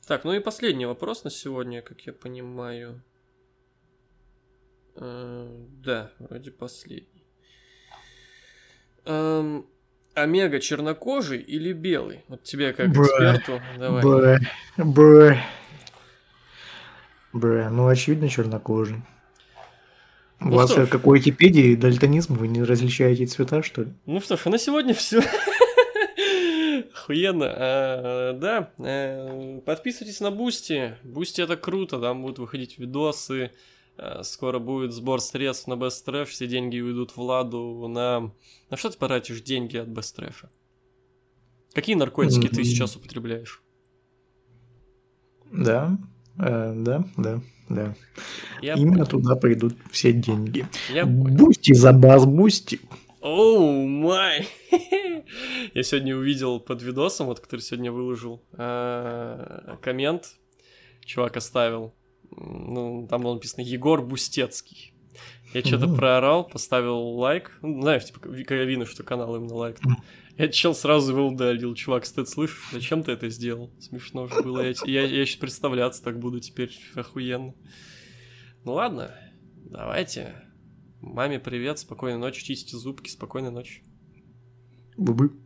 Так, 0.07 0.23
ну 0.23 0.33
и 0.33 0.39
последний 0.39 0.85
вопрос 0.85 1.23
на 1.23 1.29
сегодня, 1.29 1.81
как 1.81 2.01
я 2.01 2.13
понимаю. 2.13 3.01
Э, 4.95 5.65
да, 5.83 6.11
вроде 6.19 6.51
последний. 6.51 7.25
Эм, 9.05 9.65
Омега 10.13 10.59
чернокожий 10.59 11.39
или 11.39 11.73
белый? 11.73 12.23
Вот 12.27 12.43
тебе 12.43 12.71
как 12.73 12.91
бра, 12.91 13.05
эксперту. 13.05 13.61
Давай. 13.77 14.03
Бра, 14.03 14.39
бра. 14.77 15.45
Бра, 17.33 17.69
ну 17.69 17.87
очевидно 17.87 18.29
чернокожий. 18.29 19.01
У 20.39 20.45
ну 20.45 20.55
вас 20.55 20.71
что 20.71 20.85
какой 20.85 21.19
Википедии 21.19 21.75
дальтонизм? 21.75 22.35
Вы 22.35 22.47
не 22.47 22.63
различаете 22.63 23.25
цвета, 23.25 23.63
что 23.63 23.83
ли? 23.83 23.93
Ну 24.05 24.21
что 24.21 24.37
ж, 24.37 24.41
а 24.45 24.49
на 24.49 24.57
сегодня 24.57 24.93
все. 24.93 25.21
Охуенно. 27.05 27.53
А, 27.55 28.33
да, 28.33 28.71
а, 28.79 29.59
подписывайтесь 29.61 30.19
на 30.21 30.31
Boosty. 30.31 30.95
Boosty 31.03 31.41
это 31.41 31.55
круто, 31.55 31.99
там 31.99 32.23
будут 32.23 32.39
выходить 32.39 32.79
видосы. 32.79 33.51
А, 33.95 34.23
скоро 34.23 34.57
будет 34.57 34.91
сбор 34.91 35.21
средств 35.21 35.67
на 35.67 35.73
Best 35.73 36.03
Trash, 36.05 36.25
все 36.25 36.47
деньги 36.47 36.79
уйдут 36.79 37.15
Владу 37.15 37.87
на... 37.87 38.31
На 38.71 38.77
что 38.77 38.89
ты 38.89 38.97
потратишь 38.97 39.41
деньги 39.41 39.77
от 39.77 39.89
Best 39.89 40.17
Trash? 40.17 40.49
Какие 41.73 41.95
наркотики 41.95 42.47
mm-hmm. 42.47 42.55
ты 42.55 42.63
сейчас 42.63 42.95
употребляешь? 42.95 43.61
Да, 45.51 45.99
э, 46.39 46.73
да, 46.75 47.05
да, 47.17 47.41
да. 47.69 47.95
Я 48.63 48.73
Именно 48.73 49.05
понял. 49.05 49.21
туда 49.21 49.35
пойдут 49.35 49.75
все 49.91 50.11
деньги. 50.11 50.65
Я 50.91 51.05
Boosty 51.05 51.73
за 51.73 51.93
бас, 51.93 52.25
Boosty. 52.25 52.79
Oh 53.25 53.87
my! 53.87 54.47
Я 55.73 55.81
сегодня 55.81 56.15
увидел 56.15 56.59
под 56.59 56.83
видосом, 56.83 57.25
вот 57.25 57.39
который 57.39 57.61
сегодня 57.61 57.91
выложил, 57.91 58.43
э, 58.53 59.77
коммент. 59.81 60.35
Чувак 61.03 61.35
оставил 61.35 61.95
ну, 62.37 63.07
там 63.09 63.21
было 63.21 63.33
написано 63.33 63.63
Егор 63.63 64.05
Бустецкий. 64.05 64.93
Я 65.55 65.61
что-то 65.61 65.87
проорал, 65.87 66.47
поставил 66.47 66.99
лайк. 67.17 67.57
Ну, 67.61 67.81
знаешь, 67.81 68.05
типа, 68.05 68.19
когда 68.19 68.63
видно, 68.63 68.85
что 68.85 69.01
канал 69.03 69.35
именно 69.35 69.55
лайк. 69.55 69.79
Я 70.37 70.49
чел 70.49 70.75
сразу 70.75 71.13
его 71.13 71.27
удалил. 71.27 71.73
Чувак, 71.73 72.05
стыд, 72.05 72.29
слышишь, 72.29 72.61
зачем 72.71 73.03
ты 73.03 73.13
это 73.13 73.29
сделал? 73.29 73.71
Смешно 73.79 74.27
же 74.27 74.41
было. 74.43 74.61
Я, 74.61 74.73
я, 74.85 75.01
я 75.01 75.25
сейчас 75.25 75.37
представляться 75.37 76.03
так 76.03 76.19
буду 76.19 76.41
теперь 76.41 76.77
охуенно. 76.93 77.55
Ну 78.65 78.73
ладно, 78.73 79.17
давайте. 79.63 80.35
Маме 81.05 81.39
привет, 81.39 81.77
спокойной 81.77 82.17
ночи, 82.17 82.43
чистите 82.43 82.77
зубки, 82.77 83.09
спокойной 83.09 83.51
ночи. 83.51 83.83
Бубы. 84.97 85.39